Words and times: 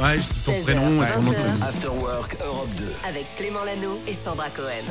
Ouais, 0.00 0.16
je 0.18 0.22
dis 0.32 0.40
ton 0.44 0.52
16h, 0.52 0.62
prénom 0.64 1.02
et 1.02 1.06
ton 1.12 1.22
nom 1.22 1.30
de 1.30 1.36
20h. 1.36 1.40
famille. 1.40 1.62
After 1.62 1.88
Work 1.88 2.36
Europe 2.44 2.68
2. 2.76 2.84
Avec 3.08 3.26
Clément 3.36 3.64
Lano 3.64 4.00
et 4.06 4.14
Sandra 4.14 4.48
Cohen. 4.50 4.84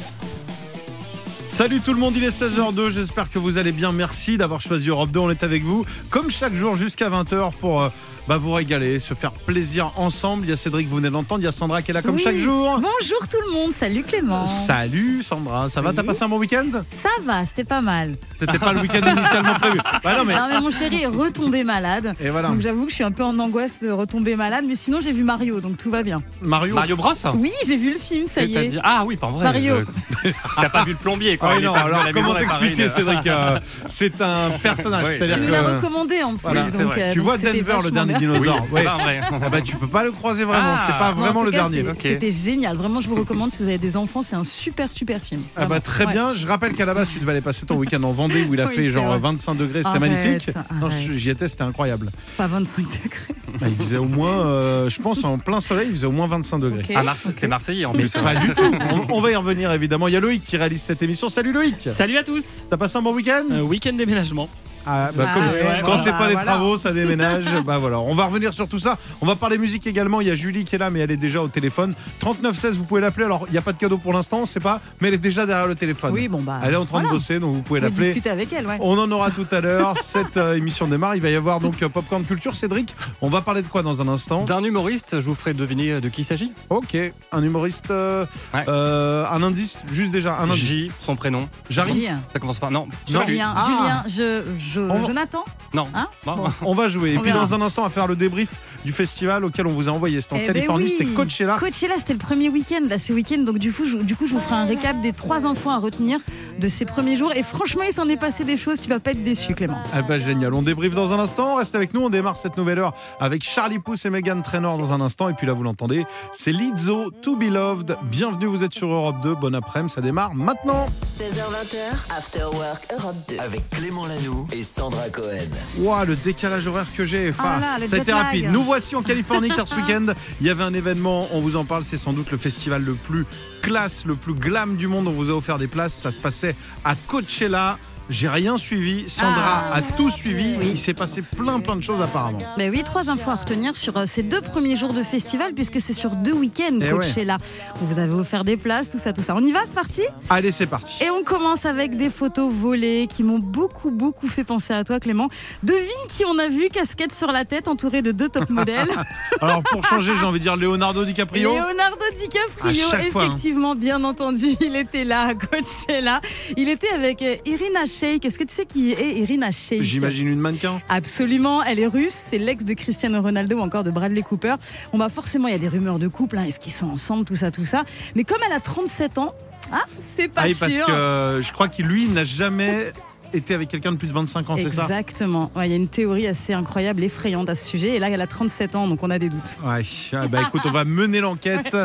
Salut 1.49 1.81
tout 1.81 1.93
le 1.93 1.99
monde, 1.99 2.15
il 2.15 2.23
est 2.23 2.29
16h02, 2.29 2.89
j'espère 2.89 3.29
que 3.29 3.37
vous 3.37 3.57
allez 3.57 3.73
bien. 3.73 3.91
Merci 3.91 4.37
d'avoir 4.37 4.61
choisi 4.61 4.89
Europe 4.89 5.11
2, 5.11 5.19
on 5.19 5.29
est 5.29 5.43
avec 5.43 5.63
vous 5.63 5.85
comme 6.09 6.31
chaque 6.31 6.55
jour 6.55 6.75
jusqu'à 6.75 7.09
20h 7.09 7.51
pour 7.59 7.81
euh, 7.81 7.89
bah, 8.27 8.37
vous 8.37 8.53
régaler, 8.53 8.99
se 8.99 9.13
faire 9.13 9.31
plaisir 9.31 9.91
ensemble. 9.97 10.45
Il 10.45 10.49
y 10.49 10.53
a 10.53 10.57
Cédric, 10.57 10.87
vous 10.87 10.95
venez 10.95 11.09
de 11.09 11.13
l'entendre, 11.13 11.41
il 11.41 11.45
y 11.45 11.47
a 11.47 11.51
Sandra 11.51 11.81
qui 11.81 11.91
est 11.91 11.93
là 11.93 12.01
comme 12.01 12.15
Oui. 12.15 12.21
chaque 12.23 12.37
jour. 12.37 12.75
Bonjour 12.79 13.27
tout 13.29 13.37
le 13.45 13.51
monde, 13.53 13.73
salut 13.73 14.03
Clément. 14.03 14.47
Salut 14.47 15.21
Sandra, 15.23 15.67
ça 15.69 15.81
va 15.81 15.89
Oui. 15.89 15.95
T'as 15.97 16.03
passé 16.03 16.23
un 16.23 16.29
bon 16.29 16.37
week-end? 16.37 16.67
Ça 16.89 17.09
va, 17.25 17.45
c'était 17.45 17.65
pas 17.65 17.81
mal. 17.81 18.15
C'était 18.39 18.59
pas 18.59 18.71
le 18.73 18.79
week-end 18.79 19.01
initialement 19.05 19.53
prévu. 19.55 19.79
Bah 20.03 20.17
non 20.17 20.25
mais... 20.25 20.35
Non 20.35 20.47
mais 20.49 20.59
mon 20.61 20.71
chéri 20.71 21.01
est 21.03 21.07
retombé 21.07 21.63
malade. 21.63 22.13
Et 22.19 22.29
voilà, 22.29 22.47
Donc 22.49 22.59
j'avoue 22.61 22.85
que 22.85 22.89
je 22.91 22.95
suis 22.95 23.03
un 23.03 23.11
peu 23.11 23.23
en 23.23 23.37
angoisse 23.39 23.81
de 23.81 23.89
retomber 23.91 24.35
malade, 24.35 24.65
mais 24.67 24.75
sinon 24.75 24.99
j'ai 25.01 25.11
vu 25.11 25.23
Mario, 25.23 25.59
donc 25.59 25.77
tout 25.77 25.91
va 25.91 26.03
bien. 26.03 26.21
Mario. 26.41 26.75
Mario 26.75 26.95
Bros? 26.95 27.11
Oui, 27.35 27.51
j'ai 27.67 27.77
vu 27.77 27.93
le 27.93 27.99
film, 27.99 28.27
ça 28.27 28.43
y 28.43 28.55
est. 28.55 28.71
Ah 28.83 29.03
oui, 29.05 29.15
pas 29.17 29.27
vrai. 29.29 29.43
Mario. 29.43 29.75
je- 30.23 30.29
T'as 30.61 30.69
pas 30.69 30.83
vu 30.85 30.91
le 30.91 30.97
plombier, 30.97 31.37
quoi. 31.37 31.51
Ah 31.55 31.59
non, 31.59 31.73
alors 31.73 32.05
comment 32.13 32.35
t'expliquer 32.35 32.87
Cédric 32.89 33.27
euh, 33.27 33.59
C'est 33.87 34.21
un 34.21 34.51
personnage, 34.61 35.05
Oui. 35.07 35.13
c'est-à-dire 35.17 35.35
Tu 35.35 35.41
me 35.43 35.51
l'as 35.51 35.63
que... 35.63 35.75
recommandé 35.77 36.23
en 36.23 36.31
plus. 36.35 36.41
Voilà, 36.43 36.63
donc, 36.71 36.97
euh, 36.97 37.11
Tu 37.11 37.17
donc 37.19 37.27
vois 37.27 37.37
Denver, 37.37 37.53
le 37.83 37.89
vachement 37.89 37.91
dernier 38.19 38.27
bien. 38.27 38.31
Oui, 38.33 38.39
dinosaure. 38.39 38.65
c'est 38.69 38.73
Ouais. 38.75 38.83
pas 38.83 38.97
vrai. 38.97 39.21
Ah 39.31 39.49
bah 39.49 39.61
tu 39.61 39.75
peux 39.75 39.87
pas 39.87 40.03
le 40.03 40.11
croiser 40.11 40.43
vraiment, 40.43 40.75
Ah. 40.77 40.83
c'est 40.85 40.97
pas 40.97 41.11
en 41.11 41.15
vraiment 41.15 41.43
le 41.43 41.51
cas, 41.51 41.69
dernier. 41.69 41.83
C'était 42.01 42.31
génial. 42.31 42.77
Vraiment, 42.77 43.01
je 43.01 43.09
vous 43.09 43.15
recommande 43.15 43.51
si 43.51 43.59
vous 43.59 43.67
avez 43.67 43.77
des 43.77 43.97
enfants, 43.97 44.21
c'est 44.21 44.35
un 44.35 44.43
super 44.43 44.91
super 44.91 45.21
film. 45.21 45.41
Ah 45.55 45.65
bah 45.65 45.79
très 45.79 46.05
Ouais. 46.05 46.13
bien, 46.13 46.33
je 46.33 46.45
rappelle 46.47 46.73
qu'à 46.73 46.85
la 46.85 46.93
base 46.93 47.09
tu 47.09 47.19
devais 47.19 47.31
aller 47.31 47.41
passer 47.41 47.65
ton 47.65 47.75
week-end 47.75 48.01
en 48.03 48.11
Vendée 48.11 48.43
où 48.49 48.53
il 48.53 48.61
a 48.61 48.65
Oui, 48.67 48.75
fait 48.75 48.89
genre 48.89 49.07
vrai. 49.07 49.19
25 49.19 49.55
degrés, 49.55 49.79
c'était 49.83 49.87
Arrête, 49.89 50.01
magnifique. 50.01 50.49
Non, 50.79 50.89
j'y 50.89 51.29
étais, 51.29 51.47
c'était 51.47 51.63
incroyable. 51.63 52.09
Pas 52.37 52.47
25 52.47 52.85
degrés. 52.85 53.09
Bah, 53.61 53.67
il 53.69 53.75
faisait 53.75 53.97
au 53.97 54.05
moins, 54.05 54.31
euh, 54.47 54.89
je 54.89 54.99
pense 54.99 55.23
en 55.23 55.37
plein 55.37 55.61
soleil, 55.61 55.85
il 55.89 55.93
faisait 55.95 56.07
au 56.07 56.11
moins 56.11 56.25
25 56.25 56.57
degrés. 56.57 56.81
Ok. 56.89 56.93
Ah, 56.95 57.03
Marse- 57.03 57.27
T'es 57.39 57.47
Marseillais 57.47 57.85
en 57.85 57.93
plus. 57.93 58.09
pas 58.11 58.33
du 58.33 58.47
tout. 58.55 58.63
On, 59.09 59.13
on 59.17 59.21
va 59.21 59.29
y 59.31 59.35
revenir 59.35 59.71
évidemment. 59.71 60.07
Il 60.07 60.13
y 60.15 60.17
a 60.17 60.19
Loïc 60.19 60.43
qui 60.43 60.57
réalise 60.57 60.81
cette 60.81 61.03
émission. 61.03 61.29
Salut 61.29 61.51
Loïc. 61.53 61.75
Salut 61.85 62.17
à 62.17 62.23
tous 62.23 62.63
T'as 62.67 62.77
passé 62.77 62.97
un 62.97 63.03
bon 63.03 63.13
week-end? 63.13 63.43
Euh, 63.51 63.61
Week-end 63.61 63.93
déménagement. 63.93 64.49
Ah, 64.85 65.09
bah, 65.15 65.25
Ah 65.27 65.33
comme- 65.33 65.43
ouais, 65.45 65.79
Quand 65.81 65.87
voilà, 65.87 66.03
c'est 66.03 66.11
pas 66.11 66.27
les 66.27 66.33
voilà. 66.33 66.51
travaux, 66.51 66.77
ça 66.77 66.91
déménage. 66.93 67.45
bah 67.65 67.77
voilà, 67.77 67.99
on 67.99 68.13
va 68.15 68.25
revenir 68.25 68.53
sur 68.53 68.67
tout 68.67 68.79
ça. 68.79 68.97
On 69.21 69.25
va 69.25 69.35
parler 69.35 69.57
musique 69.57 69.87
également. 69.87 70.21
Il 70.21 70.27
y 70.27 70.31
a 70.31 70.35
Julie 70.35 70.63
qui 70.65 70.75
est 70.75 70.79
là, 70.79 70.89
mais 70.89 70.99
elle 70.99 71.11
est 71.11 71.17
déjà 71.17 71.41
au 71.41 71.47
téléphone. 71.47 71.93
3916, 72.19 72.77
vous 72.77 72.83
pouvez 72.83 73.01
l'appeler. 73.01 73.25
Alors, 73.25 73.45
il 73.47 73.51
n'y 73.51 73.57
a 73.57 73.61
pas 73.61 73.73
de 73.73 73.77
cadeau 73.77 73.97
pour 73.97 74.13
l'instant, 74.13 74.39
on 74.41 74.45
sait 74.45 74.59
pas, 74.59 74.81
mais 75.01 75.07
elle 75.09 75.13
est 75.13 75.17
déjà 75.17 75.45
derrière 75.45 75.67
le 75.67 75.75
téléphone. 75.75 76.11
Oui, 76.13 76.27
bon 76.27 76.41
bah. 76.41 76.59
Elle 76.63 76.73
est 76.73 76.77
en 76.77 76.85
train 76.85 77.01
de 77.03 77.07
bosser, 77.07 77.39
donc 77.39 77.55
vous 77.55 77.61
pouvez 77.61 77.79
l'appeler. 77.79 78.07
discuter 78.07 78.29
avec 78.29 78.51
elle, 78.53 78.67
ouais. 78.67 78.77
On 78.81 78.97
en 78.97 79.09
aura 79.11 79.31
tout 79.31 79.47
à 79.51 79.61
l'heure. 79.61 79.95
Cette 80.03 80.37
euh, 80.37 80.55
émission 80.55 80.87
démarre. 80.87 81.15
Il 81.15 81.21
va 81.21 81.29
y 81.29 81.35
avoir 81.35 81.59
donc 81.59 81.81
euh, 81.81 81.89
Popcorn 81.89 82.23
Culture. 82.23 82.55
Cédric, 82.55 82.95
on 83.21 83.29
va 83.29 83.41
parler 83.41 83.61
de 83.61 83.67
quoi 83.67 83.81
dans 83.83 84.01
un 84.01 84.07
instant? 84.07 84.43
D'un 84.45 84.63
humoriste, 84.63 85.19
je 85.19 85.25
vous 85.27 85.35
ferai 85.35 85.53
deviner 85.53 86.01
de 86.01 86.09
qui 86.09 86.21
il 86.21 86.25
s'agit. 86.25 86.51
Ok, 86.69 86.95
un 87.31 87.43
humoriste. 87.43 87.91
euh, 87.91 88.25
Ouais. 88.53 88.63
euh, 88.67 89.25
un 89.31 89.41
indice, 89.43 89.77
juste 89.91 90.11
déjà 90.11 90.37
un 90.37 90.49
indice. 90.49 90.63
J, 90.63 90.91
son 90.99 91.15
prénom. 91.15 91.47
J'arrive. 91.69 91.95
Julien. 91.95 92.19
Ça 92.31 92.39
commence 92.39 92.59
par. 92.59 92.71
Non, 92.71 92.87
Non. 93.09 93.25
Julien, 93.25 93.53
Ah. 93.55 93.65
Julien, 93.67 94.03
je, 94.07 94.43
je, 94.73 94.81
On- 94.81 95.05
Jonathan 95.05 95.43
non. 95.73 95.87
Hein 95.95 96.07
Non. 96.27 96.35
Bon. 96.35 96.43
On 96.61 96.73
va 96.75 96.87
jouer. 96.87 97.13
Et 97.13 97.17
On 97.17 97.21
puis 97.21 97.31
verra. 97.31 97.47
dans 97.47 97.53
un 97.55 97.61
instant, 97.61 97.81
on 97.81 97.85
va 97.85 97.89
faire 97.91 98.05
le 98.07 98.15
débrief 98.15 98.49
du 98.85 98.91
festival 98.91 99.43
auquel 99.43 99.65
on 99.65 99.71
vous 99.71 99.89
a 99.89 99.91
envoyé. 99.91 100.21
C'était 100.21 100.33
en 100.35 100.37
Eh 100.37 100.41
ben 100.41 100.53
Californie, 100.53 100.83
oui. 100.85 100.89
c'était 100.97 101.05
Coachella. 101.13 101.57
Coachella, 101.57 101.95
c'était 101.97 102.13
le 102.13 102.19
premier 102.19 102.49
week-end, 102.49 102.81
là, 102.87 102.99
ce 102.99 103.11
week-end. 103.11 103.39
Donc, 103.39 103.57
du 103.57 103.71
coup, 103.73 103.85
je, 103.85 103.97
du 103.97 104.15
coup, 104.15 104.27
je 104.27 104.33
vous 104.35 104.39
ferai 104.39 104.55
un 104.55 104.65
récap 104.65 105.01
des 105.01 105.13
trois 105.13 105.45
enfants 105.47 105.71
à 105.71 105.79
retenir 105.79 106.19
de 106.59 106.67
ces 106.67 106.85
premiers 106.85 107.17
jours. 107.17 107.31
Et 107.35 107.41
franchement, 107.41 107.81
il 107.87 107.93
s'en 107.93 108.07
est 108.07 108.17
passé 108.17 108.43
des 108.43 108.55
choses. 108.57 108.79
Tu 108.81 108.89
vas 108.89 108.99
pas 108.99 109.11
être 109.11 109.23
déçu, 109.23 109.55
Clément. 109.55 109.81
Ah 109.93 110.03
bah 110.03 110.19
génial, 110.19 110.53
on 110.53 110.61
débriefe 110.61 110.93
dans 110.93 111.11
un 111.11 111.19
instant, 111.19 111.55
reste 111.55 111.73
avec 111.73 111.93
nous, 111.95 112.01
on 112.01 112.09
démarre 112.11 112.37
cette 112.37 112.57
nouvelle 112.57 112.77
heure 112.79 112.93
avec 113.19 113.43
Charlie 113.43 113.79
Pouce 113.79 114.05
et 114.05 114.09
Megan 114.11 114.41
Trainor 114.43 114.77
dans 114.77 114.93
un 114.93 115.01
instant, 115.01 115.29
et 115.29 115.33
puis 115.33 115.47
là 115.47 115.53
vous 115.53 115.63
l'entendez, 115.63 116.05
c'est 116.33 116.51
Lizzo, 116.51 117.09
To 117.21 117.35
Be 117.35 117.43
Loved, 117.49 117.97
bienvenue, 118.03 118.45
vous 118.45 118.63
êtes 118.63 118.73
sur 118.73 118.91
Europe 118.93 119.17
2, 119.23 119.35
bon 119.35 119.55
après-midi, 119.55 119.93
ça 119.93 120.01
démarre 120.01 120.33
maintenant 120.35 120.85
16h20, 121.19 122.15
After 122.17 122.43
Work 122.53 122.87
Europe 122.99 123.15
2. 123.29 123.37
Avec 123.39 123.69
Clément 123.69 124.05
Lanoux 124.07 124.47
et 124.51 124.62
Sandra 124.63 125.09
Cohen. 125.09 125.49
Ouah, 125.79 126.05
le 126.05 126.15
décalage 126.15 126.67
horaire 126.67 126.87
que 126.95 127.03
j'ai, 127.05 127.29
enfin, 127.29 127.55
Oh 127.57 127.59
là, 127.61 127.87
ça 127.87 127.95
a 127.97 127.99
été 127.99 128.11
lag. 128.11 128.25
rapide. 128.25 128.49
Nous 128.51 128.63
voici 128.63 128.95
en 128.95 129.01
Californie 129.03 129.49
car 129.49 129.67
ce 129.67 129.75
week-end, 129.75 130.13
il 130.41 130.47
y 130.47 130.49
avait 130.49 130.63
un 130.63 130.73
événement, 130.73 131.27
on 131.31 131.39
vous 131.39 131.55
en 131.55 131.65
parle, 131.65 131.83
c'est 131.83 131.97
sans 131.97 132.13
doute 132.13 132.31
le 132.31 132.37
festival 132.37 132.83
le 132.83 132.93
plus 132.93 133.25
classe, 133.61 134.05
le 134.05 134.15
plus 134.15 134.33
glam 134.33 134.75
du 134.75 134.87
monde, 134.87 135.07
on 135.07 135.11
vous 135.11 135.29
a 135.29 135.33
offert 135.33 135.59
des 135.59 135.67
places, 135.67 135.93
ça 135.93 136.11
se 136.11 136.19
passait 136.19 136.55
à 136.83 136.95
Coachella. 136.95 137.77
J'ai 138.09 138.27
rien 138.27 138.57
suivi, 138.57 139.09
Sandra 139.09 139.63
Ah. 139.71 139.75
a 139.77 139.81
tout 139.81 140.09
suivi, 140.09 140.55
Oui. 140.59 140.71
il 140.73 140.79
s'est 140.79 140.93
passé 140.93 141.21
plein 141.21 141.59
plein 141.61 141.75
de 141.77 141.81
choses 141.83 142.01
apparemment. 142.01 142.39
Mais 142.57 142.69
oui, 142.69 142.83
trois 142.83 143.09
infos 143.09 143.31
à 143.31 143.35
retenir 143.35 143.75
sur 143.77 143.95
euh, 143.95 144.05
ces 144.05 144.23
deux 144.23 144.41
premiers 144.41 144.75
jours 144.75 144.93
de 144.93 145.03
festival, 145.03 145.53
puisque 145.53 145.79
c'est 145.79 145.93
sur 145.93 146.11
deux 146.11 146.33
week-ends, 146.33 146.79
Eh 146.81 146.89
Coachella. 146.89 147.37
On 147.81 147.85
vous 147.85 147.99
avait 147.99 148.13
offert 148.13 148.43
des 148.43 148.57
places, 148.57 148.91
tout 148.91 148.99
ça, 148.99 149.13
tout 149.13 149.21
ça. 149.23 149.33
On 149.35 149.43
y 149.43 149.51
va, 149.53 149.61
c'est 149.65 149.73
parti? 149.73 150.01
Allez, 150.29 150.51
c'est 150.51 150.67
parti. 150.67 151.01
Et 151.03 151.09
on 151.09 151.23
commence 151.23 151.65
avec 151.65 151.95
des 151.95 152.09
photos 152.09 152.51
volées 152.53 153.07
qui 153.09 153.23
m'ont 153.23 153.39
beaucoup, 153.39 153.89
beaucoup 153.89 154.27
fait 154.27 154.43
penser 154.43 154.73
à 154.73 154.83
toi, 154.83 154.99
Clément. 154.99 155.29
Devine 155.63 155.87
qui 156.09 156.25
on 156.25 156.37
a 156.39 156.49
vu, 156.49 156.67
casquette 156.69 157.13
sur 157.13 157.31
la 157.31 157.45
tête, 157.45 157.67
entouré 157.69 158.01
de 158.01 158.11
deux 158.11 158.27
top 158.29 158.49
modèles. 158.49 158.89
Alors 159.41 159.63
pour 159.71 159.85
changer, 159.85 160.13
j'ai 160.19 160.25
envie 160.25 160.39
de 160.39 160.43
dire 160.43 160.57
Leonardo 160.57 161.05
DiCaprio. 161.05 161.53
Leonardo 161.53 162.03
DiCaprio, 162.17 162.89
fois, 162.89 162.99
hein. 162.99 163.27
effectivement, 163.29 163.75
bien 163.75 164.03
entendu, 164.03 164.47
il 164.61 164.75
était 164.75 165.05
là 165.05 165.27
à 165.27 165.33
Coachella. 165.35 166.19
Il 166.57 166.67
était 166.67 166.89
avec 166.89 167.21
euh, 167.21 167.35
Irina 167.45 167.87
Shayk. 167.93 168.25
Est-ce 168.25 168.37
que 168.37 168.43
tu 168.43 168.53
sais 168.53 168.65
qui 168.65 168.91
est 168.91 169.19
Irina 169.19 169.51
Shayk 169.51 169.81
J'imagine 169.81 170.27
une 170.27 170.39
mannequin. 170.39 170.81
Absolument, 170.89 171.63
elle 171.63 171.79
est 171.79 171.87
russe, 171.87 172.13
c'est 172.13 172.37
l'ex 172.37 172.65
de 172.65 172.73
Cristiano 172.73 173.21
Ronaldo 173.21 173.57
ou 173.57 173.61
encore 173.61 173.83
de 173.83 173.91
Bradley 173.91 174.21
Cooper. 174.21 174.55
Bon 174.91 174.97
bah 174.97 175.09
forcément, 175.09 175.47
il 175.47 175.51
y 175.51 175.55
a 175.55 175.59
des 175.59 175.67
rumeurs 175.67 175.99
de 175.99 176.07
couple, 176.07 176.37
hein, 176.37 176.45
est-ce 176.45 176.59
qu'ils 176.59 176.73
sont 176.73 176.89
ensemble, 176.89 177.25
tout 177.25 177.35
ça, 177.35 177.51
tout 177.51 177.65
ça. 177.65 177.83
Mais 178.15 178.23
comme 178.23 178.39
elle 178.45 178.53
a 178.53 178.59
37 178.59 179.17
ans, 179.17 179.33
ah, 179.71 179.83
c'est 180.01 180.27
pas 180.27 180.41
Ah 180.43 180.47
oui, 180.47 180.55
parce 180.59 180.71
que 180.73 180.91
euh, 180.91 181.41
je 181.41 181.53
crois 181.53 181.67
qu'il 181.67 181.85
lui 181.85 182.07
n'a 182.07 182.25
jamais 182.25 182.91
été 183.33 183.53
avec 183.53 183.69
quelqu'un 183.69 183.91
de 183.91 183.97
plus 183.97 184.07
de 184.07 184.13
25 184.13 184.49
ans, 184.49 184.55
c'est 184.57 184.69
ça? 184.69 184.83
Exactement. 184.83 185.51
Ouais, 185.55 185.67
Il 185.67 185.71
y 185.71 185.73
a 185.73 185.77
une 185.77 185.87
théorie 185.87 186.27
assez 186.27 186.53
incroyable, 186.53 187.03
effrayante 187.03 187.49
à 187.49 187.55
ce 187.55 187.67
sujet. 187.67 187.95
Et 187.95 187.99
là, 187.99 188.09
elle 188.09 188.21
a 188.21 188.27
37 188.27 188.75
ans, 188.75 188.87
donc 188.87 189.01
on 189.03 189.09
a 189.09 189.19
des 189.19 189.29
doutes. 189.29 189.57
Ouais. 189.65 189.83
Ah 190.13 190.27
bah 190.27 190.41
écoute, 190.47 190.61
on 190.65 190.71
va 190.71 190.85
mener 190.85 191.19
l'enquête. 191.19 191.75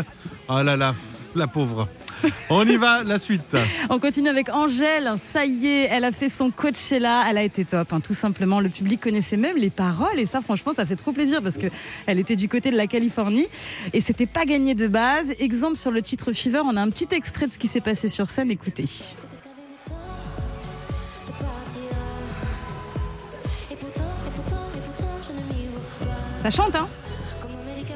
Oh 0.49 0.53
là 0.63 0.77
là, 0.77 0.95
la 1.35 1.47
pauvre. 1.47 1.89
On 2.51 2.67
y 2.67 2.77
va, 2.77 3.03
la 3.05 3.19
suite. 3.19 3.43
On 3.91 3.99
continue 3.99 4.29
avec 4.29 4.49
Angèle. 4.49 5.13
Ça 5.33 5.45
y 5.45 5.67
est, 5.67 5.89
elle 5.91 6.05
a 6.05 6.13
fait 6.13 6.29
son 6.29 6.51
Coachella. 6.51 7.25
Elle 7.29 7.39
a 7.39 7.43
été 7.43 7.65
top, 7.65 7.93
hein, 7.93 8.01
tout 8.01 8.15
simplement. 8.15 8.61
Le 8.61 8.69
public 8.69 9.01
connaissait 9.01 9.37
même 9.37 9.57
les 9.57 9.71
paroles. 9.71 10.19
Et 10.19 10.27
ça, 10.27 10.41
franchement, 10.41 10.73
ça 10.73 10.87
fait 10.87 10.97
trop 10.97 11.13
plaisir 11.13 11.43
parce 11.43 11.59
que 11.59 11.67
elle 12.07 12.19
était 12.19 12.37
du 12.37 12.49
côté 12.49 12.71
de 12.71 12.77
la 12.77 12.87
Californie. 12.87 13.47
Et 13.93 14.01
c'était 14.01 14.27
pas 14.27 14.45
gagné 14.45 14.75
de 14.75 14.89
base. 14.89 15.33
Exemple 15.39 15.77
sur 15.77 15.91
le 15.91 16.03
titre 16.03 16.33
Fever, 16.33 16.63
on 16.65 16.77
a 16.77 16.83
un 16.83 16.91
petit 16.91 17.09
extrait 17.13 17.47
de 17.47 17.53
ce 17.53 17.59
qui 17.59 17.69
s'est 17.69 17.81
passé 17.81 18.09
sur 18.09 18.31
scène. 18.31 18.51
Écoutez. 18.51 18.87
Ça 26.43 26.51
chante, 26.51 26.75
hein 26.77 26.89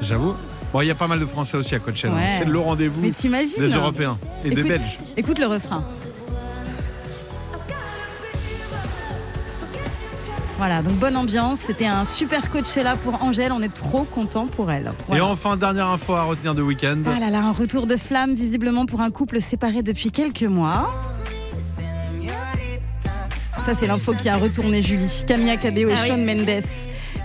J'avoue. 0.01 0.35
Bon, 0.73 0.81
il 0.81 0.87
y 0.87 0.91
a 0.91 0.95
pas 0.95 1.07
mal 1.07 1.19
de 1.19 1.25
Français 1.27 1.55
aussi 1.55 1.75
à 1.75 1.79
Coachella. 1.79 2.15
Ouais. 2.15 2.21
C'est 2.39 2.45
le 2.45 2.59
rendez-vous 2.59 2.99
Mais 2.99 3.11
t'imagines 3.11 3.59
des 3.59 3.69
Européens 3.69 4.17
et 4.43 4.49
des. 4.49 4.63
Belges. 4.63 4.97
Écoute 5.15 5.37
le 5.37 5.45
refrain. 5.45 5.85
Voilà, 10.57 10.81
donc 10.81 10.93
bonne 10.93 11.15
ambiance. 11.15 11.59
C'était 11.59 11.85
un 11.85 12.05
super 12.05 12.49
Coachella 12.49 12.95
pour 12.95 13.21
Angèle. 13.23 13.51
On 13.51 13.61
est 13.61 13.73
trop 13.73 14.03
content 14.03 14.47
pour 14.47 14.71
elle. 14.71 14.93
Et 15.13 15.21
enfin, 15.21 15.57
dernière 15.57 15.89
info 15.89 16.13
à 16.13 16.23
retenir 16.23 16.55
de 16.55 16.61
week-end. 16.63 16.97
Ah 17.05 17.19
là 17.19 17.29
là, 17.29 17.39
un 17.39 17.51
retour 17.51 17.85
de 17.85 17.95
flamme 17.95 18.33
visiblement 18.33 18.85
pour 18.87 19.01
un 19.01 19.11
couple 19.11 19.41
séparé 19.41 19.83
depuis 19.83 20.09
quelques 20.09 20.43
mois. 20.43 20.91
Ça, 23.61 23.73
c'est 23.73 23.87
l'info 23.87 24.13
qui 24.13 24.27
a 24.27 24.37
retourné 24.37 24.81
Julie. 24.81 25.23
Camilla 25.27 25.55
Cabello 25.57 25.89
et 25.89 25.93
Ah 25.95 25.99
oui. 26.01 26.07
Shawn 26.09 26.25
Mendes. 26.25 26.63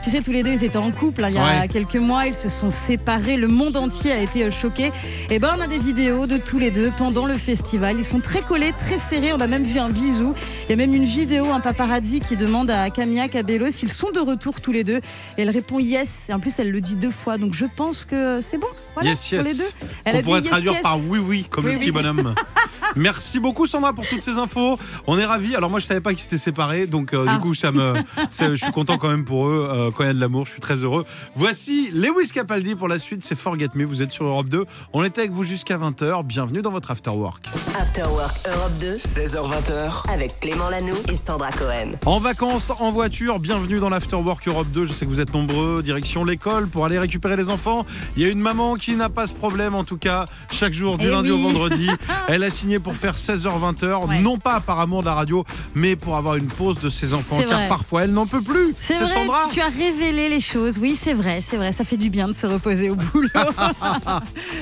Tu 0.08 0.16
sais, 0.16 0.22
tous 0.22 0.32
les 0.32 0.42
deux, 0.42 0.52
ils 0.52 0.64
étaient 0.64 0.78
en 0.78 0.90
couple 0.90 1.22
hein, 1.22 1.28
il 1.28 1.34
y 1.34 1.38
a 1.38 1.60
Ouais. 1.60 1.68
quelques 1.68 1.96
mois. 1.96 2.24
Ils 2.24 2.34
se 2.34 2.48
sont 2.48 2.70
séparés. 2.70 3.36
Le 3.36 3.46
monde 3.46 3.76
entier 3.76 4.10
a 4.12 4.22
été 4.22 4.42
euh, 4.44 4.50
choqué. 4.50 4.90
Et 5.28 5.38
ben, 5.38 5.54
on 5.54 5.60
a 5.60 5.66
des 5.66 5.76
vidéos 5.78 6.26
de 6.26 6.38
tous 6.38 6.58
les 6.58 6.70
deux 6.70 6.90
pendant 6.96 7.26
le 7.26 7.36
festival. 7.36 7.96
Ils 7.98 8.06
sont 8.06 8.20
très 8.20 8.40
collés, 8.40 8.72
très 8.86 8.96
serrés. 8.96 9.34
On 9.34 9.40
a 9.42 9.46
même 9.46 9.64
vu 9.64 9.78
un 9.78 9.90
bisou. 9.90 10.32
Il 10.66 10.70
y 10.70 10.72
a 10.72 10.76
même 10.76 10.94
une 10.94 11.04
vidéo, 11.04 11.52
un 11.52 11.60
paparazzi 11.60 12.20
qui 12.20 12.36
demande 12.36 12.70
à 12.70 12.88
Camilla 12.88 13.28
Cabello 13.28 13.66
s'ils 13.70 13.92
sont 13.92 14.10
de 14.10 14.20
retour 14.20 14.62
tous 14.62 14.72
les 14.72 14.82
deux. 14.82 14.96
Et 15.36 15.42
elle 15.42 15.50
répond 15.50 15.78
yes. 15.78 16.20
Et 16.30 16.32
en 16.32 16.40
plus, 16.40 16.58
elle 16.58 16.70
le 16.70 16.80
dit 16.80 16.96
deux 16.96 17.10
fois. 17.10 17.36
Donc, 17.36 17.52
je 17.52 17.66
pense 17.76 18.06
que 18.06 18.40
c'est 18.40 18.56
bon. 18.56 18.66
Voilà, 18.94 19.10
yes, 19.10 19.28
pour 19.28 19.32
yes. 19.36 19.46
les 19.46 19.54
deux. 19.56 19.70
Elle 20.06 20.16
On 20.16 20.18
a 20.20 20.22
pourrait 20.22 20.40
dit 20.40 20.46
yes, 20.46 20.52
traduire 20.52 20.72
yes. 20.72 20.82
par 20.82 20.98
oui, 21.06 21.18
oui, 21.18 21.44
comme 21.50 21.66
Oui, 21.66 21.72
le 21.72 21.78
petit 21.80 21.90
oui. 21.90 21.92
bonhomme. 21.92 22.34
Merci 22.96 23.38
beaucoup 23.40 23.66
Sandra 23.66 23.92
pour 23.92 24.06
toutes 24.08 24.22
ces 24.22 24.38
infos. 24.38 24.78
On 25.06 25.18
est 25.18 25.24
ravis. 25.24 25.54
Alors 25.56 25.70
moi 25.70 25.80
je 25.80 25.86
savais 25.86 26.00
pas 26.00 26.10
qu'ils 26.10 26.20
s'étaient 26.20 26.38
séparés, 26.38 26.86
donc 26.86 27.12
euh, 27.14 27.24
Ah. 27.28 27.34
du 27.34 27.40
coup 27.40 27.54
ça 27.54 27.70
me, 27.72 27.94
je 28.40 28.54
suis 28.56 28.70
content 28.72 28.98
quand 28.98 29.08
même 29.08 29.24
pour 29.24 29.46
eux. 29.48 29.68
euh, 29.72 29.90
quand 29.90 30.04
il 30.04 30.06
y 30.06 30.10
a 30.10 30.14
de 30.14 30.20
l'amour, 30.20 30.46
je 30.46 30.52
suis 30.52 30.60
très 30.60 30.76
heureux. 30.76 31.04
Voici 31.34 31.90
Lewis 31.92 32.30
Capaldi 32.32 32.74
pour 32.74 32.88
la 32.88 32.98
suite. 32.98 33.24
C'est 33.24 33.36
Forget 33.38 33.68
Me. 33.74 33.84
Vous 33.84 34.02
êtes 34.02 34.12
sur 34.12 34.24
Europe 34.24 34.48
2. 34.48 34.64
On 34.92 35.04
était 35.04 35.20
avec 35.22 35.32
vous 35.32 35.44
jusqu'à 35.44 35.78
20h. 35.78 36.24
Bienvenue 36.24 36.62
dans 36.62 36.70
votre 36.70 36.90
After 36.90 37.10
Work. 37.10 37.46
After 37.80 38.02
Work 38.04 38.36
Europe 38.46 38.72
2 38.80 38.96
16h20h, 38.96 40.10
avec 40.10 40.40
Clément 40.40 40.68
Lanoux 40.70 40.96
et 41.08 41.14
Sandra 41.16 41.50
Cohen. 41.52 41.92
En 42.06 42.18
vacances, 42.20 42.70
en 42.78 42.90
voiture, 42.90 43.38
bienvenue 43.38 43.78
dans 43.80 43.88
l'After 43.90 44.16
Work 44.16 44.46
Europe 44.48 44.68
2. 44.72 44.84
Je 44.86 44.92
sais 44.92 45.04
que 45.04 45.10
vous 45.10 45.20
êtes 45.20 45.32
nombreux, 45.34 45.82
direction 45.82 46.24
l'école 46.24 46.68
pour 46.68 46.84
aller 46.84 46.98
récupérer 46.98 47.36
les 47.36 47.48
enfants. 47.50 47.84
Il 48.16 48.22
y 48.22 48.26
a 48.26 48.28
une 48.28 48.40
maman 48.40 48.74
qui 48.74 48.96
n'a 48.96 49.08
pas 49.08 49.26
ce 49.26 49.34
problème, 49.34 49.74
en 49.74 49.84
tout 49.84 49.96
cas, 49.98 50.26
chaque 50.50 50.72
jour, 50.72 50.98
du 50.98 51.06
Eh 51.06 51.10
lundi 51.10 51.30
au 51.30 51.38
vendredi. 51.38 51.88
Elle 52.28 52.42
a 52.44 52.50
signé 52.50 52.77
pour 52.80 52.94
faire 52.94 53.16
16h-20h, 53.16 54.06
Ouais. 54.08 54.20
non 54.20 54.38
pas 54.38 54.60
par 54.60 54.80
amour 54.80 55.00
de 55.00 55.06
la 55.06 55.14
radio, 55.14 55.44
mais 55.74 55.96
pour 55.96 56.16
avoir 56.16 56.36
une 56.36 56.46
pause 56.46 56.78
de 56.78 56.88
ses 56.88 57.14
enfants, 57.14 57.38
car 57.38 57.58
vrai. 57.58 57.68
parfois 57.68 58.04
elle 58.04 58.12
n'en 58.12 58.26
peut 58.26 58.40
plus. 58.40 58.74
C'est 58.82 58.94
vrai, 58.98 59.06
Sandra. 59.06 59.48
tu 59.52 59.60
as 59.60 59.68
révélé 59.68 60.28
les 60.28 60.40
choses. 60.40 60.78
Oui, 60.78 60.96
c'est 61.00 61.14
vrai, 61.14 61.40
c'est 61.42 61.56
vrai. 61.56 61.72
Ça 61.72 61.84
fait 61.84 61.96
du 61.96 62.10
bien 62.10 62.26
de 62.28 62.32
se 62.32 62.46
reposer 62.46 62.90
au 62.90 62.94
boulot. 62.96 63.28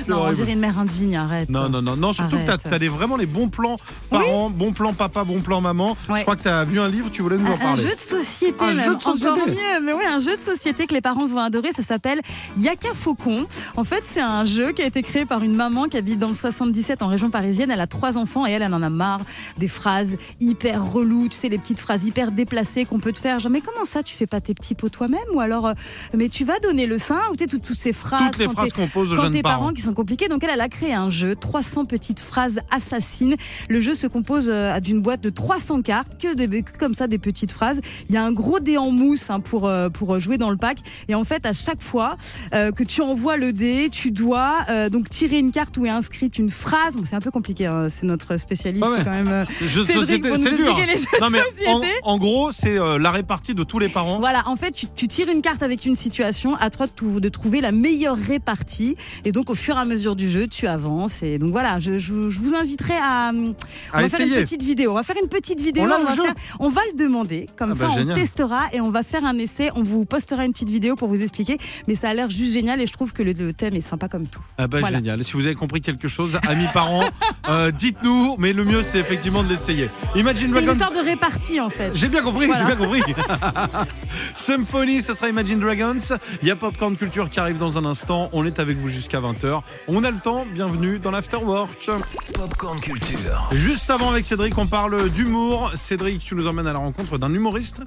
non, 0.08 0.16
on 0.16 0.20
horrible. 0.20 0.36
dirait 0.36 0.52
une 0.52 0.60
mère 0.60 0.78
indigne, 0.78 1.16
arrête. 1.16 1.48
Non, 1.50 1.68
non, 1.68 1.82
non, 1.82 1.96
non, 1.96 2.12
surtout 2.12 2.36
que 2.36 2.48
Arrête. 2.48 2.62
tu 2.62 2.86
as, 2.86 2.90
vraiment 2.90 3.16
les 3.16 3.26
bons 3.26 3.48
plans 3.48 3.76
parents, 4.10 4.50
bons 4.50 4.72
plans 4.72 4.92
papa, 4.94 5.24
bons 5.24 5.40
plans 5.40 5.60
maman. 5.60 5.96
Ouais. 6.08 6.18
Je 6.18 6.22
crois 6.22 6.36
que 6.36 6.42
tu 6.42 6.48
as 6.48 6.64
vu 6.64 6.80
un 6.80 6.88
livre, 6.88 7.08
tu 7.10 7.22
voulais 7.22 7.38
nous 7.38 7.46
en 7.46 7.50
Un, 7.50 7.54
un 7.54 7.58
parler. 7.58 7.82
jeu 7.82 7.94
de 7.94 8.00
société, 8.00 8.54
Un 8.64 8.74
même, 8.74 8.84
jeu 8.84 8.96
de 8.96 9.02
société. 9.02 9.28
encore 9.30 9.46
mieux. 9.48 9.84
Mais 9.84 9.92
oui, 9.92 10.04
un 10.08 10.20
jeu 10.20 10.36
de 10.36 10.42
société 10.54 10.86
que 10.86 10.94
les 10.94 11.00
parents 11.00 11.26
vont 11.26 11.38
adorer. 11.40 11.72
Ça 11.72 11.82
s'appelle 11.82 12.20
Yaka 12.58 12.88
Faucon. 12.94 13.46
En 13.76 13.84
fait, 13.84 14.02
c'est 14.04 14.20
un 14.20 14.44
jeu 14.44 14.72
qui 14.72 14.82
a 14.82 14.86
été 14.86 15.02
créé 15.02 15.24
par 15.24 15.42
une 15.42 15.54
maman 15.54 15.84
qui 15.88 15.96
habite 15.96 16.18
dans 16.18 16.28
le 16.28 16.34
77 16.34 17.02
en 17.02 17.08
région 17.08 17.30
parisienne. 17.30 17.70
Elle 17.70 17.80
a 17.80 17.86
trois 17.86 18.05
enfants 18.14 18.46
et 18.46 18.52
elle, 18.52 18.62
elle 18.62 18.74
en 18.74 18.82
a 18.82 18.90
marre 18.90 19.20
des 19.58 19.68
phrases 19.68 20.16
hyper 20.40 20.92
reloues. 20.92 21.28
Tu 21.28 21.36
sais, 21.36 21.48
les 21.48 21.58
petites 21.58 21.78
phrases 21.78 22.04
hyper 22.04 22.30
déplacées 22.30 22.84
qu'on 22.84 23.00
peut 23.00 23.12
te 23.12 23.18
faire. 23.18 23.38
Genre, 23.38 23.50
mais 23.50 23.60
comment 23.60 23.84
ça, 23.84 24.02
tu 24.02 24.14
fais 24.14 24.26
pas 24.26 24.40
tes 24.40 24.54
petits 24.54 24.74
pots 24.74 24.88
toi-même 24.88 25.18
Ou 25.34 25.40
alors, 25.40 25.66
euh, 25.66 25.74
mais 26.14 26.28
tu 26.28 26.44
vas 26.44 26.58
donner 26.60 26.86
le 26.86 26.98
sein 26.98 27.20
Ou 27.30 27.36
tu 27.36 27.44
sais, 27.44 27.50
toutes, 27.50 27.62
toutes 27.62 27.78
ces 27.78 27.92
phrases. 27.92 28.30
Toutes 28.30 28.38
les 28.38 28.48
phrases 28.48 28.72
qu'on 28.72 28.88
pose 28.88 29.12
aux 29.12 29.16
jeunes 29.16 29.32
tes 29.32 29.42
parents. 29.42 29.58
parents. 29.58 29.72
qui 29.72 29.82
sont 29.82 29.94
compliqués. 29.94 30.28
Donc 30.28 30.44
elle, 30.44 30.50
elle 30.50 30.60
a 30.60 30.68
créé 30.68 30.94
un 30.94 31.10
jeu, 31.10 31.34
300 31.34 31.86
petites 31.86 32.20
phrases 32.20 32.60
assassines. 32.70 33.34
Le 33.68 33.80
jeu 33.80 33.94
se 33.94 34.06
compose 34.06 34.48
euh, 34.48 34.78
d'une 34.78 35.00
boîte 35.00 35.20
de 35.20 35.30
300 35.30 35.82
cartes, 35.82 36.20
que, 36.20 36.34
des, 36.34 36.62
que 36.62 36.76
comme 36.78 36.94
ça 36.94 37.06
des 37.06 37.18
petites 37.18 37.52
phrases. 37.52 37.80
Il 38.08 38.14
y 38.14 38.18
a 38.18 38.24
un 38.24 38.32
gros 38.32 38.60
dé 38.60 38.76
en 38.78 38.90
mousse 38.90 39.30
hein, 39.30 39.40
pour, 39.40 39.66
euh, 39.66 39.88
pour 39.88 40.20
jouer 40.20 40.38
dans 40.38 40.50
le 40.50 40.56
pack. 40.56 40.78
Et 41.08 41.14
en 41.14 41.24
fait, 41.24 41.46
à 41.46 41.52
chaque 41.52 41.82
fois 41.82 42.16
euh, 42.54 42.72
que 42.72 42.84
tu 42.84 43.02
envoies 43.02 43.36
le 43.36 43.52
dé, 43.52 43.88
tu 43.90 44.10
dois 44.10 44.58
euh, 44.68 44.88
donc 44.88 45.08
tirer 45.08 45.38
une 45.38 45.52
carte 45.52 45.76
où 45.78 45.86
est 45.86 45.90
inscrite 45.90 46.38
une 46.38 46.50
phrase. 46.50 46.96
Donc 46.96 47.06
c'est 47.06 47.16
un 47.16 47.20
peu 47.20 47.30
compliqué, 47.30 47.66
hein, 47.66 47.88
c'est 47.96 48.06
notre 48.06 48.36
spécialiste 48.36 48.84
Ouais, 48.84 49.02
quand 49.04 49.10
même. 49.10 49.28
euh, 49.28 49.44
Jeu 49.66 49.82
de 49.82 49.86
Cédric 49.86 49.92
société, 50.24 50.28
pour 50.28 50.38
nous 50.38 50.44
c'est 50.44 50.56
dur. 50.56 50.66
expliquer 50.78 50.92
les 50.92 50.98
jeux 50.98 51.06
Non, 51.20 51.26
de 51.28 51.32
mais 51.32 51.92
en, 52.02 52.18
gros, 52.18 52.52
c'est 52.52 52.78
euh, 52.78 52.98
la 52.98 53.10
répartie 53.10 53.54
de 53.54 53.64
tous 53.64 53.78
les 53.78 53.88
parents. 53.88 54.18
Voilà, 54.20 54.42
en 54.46 54.56
fait, 54.56 54.70
tu, 54.72 54.86
tu 54.94 55.08
tires 55.08 55.28
une 55.28 55.42
carte 55.42 55.62
avec 55.62 55.84
une 55.86 55.94
situation, 55.96 56.54
à 56.56 56.70
toi 56.70 56.86
de, 56.86 57.28
trouver 57.28 57.60
la 57.60 57.72
meilleure 57.72 58.16
répartie. 58.16 58.96
Et 59.24 59.32
donc, 59.32 59.50
au 59.50 59.54
fur 59.54 59.76
et 59.76 59.80
à 59.80 59.84
mesure 59.84 60.16
du 60.16 60.30
jeu, 60.30 60.46
tu 60.46 60.66
avances. 60.66 61.22
Et 61.22 61.38
donc, 61.38 61.50
voilà, 61.52 61.78
je, 61.80 61.98
je- 61.98 62.30
je 62.30 62.38
vous 62.38 62.54
inviterai 62.54 62.94
à, 63.02 63.32
on 63.34 63.54
À 63.92 64.02
va 64.02 64.08
faire 64.08 64.26
une 64.26 64.34
petite 64.34 64.62
vidéo. 64.62 64.92
On 64.92 64.94
va 64.94 65.02
faire 65.02 65.16
une 65.22 65.28
petite 65.28 65.60
vidéo. 65.60 65.84
On 65.84 66.04
va, 66.04 66.14
jeu 66.14 66.22
faire- 66.22 66.34
on 66.60 66.68
va 66.68 66.80
le 66.92 66.96
demander. 66.98 67.46
Comme 67.56 67.72
Ah 67.72 67.78
ça, 67.78 67.86
bah, 67.86 67.90
on 67.94 67.98
génial. 67.98 68.16
testera 68.18 68.64
et 68.72 68.80
on 68.80 68.90
va 68.90 69.02
faire 69.02 69.24
un 69.24 69.36
essai. 69.38 69.70
On 69.74 69.82
vous 69.82 70.04
postera 70.04 70.44
une 70.44 70.52
petite 70.52 70.68
vidéo 70.70 70.94
pour 70.96 71.08
vous 71.08 71.22
expliquer. 71.22 71.56
Mais 71.88 71.94
ça 71.94 72.10
a 72.10 72.14
l'air 72.14 72.30
juste 72.30 72.52
génial 72.52 72.80
et 72.80 72.86
je 72.86 72.92
trouve 72.92 73.12
que 73.12 73.22
le, 73.22 73.32
le 73.32 73.52
thème 73.52 73.74
est 73.74 73.80
sympa 73.80 74.08
comme 74.08 74.26
tout. 74.26 74.40
Ah 74.58 74.66
bah 74.68 74.80
Voilà. 74.80 74.98
génial. 74.98 75.24
Si 75.24 75.32
vous 75.32 75.46
avez 75.46 75.54
compris 75.54 75.80
quelque 75.80 76.08
chose, 76.08 76.38
amis 76.48 76.66
parents, 76.72 77.04
euh, 77.48 77.70
dites-nous. 77.90 78.36
Mais 78.38 78.52
le 78.52 78.64
mieux, 78.64 78.82
c'est 78.82 78.98
effectivement 78.98 79.42
de 79.42 79.48
l'essayer. 79.48 79.88
Imagine 80.14 80.48
C'est 80.52 80.60
une 80.60 80.66
Dragons. 80.66 80.72
histoire 80.72 80.92
de 80.92 81.08
répartie, 81.08 81.60
en 81.60 81.70
fait. 81.70 81.92
J'ai 81.94 82.08
bien 82.08 82.22
compris, 82.22 82.46
Voilà. 82.46 82.66
j'ai 82.68 82.74
bien 82.76 82.84
compris. 82.84 83.02
Symphonie, 84.36 85.02
ce 85.02 85.12
sera 85.14 85.28
Imagine 85.28 85.60
Dragons. 85.60 85.96
Il 86.42 86.48
y 86.48 86.50
a 86.50 86.56
Popcorn 86.56 86.96
Culture 86.96 87.30
qui 87.30 87.40
arrive 87.40 87.58
dans 87.58 87.78
un 87.78 87.84
instant. 87.84 88.28
On 88.32 88.44
est 88.44 88.58
avec 88.58 88.76
vous 88.78 88.88
jusqu'à 88.88 89.20
20h. 89.20 89.62
On 89.88 90.04
a 90.04 90.10
le 90.10 90.18
temps. 90.18 90.46
Bienvenue 90.52 90.98
dans 90.98 91.10
l'Afterwork. 91.10 91.90
Popcorn 92.34 92.80
Culture. 92.80 93.48
Juste 93.52 93.90
avant 93.90 94.10
avec 94.10 94.24
Cédric, 94.24 94.56
on 94.58 94.66
parle 94.66 95.08
d'humour. 95.10 95.72
Cédric, 95.74 96.24
tu 96.24 96.34
nous 96.34 96.46
emmènes 96.46 96.66
à 96.66 96.72
la 96.72 96.78
rencontre 96.78 97.18
d'un 97.18 97.32
humoriste 97.32 97.78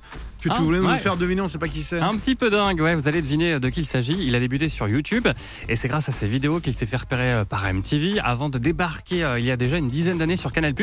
que 0.42 0.48
tu 0.50 0.56
Ah, 0.58 0.62
voulais 0.62 0.80
nous 0.80 0.88
ouais. 0.88 0.98
faire 0.98 1.18
deviner. 1.18 1.42
On 1.42 1.46
ne 1.46 1.50
sait 1.50 1.58
pas 1.58 1.68
qui 1.68 1.84
c'est. 1.84 2.00
Un 2.00 2.16
petit 2.16 2.36
peu 2.36 2.50
dingue, 2.50 2.80
ouais, 2.82 2.96
vous 2.96 3.08
allez 3.08 3.22
deviner 3.22 3.60
de 3.60 3.70
qui 3.70 3.82
il 3.82 3.86
s'agit. 3.86 4.18
Il 4.22 4.36
a 4.36 4.40
débuté 4.40 4.70
sur 4.70 4.88
YouTube 4.88 5.28
et 5.68 5.76
c'est 5.76 5.88
grâce 5.88 6.08
à 6.10 6.12
ses 6.12 6.28
vidéos 6.28 6.60
qu'il 6.60 6.74
s'est 6.74 6.86
fait 6.86 6.98
repérer 6.98 7.32
euh, 7.34 7.46
par 7.46 7.72
MTV 7.72 8.20
avant 8.24 8.50
de 8.50 8.58
débarquer 8.58 9.24
euh, 9.24 9.40
il 9.40 9.46
y 9.46 9.52
a 9.52 9.58
déjà 9.58 9.78
une 9.78 9.89
dizaine 9.90 10.18
d'années 10.18 10.36
sur 10.36 10.52
Canal+. 10.52 10.74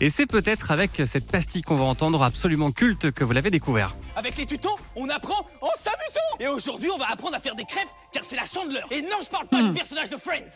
Et 0.00 0.08
c'est 0.08 0.26
peut-être 0.26 0.70
avec 0.70 1.02
cette 1.06 1.26
pastille 1.26 1.62
qu'on 1.62 1.76
va 1.76 1.84
entendre 1.84 2.22
absolument 2.22 2.70
culte 2.72 3.10
que 3.10 3.24
vous 3.24 3.32
l'avez 3.32 3.50
découvert. 3.50 3.96
Avec 4.16 4.36
les 4.36 4.46
tutos, 4.46 4.78
on 4.96 5.08
apprend 5.08 5.46
en 5.60 5.70
s'amusant. 5.76 6.38
Et 6.40 6.48
aujourd'hui, 6.48 6.90
on 6.90 6.98
va 6.98 7.10
apprendre 7.10 7.36
à 7.36 7.40
faire 7.40 7.54
des 7.54 7.64
crêpes, 7.64 7.88
car 8.12 8.24
c'est 8.24 8.36
la 8.36 8.44
chandeleur 8.44 8.86
Et 8.90 9.02
non, 9.02 9.18
je 9.22 9.28
parle 9.28 9.46
pas 9.46 9.62
du 9.62 9.72
personnage 9.72 10.10
de 10.10 10.16
Friends. 10.16 10.52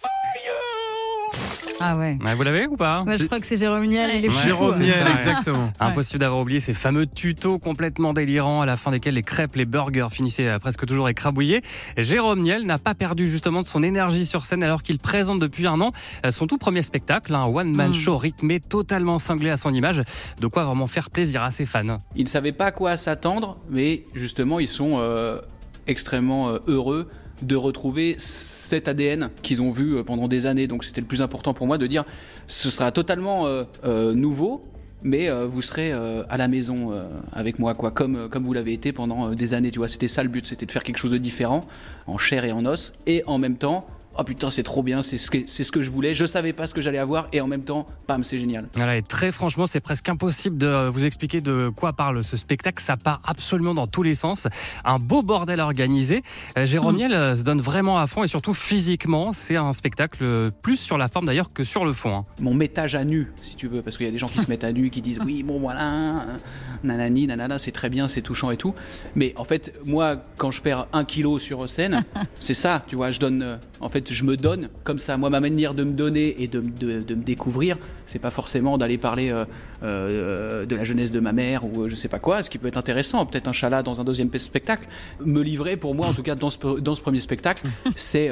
For 0.00 0.10
you 0.46 1.47
Ah 1.80 1.96
ouais. 1.96 2.18
Ouais, 2.24 2.34
vous 2.34 2.42
l'avez 2.42 2.66
ou 2.66 2.76
pas 2.76 3.02
Ouais, 3.02 3.18
je 3.18 3.24
crois 3.26 3.38
que 3.40 3.46
c'est 3.46 3.56
Jérôme 3.56 3.84
Niel. 3.86 4.10
Il 4.14 4.24
est 4.24 4.28
Ouais. 4.28 4.34
fou. 4.34 4.40
Jérôme 4.48 4.78
Niel, 4.80 5.04
exactement. 5.18 5.70
Impossible 5.80 6.18
d'avoir 6.20 6.40
oublié 6.40 6.60
ces 6.60 6.72
fameux 6.74 7.06
tutos 7.06 7.58
complètement 7.58 8.12
délirants 8.12 8.60
à 8.62 8.66
la 8.66 8.76
fin 8.76 8.90
desquels 8.90 9.14
les 9.14 9.22
crêpes, 9.22 9.54
les 9.56 9.64
burgers 9.64 10.08
finissaient 10.10 10.48
euh, 10.48 10.58
presque 10.58 10.86
toujours 10.86 11.08
écrabouillés. 11.08 11.62
Jérôme 11.96 12.40
Niel 12.42 12.64
n'a 12.66 12.78
pas 12.78 12.94
perdu 12.94 13.28
justement 13.28 13.62
de 13.62 13.66
son 13.66 13.82
énergie 13.82 14.26
sur 14.26 14.44
scène 14.44 14.62
alors 14.62 14.82
qu'il 14.82 14.98
présente 14.98 15.40
depuis 15.40 15.66
un 15.66 15.80
an 15.80 15.92
euh, 16.26 16.32
son 16.32 16.46
tout 16.46 16.58
premier 16.58 16.82
spectacle, 16.82 17.34
un 17.34 17.44
one-man 17.44 17.90
Mm. 17.90 17.94
show 17.94 18.16
rythmé 18.16 18.60
totalement 18.60 19.18
cinglé 19.18 19.50
à 19.50 19.56
son 19.56 19.72
image, 19.72 20.02
de 20.40 20.46
quoi 20.46 20.64
vraiment 20.64 20.86
faire 20.86 21.10
plaisir 21.10 21.42
à 21.42 21.50
ses 21.50 21.64
fans. 21.66 21.98
Ils 22.16 22.24
ne 22.24 22.28
savaient 22.28 22.52
pas 22.52 22.66
à 22.66 22.72
quoi 22.72 22.96
s'attendre, 22.96 23.56
mais 23.70 24.04
justement, 24.14 24.58
ils 24.58 24.68
sont 24.68 24.96
euh, 24.98 25.40
extrêmement 25.86 26.48
euh, 26.50 26.58
heureux 26.66 27.08
de 27.42 27.56
retrouver 27.56 28.16
cet 28.18 28.88
ADN 28.88 29.30
qu'ils 29.42 29.62
ont 29.62 29.70
vu 29.70 29.96
euh, 29.96 30.04
pendant 30.04 30.28
des 30.28 30.46
années. 30.46 30.66
Donc 30.66 30.84
c'était 30.84 31.00
le 31.00 31.06
plus 31.06 31.22
important 31.22 31.54
pour 31.54 31.66
moi 31.66 31.78
de 31.78 31.86
dire, 31.86 32.04
ce 32.46 32.70
sera 32.70 32.92
totalement 32.92 33.46
euh, 33.46 33.64
euh, 33.84 34.14
nouveau, 34.14 34.60
mais 35.02 35.30
vous 35.30 35.62
serez 35.62 35.92
à 35.92 36.36
la 36.36 36.48
maison 36.48 36.92
avec 37.32 37.60
moi, 37.60 37.74
quoi, 37.74 37.92
comme, 37.92 38.28
comme 38.28 38.42
vous 38.42 38.52
l'avez 38.52 38.72
été 38.72 38.90
pendant 38.90 39.30
des 39.30 39.54
années. 39.54 39.70
Tu 39.70 39.78
vois, 39.78 39.86
c'était 39.86 40.08
ça 40.08 40.24
le 40.24 40.28
but, 40.28 40.44
c'était 40.44 40.66
de 40.66 40.72
faire 40.72 40.82
quelque 40.82 40.96
chose 40.96 41.12
de 41.12 41.18
différent, 41.18 41.60
en 42.08 42.18
chair 42.18 42.44
et 42.44 42.50
en 42.50 42.66
os, 42.66 42.94
et 43.06 43.22
en 43.28 43.38
même 43.38 43.56
temps. 43.56 43.86
Oh 44.20 44.24
putain, 44.24 44.50
c'est 44.50 44.64
trop 44.64 44.82
bien, 44.82 45.04
c'est 45.04 45.16
ce, 45.16 45.30
que, 45.30 45.38
c'est 45.46 45.62
ce 45.62 45.70
que 45.70 45.80
je 45.80 45.90
voulais. 45.90 46.12
Je 46.12 46.24
savais 46.26 46.52
pas 46.52 46.66
ce 46.66 46.74
que 46.74 46.80
j'allais 46.80 46.98
avoir, 46.98 47.28
et 47.32 47.40
en 47.40 47.46
même 47.46 47.62
temps, 47.62 47.86
pam, 48.08 48.24
c'est 48.24 48.38
génial. 48.38 48.66
Voilà, 48.74 48.96
et 48.96 49.02
très 49.02 49.30
franchement, 49.30 49.66
c'est 49.68 49.78
presque 49.78 50.08
impossible 50.08 50.58
de 50.58 50.88
vous 50.88 51.04
expliquer 51.04 51.40
de 51.40 51.70
quoi 51.74 51.92
parle 51.92 52.24
ce 52.24 52.36
spectacle. 52.36 52.82
Ça 52.82 52.96
part 52.96 53.20
absolument 53.24 53.74
dans 53.74 53.86
tous 53.86 54.02
les 54.02 54.16
sens. 54.16 54.48
Un 54.84 54.98
beau 54.98 55.22
bordel 55.22 55.60
organisé. 55.60 56.24
Euh, 56.58 56.66
Jérôme 56.66 56.96
Niel 56.96 57.12
euh, 57.14 57.36
se 57.36 57.42
donne 57.42 57.60
vraiment 57.60 57.98
à 58.00 58.08
fond 58.08 58.24
et 58.24 58.28
surtout 58.28 58.54
physiquement. 58.54 59.32
C'est 59.32 59.54
un 59.54 59.72
spectacle 59.72 60.18
euh, 60.22 60.50
plus 60.62 60.80
sur 60.80 60.98
la 60.98 61.06
forme 61.06 61.26
d'ailleurs 61.26 61.52
que 61.52 61.62
sur 61.62 61.84
le 61.84 61.92
fond. 61.92 62.16
hein. 62.16 62.24
mon 62.40 62.54
mettage 62.54 62.96
à 62.96 63.04
nu, 63.04 63.30
si 63.42 63.54
tu 63.54 63.68
veux, 63.68 63.82
parce 63.82 63.96
qu'il 63.96 64.06
y 64.06 64.08
a 64.08 64.12
des 64.12 64.18
gens 64.18 64.26
qui 64.26 64.40
se 64.40 64.50
mettent 64.50 64.64
à 64.64 64.72
nu, 64.72 64.90
qui 64.90 65.00
disent 65.00 65.20
oui, 65.24 65.44
bon 65.44 65.60
voilà, 65.60 65.82
euh, 65.82 66.36
nanani, 66.82 67.28
nanana, 67.28 67.58
c'est 67.58 67.70
très 67.70 67.88
bien, 67.88 68.08
c'est 68.08 68.22
touchant 68.22 68.50
et 68.50 68.56
tout. 68.56 68.74
Mais 69.14 69.32
en 69.36 69.44
fait, 69.44 69.78
moi, 69.84 70.16
quand 70.36 70.50
je 70.50 70.60
perds 70.60 70.88
un 70.92 71.04
kilo 71.04 71.38
sur 71.38 71.70
scène, 71.70 72.02
c'est 72.40 72.54
ça, 72.54 72.82
tu 72.88 72.96
vois, 72.96 73.12
je 73.12 73.20
donne, 73.20 73.42
euh, 73.42 73.56
en 73.80 73.88
fait, 73.88 74.07
je 74.10 74.24
me 74.24 74.36
donne 74.36 74.68
comme 74.84 74.98
ça. 74.98 75.16
Moi, 75.16 75.30
ma 75.30 75.40
manière 75.40 75.74
de 75.74 75.84
me 75.84 75.92
donner 75.92 76.42
et 76.42 76.48
de, 76.48 76.60
de- 76.60 77.00
de 77.02 77.14
me 77.14 77.22
découvrir, 77.22 77.76
c'est 78.06 78.18
pas 78.18 78.30
forcément 78.30 78.78
d'aller 78.78 78.98
parler 78.98 79.30
euh, 79.30 79.44
euh, 79.82 80.66
de 80.66 80.76
la 80.76 80.84
jeunesse 80.84 81.12
de 81.12 81.20
ma 81.20 81.32
mère 81.32 81.64
ou 81.64 81.82
euh, 81.84 81.88
je 81.88 81.94
sais 81.94 82.08
pas 82.08 82.18
quoi, 82.18 82.42
ce 82.42 82.50
qui 82.50 82.58
peut 82.58 82.68
être 82.68 82.76
intéressant, 82.76 83.24
peut-être 83.26 83.48
un 83.48 83.52
chala 83.52 83.82
dans 83.82 84.00
un 84.00 84.04
deuxième 84.04 84.30
spectacle. 84.36 84.86
Me 85.24 85.42
livrer, 85.42 85.76
pour 85.76 85.94
moi, 85.94 86.06
en 86.06 86.12
tout 86.12 86.22
cas, 86.22 86.34
dans 86.34 86.50
ce, 86.50 86.58
dans 86.80 86.94
ce 86.94 87.00
premier 87.00 87.20
spectacle, 87.20 87.62
c'est 87.96 88.30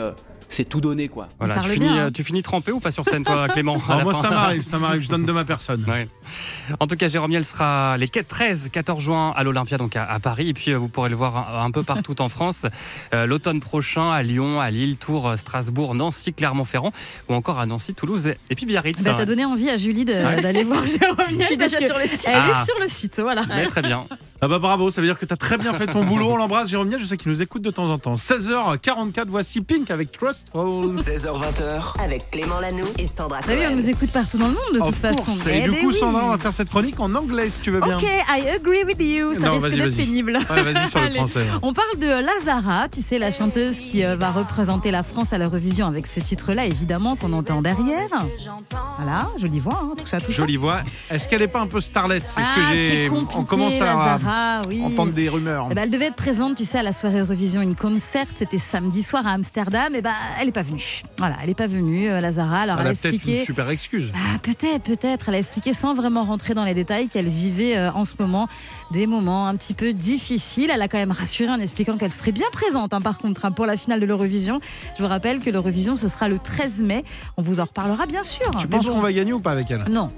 c'est 0.49 0.65
tout 0.69 0.81
donner, 0.81 1.09
quoi. 1.09 1.29
Voilà, 1.39 1.55
tu 1.55 1.61
parle 1.61 1.73
finis, 1.73 1.89
bien, 1.89 1.97
hein. 1.97 2.07
euh, 2.07 2.11
tu 2.11 2.25
finis 2.25 2.43
trempé 2.43 2.73
ou 2.73 2.81
pas 2.81 2.91
sur 2.91 3.05
scène, 3.09 3.25
toi, 3.25 3.49
Clément 3.53 3.77
moi, 3.89 4.13
fin 4.15 4.23
ça 4.23 4.31
m'arrive, 4.31 4.63
ça 4.71 4.79
m'arrive. 4.79 5.03
Je 5.03 5.09
donne 5.09 5.25
de 5.25 5.33
ma 5.33 5.45
personne. 5.45 5.85
Ouais. 5.89 6.07
En 6.81 6.87
tout 6.87 6.97
cas, 6.97 7.09
Jérôme 7.09 7.31
Niel 7.31 7.45
sera 7.45 7.97
les 7.99 8.09
13, 8.09 8.71
14 8.73 9.03
juin 9.03 9.33
à 9.37 9.45
l'Olympia, 9.45 9.77
donc 9.79 9.97
à, 9.97 10.05
à 10.05 10.19
Paris. 10.19 10.49
Et 10.49 10.55
puis, 10.55 10.71
euh, 10.73 10.79
vous 10.79 10.89
pourrez 10.89 11.09
le 11.11 11.17
voir 11.17 11.55
un, 11.61 11.65
un 11.65 11.71
peu 11.71 11.83
partout 11.83 12.21
en 12.21 12.29
France. 12.29 12.67
Euh, 13.15 13.27
L'automne 13.27 13.61
prochain 13.61 14.11
à 14.11 14.23
Lyon, 14.23 14.61
à 14.61 14.71
Lille, 14.71 14.97
Tours, 14.97 15.29
euh, 15.29 15.37
Strasbourg, 15.37 15.95
Nancy, 15.95 16.33
Clermont-Ferrand 16.33 16.93
ou 17.29 17.35
encore 17.35 17.61
à 17.61 17.67
Nancy, 17.67 17.95
Toulouse 17.95 18.29
et 18.51 18.55
puis 18.55 18.67
Biarritz. 18.67 19.01
Bah, 19.03 19.15
T'as 19.17 19.25
donné 19.25 19.45
envie 19.45 19.71
à 19.71 19.77
Julie 19.77 20.05
Ouais. 20.07 20.41
d'aller 20.41 20.65
voir 20.65 20.85
Jérôme 20.87 21.17
Niel. 21.31 21.41
Je 21.41 21.47
suis 21.47 21.57
déjà 21.57 21.79
que 21.79 21.87
sur 21.87 21.99
le 21.99 22.07
site. 22.07 22.25
Elle 22.27 22.35
Ah. 22.37 22.63
est 22.63 22.65
sur 22.65 22.79
le 22.81 22.89
site, 22.89 23.21
voilà. 23.21 23.45
Mais 23.49 23.67
très 23.67 23.83
bien. 23.83 24.05
Ah 24.41 24.49
bah 24.49 24.59
bravo, 24.59 24.91
ça 24.91 25.01
veut 25.01 25.07
dire 25.07 25.19
que 25.19 25.25
tu 25.27 25.33
as 25.33 25.37
très 25.37 25.57
bien 25.59 25.73
fait 25.75 25.87
ton 25.87 26.05
boulot. 26.05 26.31
On 26.33 26.37
l'embrasse, 26.37 26.69
Jérôme 26.69 26.89
Niel. 26.89 27.01
Je 27.01 27.07
sais 27.07 27.17
qu'il 27.17 27.31
nous 27.31 27.43
écoute 27.43 27.63
de 27.63 27.71
temps 27.71 27.91
en 27.91 27.99
temps. 27.99 28.15
16h44, 28.15 29.25
voici 29.29 29.61
Pink 29.61 29.91
avec 29.91 30.13
Trust 30.13 30.36
Waterfall. 30.55 31.15
16h20h, 31.15 32.01
Avec 32.05 32.31
Clément 32.31 32.61
Lanoux 32.61 32.87
et 32.99 33.07
Sandra 33.07 33.41
T'as 33.47 33.55
vu, 33.55 33.61
on 33.63 33.69
Cohen. 33.69 33.77
nous 33.77 33.91
écoute 33.91 34.11
partout 34.11 34.39
dans 34.39 34.49
le 34.49 34.55
monde 34.55 34.75
de 34.75 34.79
toute 34.81 34.95
façon. 34.95 35.33
Et 35.49 35.61
Eh 35.61 35.63
du 35.65 35.71
ben 35.71 35.81
coup, 35.81 35.89
oui. 35.89 35.97
Sandra, 35.99 36.25
on 36.25 36.29
va 36.31 36.39
faire 36.39 36.53
cette 36.53 36.71
chronique 36.71 36.99
en 37.01 37.15
anglais 37.15 37.49
si 37.51 37.61
tu 37.61 37.71
veux 37.71 37.81
bien. 37.81 37.97
Ok, 37.97 38.03
I 38.05 38.49
agree 38.49 38.85
with 38.85 39.01
you. 39.01 39.35
Ça 39.35 39.41
Non, 39.47 39.59
risque 39.61 39.77
d'être 39.77 39.97
pénible. 39.97 40.39
Ouais, 40.51 40.73
vas-y 40.73 40.89
sur 40.91 41.01
le 41.01 41.11
français. 41.11 41.45
On 41.63 41.73
parle 41.73 41.99
de 41.99 42.07
Lazara, 42.07 42.89
tu 42.89 43.03
sais, 43.03 43.19
la 43.19 43.31
chanteuse 43.31 43.77
qui 43.79 44.05
euh, 44.05 44.17
va 44.17 44.31
représenter 44.31 44.91
la 44.91 45.03
France 45.03 45.33
à 45.33 45.39
l'Eurovision 45.39 45.87
avec 45.87 46.07
ce 46.07 46.21
titre-là, 46.21 46.65
évidemment, 46.67 47.17
qu'on 47.17 47.33
entend 47.33 47.63
derrière. 47.63 48.09
Voilà, 48.97 49.29
jolie 49.39 49.61
voix, 49.61 49.81
hein, 49.83 49.95
tout 49.97 50.07
ça, 50.07 50.21
tout 50.21 50.27
ça. 50.33 50.33
Jolie 50.33 50.57
voix. 50.57 50.81
Est-ce 51.11 51.27
qu'elle 51.29 51.43
est 51.43 51.49
pas 51.49 51.61
un 51.61 51.67
peu 51.67 51.81
starlet 51.81 52.21
C'est 52.25 52.41
ce 52.41 52.47
Ah, 52.47 52.55
que 52.57 52.75
j'ai. 52.77 53.05
c'est 53.05 53.09
compliqué, 53.11 53.39
On 53.41 53.45
commence 53.45 53.81
à 53.81 53.85
Lazara, 53.85 54.63
oui. 54.69 54.83
entendre 54.85 55.13
des 55.13 55.29
rumeurs. 55.29 55.69
Eh 55.71 55.75
ben, 55.75 55.83
elle 55.83 55.91
devait 55.91 56.07
être 56.07 56.17
présente, 56.17 56.57
tu 56.57 56.65
sais, 56.65 56.79
à 56.79 56.83
la 56.83 56.93
soirée 56.93 57.21
Eurovision 57.21 57.61
in 57.61 57.75
concert. 57.75 58.27
C'était 58.37 58.59
samedi 58.59 59.03
soir 59.03 59.27
à 59.27 59.31
Amsterdam. 59.31 59.95
Et 59.95 60.03
ben, 60.03 60.13
elle 60.41 60.47
n'est 60.47 60.53
pas 60.53 60.63
venue. 60.63 61.03
Voilà, 61.19 61.37
elle 61.43 61.49
n'est 61.49 61.55
pas 61.55 61.67
venue, 61.67 62.09
euh, 62.09 62.21
Lazara. 62.21 62.61
Alors, 62.61 62.77
Elle 62.81 62.87
elle, 62.87 62.87
a 62.89 62.91
a 62.91 62.95
peut-être 63.03 63.27
une 63.27 63.45
super 63.45 63.71
excuse. 63.71 64.13
Ah, 64.15 64.39
peut-être, 64.43 64.83
peut-être. 64.83 65.29
Elle 65.29 65.35
a 65.35 65.39
expliqué 65.39 65.73
sans 65.75 65.95
vraiment 65.95 66.25
rentrer 66.25 66.55
dans 66.55 66.65
les 66.65 66.75
détails 66.75 67.09
qu'elle 67.09 67.29
vivait 67.29 67.77
euh, 67.77 67.93
en 67.93 68.05
ce 68.05 68.15
moment 68.19 68.49
des 68.93 69.07
moments 69.07 69.47
un 69.47 69.57
petit 69.57 69.75
peu 69.75 69.93
difficiles. 69.93 70.71
Elle 70.73 70.83
a 70.83 70.89
quand 70.89 70.99
même 70.99 71.13
rassuré 71.13 71.51
en 71.51 71.61
expliquant 71.61 71.97
qu'elle 71.97 72.13
serait 72.13 72.33
bien 72.33 72.47
présente, 72.53 72.93
hein, 72.95 73.01
par 73.01 73.19
contre, 73.19 73.45
hein, 73.45 73.51
pour 73.53 73.67
la 73.67 73.77
finale 73.77 74.01
de 74.01 74.07
l'Eurovision. 74.07 74.61
Je 74.97 75.03
vous 75.03 75.09
rappelle 75.09 75.41
que 75.41 75.51
l'Eurovision, 75.51 75.97
ce 75.97 76.09
sera 76.09 76.29
le 76.29 76.39
13 76.39 76.81
mai. 76.83 77.05
On 77.37 77.43
vous 77.43 77.61
en 77.61 77.65
reparlera 77.65 78.07
bien 78.07 78.23
sûr. 78.23 78.51
Tu 78.59 78.67
Mais 78.69 78.77
penses 78.77 78.87
bon. 78.87 78.95
qu'on 78.95 79.01
va 79.01 79.13
gagner 79.13 79.33
ou 79.33 79.41
pas 79.41 79.53
avec 79.53 79.71
elle? 79.71 79.85
Non. 79.91 80.11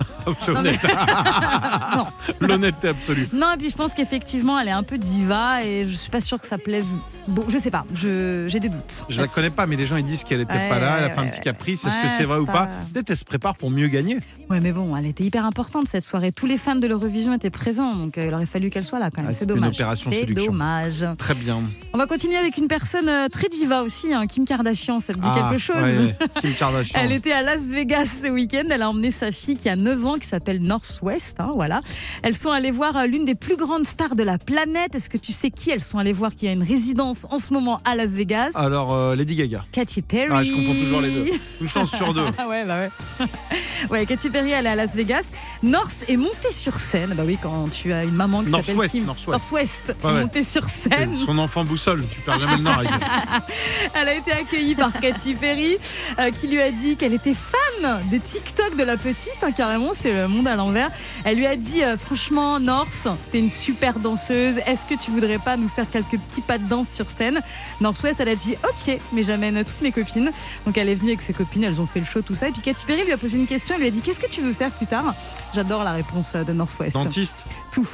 C'est 0.40 0.52
Non, 0.52 0.62
mais- 0.62 0.70
honnête. 0.70 0.80
non. 1.96 2.06
L'honnêteté 2.40 2.88
absolue. 2.88 3.28
Non, 3.32 3.52
et 3.54 3.56
puis 3.58 3.70
je 3.70 3.76
pense 3.76 3.92
qu'effectivement, 3.92 4.58
elle 4.58 4.68
est 4.68 4.72
un 4.72 4.82
peu 4.82 4.98
diva 4.98 5.62
et 5.64 5.86
je 5.86 5.94
suis 5.94 6.10
pas 6.10 6.20
sûre 6.20 6.40
que 6.40 6.46
ça 6.46 6.58
plaise. 6.58 6.98
Bon, 7.28 7.44
je 7.48 7.58
sais 7.58 7.70
pas, 7.70 7.84
je- 7.94 8.46
j'ai 8.48 8.58
des 8.60 8.68
doutes. 8.68 9.04
Je 9.08 9.20
la 9.20 9.28
connais 9.28 9.50
pas, 9.50 9.66
mais 9.66 9.76
les 9.76 9.86
gens 9.86 9.96
ils 9.96 10.04
disent 10.04 10.24
qu'elle 10.24 10.40
était 10.40 10.52
Ouais, 10.52 10.68
pas 10.68 10.78
là, 10.80 10.96
elle 10.98 11.04
a 11.04 11.06
ouais, 11.08 11.14
fait 11.14 11.20
un 11.20 11.24
petit 11.26 11.38
ouais. 11.38 11.44
caprice. 11.44 11.84
Est-ce 11.84 11.94
que 11.94 12.08
c'est 12.16 12.24
vrai 12.24 12.38
ou 12.38 12.46
pas 12.46 12.52
pas- 12.66 12.68
Peut-être 12.92 13.10
elle 13.10 13.16
se 13.16 13.24
prépare 13.24 13.54
pour 13.56 13.70
mieux 13.70 13.88
gagner. 13.88 14.18
Ouais, 14.48 14.60
mais 14.60 14.70
bon, 14.72 14.96
elle 14.96 15.06
était 15.06 15.24
hyper 15.24 15.44
importante 15.44 15.88
cette 15.88 16.04
soirée. 16.04 16.30
Tous 16.30 16.46
les 16.46 16.56
fans 16.56 16.76
de 16.76 16.86
l'Eurovision 16.86 17.34
étaient 17.34 17.50
présents, 17.50 17.94
donc 17.94 18.16
euh, 18.16 18.26
il 18.28 18.32
aurait 18.34 18.46
fallu 18.46 18.70
qu'elle 18.70 18.84
soit 18.84 19.00
là 19.00 19.10
quand 19.10 19.22
même. 19.22 19.32
Ah, 19.32 19.34
c'est 19.36 19.44
dommage. 19.46 19.76
C'est 20.10 20.26
dommage. 20.26 21.04
Très 21.18 21.34
bien. 21.34 21.62
On 21.92 21.98
va 21.98 22.06
continuer 22.06 22.36
avec 22.36 22.56
une 22.56 22.68
personne 22.68 23.08
euh, 23.08 23.28
très 23.28 23.48
diva 23.48 23.82
aussi, 23.82 24.12
hein, 24.12 24.26
Kim 24.28 24.44
Kardashian. 24.44 25.00
Ça 25.00 25.14
te 25.14 25.18
dit 25.18 25.28
Ah, 25.28 25.48
quelque 25.50 25.60
chose 25.60 25.76
ouais. 25.82 26.14
Kim 26.40 26.54
Kardashian. 26.54 27.00
Elle 27.02 27.10
était 27.10 27.32
à 27.32 27.42
Las 27.42 27.62
Vegas 27.62 28.20
ce 28.22 28.28
week-end. 28.30 28.62
Elle 28.70 28.82
a 28.82 28.88
emmené 28.90 29.10
sa 29.10 29.32
fille 29.32 29.56
qui 29.56 29.68
a 29.68 29.74
9 29.74 30.06
ans, 30.06 30.14
qui 30.14 30.28
s'appelle 30.28 30.62
Northwest. 30.62 31.36
hein, 31.40 31.50
voilà. 31.54 31.80
Elles 32.22 32.36
sont 32.36 32.50
allées 32.50 32.70
voir 32.70 32.96
euh, 32.96 33.06
l'une 33.06 33.24
des 33.24 33.34
plus 33.34 33.56
grandes 33.56 33.84
stars 33.84 34.14
de 34.14 34.22
la 34.22 34.38
planète. 34.38 34.94
Est-ce 34.94 35.10
que 35.10 35.18
tu 35.18 35.32
sais 35.32 35.50
qui 35.50 35.70
elles 35.70 35.82
sont 35.82 35.98
allées 35.98 36.12
voir 36.12 36.32
qui 36.36 36.46
a 36.46 36.52
une 36.52 36.62
résidence 36.62 37.26
en 37.30 37.38
ce 37.38 37.52
moment 37.52 37.80
à 37.84 37.96
Las 37.96 38.10
Vegas? 38.10 38.50
Alors, 38.54 38.94
euh, 38.94 39.16
Lady 39.16 39.34
Gaga. 39.34 39.64
Katy 39.72 40.02
Perry. 40.02 40.30
Ah, 40.32 40.44
je 40.44 40.52
confonds 40.52 40.74
toujours 40.84 41.00
les 41.00 41.10
deux. 41.10 41.26
Une 41.60 41.68
chance 41.68 41.90
sur 41.96 42.14
deux. 42.14 42.26
Ah 42.38 42.46
ouais, 42.48 42.64
bah 42.64 42.78
ouais. 43.20 43.26
ouais, 43.90 44.06
Katy 44.06 44.30
Perry, 44.30 44.35
elle 44.56 44.66
est 44.66 44.68
à 44.68 44.74
Las 44.74 44.94
Vegas. 44.94 45.22
North 45.62 46.04
est 46.08 46.16
montée 46.16 46.52
sur 46.52 46.78
scène. 46.78 47.14
Bah 47.16 47.22
oui, 47.26 47.38
quand 47.42 47.68
tu 47.70 47.92
as 47.92 48.04
une 48.04 48.14
maman 48.14 48.42
qui 48.44 48.50
s'appelle 48.50 48.66
Northwest, 48.74 48.92
Kim. 48.92 49.04
Northwest. 49.04 49.28
Northwest, 49.28 49.94
Ouais, 50.04 50.12
ouais. 50.12 50.20
montée 50.22 50.42
sur 50.42 50.64
scène. 50.68 51.16
son 51.24 51.38
enfant 51.38 51.64
boussole, 51.64 52.04
tu 52.12 52.20
perds 52.20 52.38
jamais 52.40 52.56
le 52.56 52.62
nord. 52.62 52.82
Elle 53.94 54.08
a 54.08 54.14
été 54.14 54.32
accueillie 54.32 54.74
par 54.74 54.92
Katy 54.92 55.34
Perry, 55.34 55.78
euh, 56.18 56.30
qui 56.30 56.48
lui 56.48 56.60
a 56.60 56.70
dit 56.70 56.96
qu'elle 56.96 57.14
était 57.14 57.34
fan 57.34 58.00
des 58.10 58.20
TikTok 58.20 58.76
de 58.76 58.82
la 58.84 58.96
petite, 58.96 59.32
hein, 59.42 59.52
carrément, 59.52 59.90
c'est 59.98 60.12
le 60.12 60.28
monde 60.28 60.46
à 60.48 60.56
l'envers. 60.56 60.90
Elle 61.24 61.36
lui 61.38 61.46
a 61.46 61.56
dit, 61.56 61.82
euh, 61.82 61.96
franchement, 61.96 62.58
North, 62.60 63.06
t'es 63.32 63.38
une 63.38 63.50
super 63.50 63.98
danseuse, 63.98 64.58
est-ce 64.66 64.86
que 64.86 64.94
tu 64.94 65.10
voudrais 65.10 65.38
pas 65.38 65.56
nous 65.56 65.68
faire 65.68 65.86
quelques 65.90 66.18
petits 66.18 66.40
pas 66.40 66.58
de 66.58 66.64
danse 66.68 66.88
sur 66.90 67.10
scène? 67.10 67.40
Northwest, 67.80 68.16
elle 68.20 68.28
a 68.28 68.34
dit, 68.36 68.56
ok, 68.64 68.98
mais 69.12 69.22
j'amène 69.22 69.62
toutes 69.64 69.80
mes 69.82 69.92
copines. 69.92 70.30
Donc 70.64 70.76
elle 70.78 70.88
est 70.88 70.94
venue 70.94 71.10
avec 71.10 71.22
ses 71.22 71.32
copines, 71.32 71.64
elles 71.64 71.80
ont 71.80 71.86
fait 71.86 72.00
le 72.00 72.06
show, 72.06 72.22
tout 72.22 72.34
ça. 72.34 72.48
Et 72.48 72.52
puis 72.52 72.62
Katy 72.62 72.86
Perry 72.86 73.04
lui 73.04 73.12
a 73.12 73.18
posé 73.18 73.38
une 73.38 73.46
question, 73.46 73.74
elle 73.74 73.80
lui 73.82 73.88
a 73.88 73.90
dit, 73.90 74.00
qu'est-ce 74.00 74.20
que 74.20 74.25
tu 74.30 74.40
veux 74.42 74.52
faire 74.52 74.70
plus 74.70 74.86
tard 74.86 75.14
J'adore 75.54 75.84
la 75.84 75.92
réponse 75.92 76.34
de 76.34 76.52
Northwest. 76.52 76.94
Dentiste 76.94 77.34
Tout. 77.72 77.88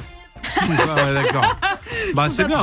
Ah 0.69 0.95
ouais, 1.05 1.13
d'accord. 1.13 1.55
Bah, 2.15 2.27
c'est 2.29 2.45
bien. 2.47 2.59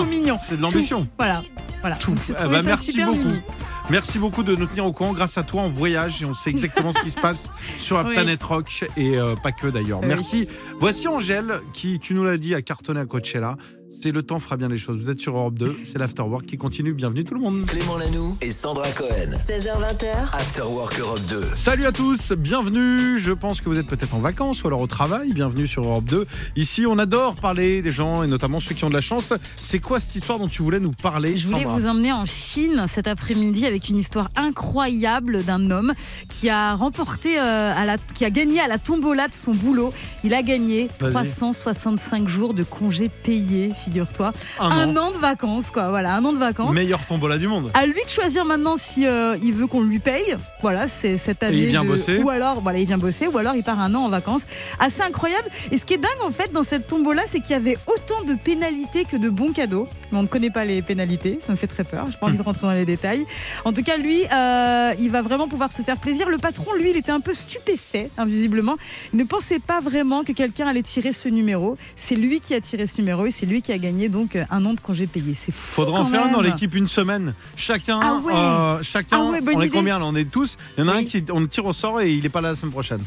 C'est 0.46 0.56
de 0.56 0.62
l'ambition. 0.62 1.02
Tout. 1.02 1.08
Voilà. 1.18 1.42
Voilà. 1.80 1.96
Tout. 1.96 2.14
Eh 2.28 2.32
ça 2.32 2.62
merci 2.62 3.00
beaucoup. 3.00 3.16
mimi. 3.16 3.40
Merci 3.88 4.18
beaucoup 4.18 4.42
de 4.42 4.54
nous 4.54 4.66
tenir 4.66 4.84
au 4.84 4.92
courant. 4.92 5.12
Grâce 5.12 5.38
à 5.38 5.42
toi, 5.42 5.62
on 5.62 5.68
voyage 5.68 6.22
et 6.22 6.24
on 6.26 6.34
sait 6.34 6.50
exactement 6.50 6.92
ce 6.92 7.00
qui 7.02 7.10
se 7.10 7.20
passe 7.20 7.50
sur 7.78 7.96
la 7.96 8.04
Oui. 8.04 8.14
planète 8.14 8.42
rock 8.42 8.84
et 8.96 9.18
euh, 9.18 9.34
pas 9.34 9.50
que 9.52 9.66
d'ailleurs. 9.66 10.00
Merci. 10.02 10.46
Voici 10.78 11.08
Angèle 11.08 11.60
qui, 11.72 11.98
tu 11.98 12.14
nous 12.14 12.24
l'as 12.24 12.36
dit, 12.36 12.54
a 12.54 12.62
cartonné 12.62 13.00
à 13.00 13.06
Coachella. 13.06 13.56
C'est 14.02 14.12
le 14.12 14.22
temps 14.22 14.38
fera 14.38 14.56
bien 14.56 14.68
les 14.68 14.78
choses. 14.78 14.98
Vous 14.98 15.10
êtes 15.10 15.20
sur 15.20 15.36
Europe 15.36 15.58
2, 15.58 15.76
c'est 15.84 15.98
l'Afterwork 15.98 16.46
qui 16.46 16.56
continue. 16.56 16.94
Bienvenue 16.94 17.22
tout 17.22 17.34
le 17.34 17.40
monde. 17.40 17.66
Clément 17.66 17.98
Lanoux 17.98 18.34
et 18.40 18.50
Sandra 18.50 18.90
Cohen. 18.92 19.30
16h20h, 19.46 20.32
After 20.32 20.62
Work 20.62 20.98
Europe 20.98 21.20
2. 21.28 21.42
Salut 21.54 21.84
à 21.84 21.92
tous, 21.92 22.32
bienvenue. 22.32 23.18
Je 23.18 23.32
pense 23.32 23.60
que 23.60 23.68
vous 23.68 23.78
êtes 23.78 23.86
peut-être 23.86 24.14
en 24.14 24.20
vacances 24.20 24.62
ou 24.62 24.68
alors 24.68 24.80
au 24.80 24.86
travail. 24.86 25.34
Bienvenue 25.34 25.66
sur 25.66 25.84
Europe 25.84 26.06
2. 26.06 26.26
Ici, 26.56 26.86
on 26.86 26.98
adore 26.98 27.36
parler 27.36 27.82
des 27.82 27.90
gens 27.90 28.22
et 28.22 28.26
notamment 28.26 28.58
ceux 28.58 28.74
qui 28.74 28.84
ont 28.84 28.88
de 28.88 28.94
la 28.94 29.02
chance. 29.02 29.34
C'est 29.56 29.80
quoi 29.80 30.00
cette 30.00 30.14
histoire 30.14 30.38
dont 30.38 30.48
tu 30.48 30.62
voulais 30.62 30.80
nous 30.80 30.92
parler 30.92 31.36
Je 31.36 31.48
voulais 31.48 31.64
Sandra 31.64 31.78
vous 31.78 31.86
emmener 31.86 32.12
en 32.12 32.24
Chine 32.24 32.86
cet 32.86 33.06
après-midi 33.06 33.66
avec 33.66 33.90
une 33.90 33.98
histoire 33.98 34.30
incroyable 34.34 35.44
d'un 35.44 35.70
homme 35.70 35.92
qui 36.30 36.48
a 36.48 36.74
remporté, 36.74 37.38
euh, 37.38 37.74
à 37.76 37.84
la, 37.84 37.98
qui 37.98 38.24
a 38.24 38.30
gagné 38.30 38.60
à 38.60 38.66
la 38.66 38.78
tombola 38.78 39.28
de 39.28 39.34
son 39.34 39.52
boulot. 39.52 39.92
Il 40.24 40.32
a 40.32 40.42
gagné 40.42 40.88
Vas-y. 41.00 41.12
365 41.12 42.28
jours 42.28 42.54
de 42.54 42.62
congés 42.62 43.10
payés, 43.24 43.74
figure-toi. 43.94 44.32
Un 44.60 44.70
Un 44.70 44.96
an. 44.96 45.08
an 45.08 45.10
de 45.10 45.16
vacances, 45.18 45.70
quoi. 45.70 45.88
Voilà, 45.88 46.14
un 46.14 46.24
an 46.24 46.32
de 46.32 46.38
vacances. 46.38 46.74
Meilleur 46.74 47.04
tombola 47.06 47.38
du 47.38 47.48
monde. 47.48 47.70
À 47.74 47.86
lui 47.86 48.00
de 48.04 48.08
choisir 48.08 48.44
maintenant 48.44 48.76
si 48.76 49.06
euh, 49.06 49.36
il 49.42 49.52
veut 49.52 49.66
qu'on 49.66 49.82
lui 49.82 49.98
paye. 49.98 50.36
Voilà, 50.62 50.86
c'est 50.86 51.18
cette 51.18 51.42
année. 51.42 51.56
il 51.58 51.66
vient 51.66 51.82
de- 51.82 51.88
bosser. 51.88 52.18
Ou 52.18 52.30
alors, 52.30 52.60
voilà, 52.60 52.78
il 52.78 52.86
vient 52.86 52.98
bosser, 52.98 53.26
ou 53.26 53.36
alors 53.36 53.54
il 53.56 53.64
part 53.64 53.80
un 53.80 53.92
an 53.94 54.02
en 54.04 54.08
vacances. 54.08 54.42
Assez 54.78 55.02
incroyable. 55.02 55.48
Et 55.72 55.78
ce 55.78 55.84
qui 55.84 55.94
est 55.94 55.98
dingue 55.98 56.10
en 56.24 56.30
fait 56.30 56.52
dans 56.52 56.62
cette 56.62 56.86
tombola, 56.86 57.22
c'est 57.26 57.40
qu'il 57.40 57.50
y 57.50 57.54
avait 57.54 57.78
autant 57.88 58.22
de 58.24 58.34
pénalités 58.34 59.04
que 59.04 59.16
de 59.16 59.28
bons 59.28 59.52
cadeaux. 59.52 59.88
Mais 60.12 60.18
on 60.18 60.22
ne 60.22 60.28
connaît 60.28 60.50
pas 60.50 60.64
les 60.64 60.82
pénalités, 60.82 61.38
ça 61.44 61.52
me 61.52 61.56
fait 61.56 61.66
très 61.68 61.84
peur. 61.84 62.06
J'ai 62.10 62.16
pas 62.18 62.26
envie 62.26 62.36
de 62.38 62.42
rentrer 62.42 62.62
dans 62.66 62.72
les 62.72 62.84
détails. 62.84 63.26
En 63.64 63.72
tout 63.72 63.82
cas, 63.82 63.96
lui, 63.96 64.22
euh, 64.32 64.92
il 64.98 65.10
va 65.10 65.22
vraiment 65.22 65.48
pouvoir 65.48 65.72
se 65.72 65.82
faire 65.82 65.98
plaisir. 65.98 66.28
Le 66.28 66.38
patron, 66.38 66.72
lui, 66.74 66.90
il 66.90 66.96
était 66.96 67.12
un 67.12 67.20
peu 67.20 67.32
stupéfait, 67.34 68.10
invisiblement. 68.18 68.76
Il 69.12 69.18
ne 69.18 69.24
pensait 69.24 69.58
pas 69.60 69.80
vraiment 69.80 70.22
que 70.24 70.32
quelqu'un 70.32 70.66
allait 70.68 70.82
tirer 70.82 71.12
ce 71.12 71.28
numéro. 71.28 71.76
C'est 71.96 72.16
lui 72.16 72.40
qui 72.40 72.54
a 72.54 72.60
tiré 72.60 72.86
ce 72.86 73.00
numéro 73.00 73.24
et 73.26 73.30
c'est 73.30 73.46
lui 73.46 73.62
qui 73.62 73.72
a 73.72 73.78
gagné 73.80 74.08
donc 74.08 74.36
un 74.50 74.64
an 74.66 74.74
de 74.74 74.80
congé 74.80 75.06
payé. 75.06 75.34
C'est 75.36 75.52
fou. 75.52 75.58
Faudra 75.82 76.00
en 76.00 76.04
faire 76.06 76.24
un 76.26 76.30
dans 76.32 76.42
même. 76.42 76.52
l'équipe 76.52 76.74
une 76.74 76.88
semaine. 76.88 77.34
Chacun, 77.56 77.98
Ah 78.02 78.20
ouais. 78.24 78.32
euh, 78.34 78.78
chacun, 78.82 79.18
Ah 79.20 79.24
ouais, 79.30 79.40
on 79.42 79.60
est 79.60 79.66
idée. 79.66 79.70
combien 79.70 79.98
là 79.98 80.04
On 80.04 80.14
est 80.14 80.30
tous. 80.30 80.56
Il 80.78 80.84
y 80.84 80.86
en 80.86 80.88
a 80.88 80.94
un 80.96 81.04
qui 81.04 81.24
on 81.32 81.40
le 81.40 81.48
tire 81.48 81.66
au 81.66 81.72
sort 81.72 82.00
et 82.00 82.12
il 82.12 82.24
est 82.24 82.28
pas 82.30 82.40
là 82.40 82.50
la 82.50 82.54
semaine 82.56 82.72
prochaine. 82.72 83.00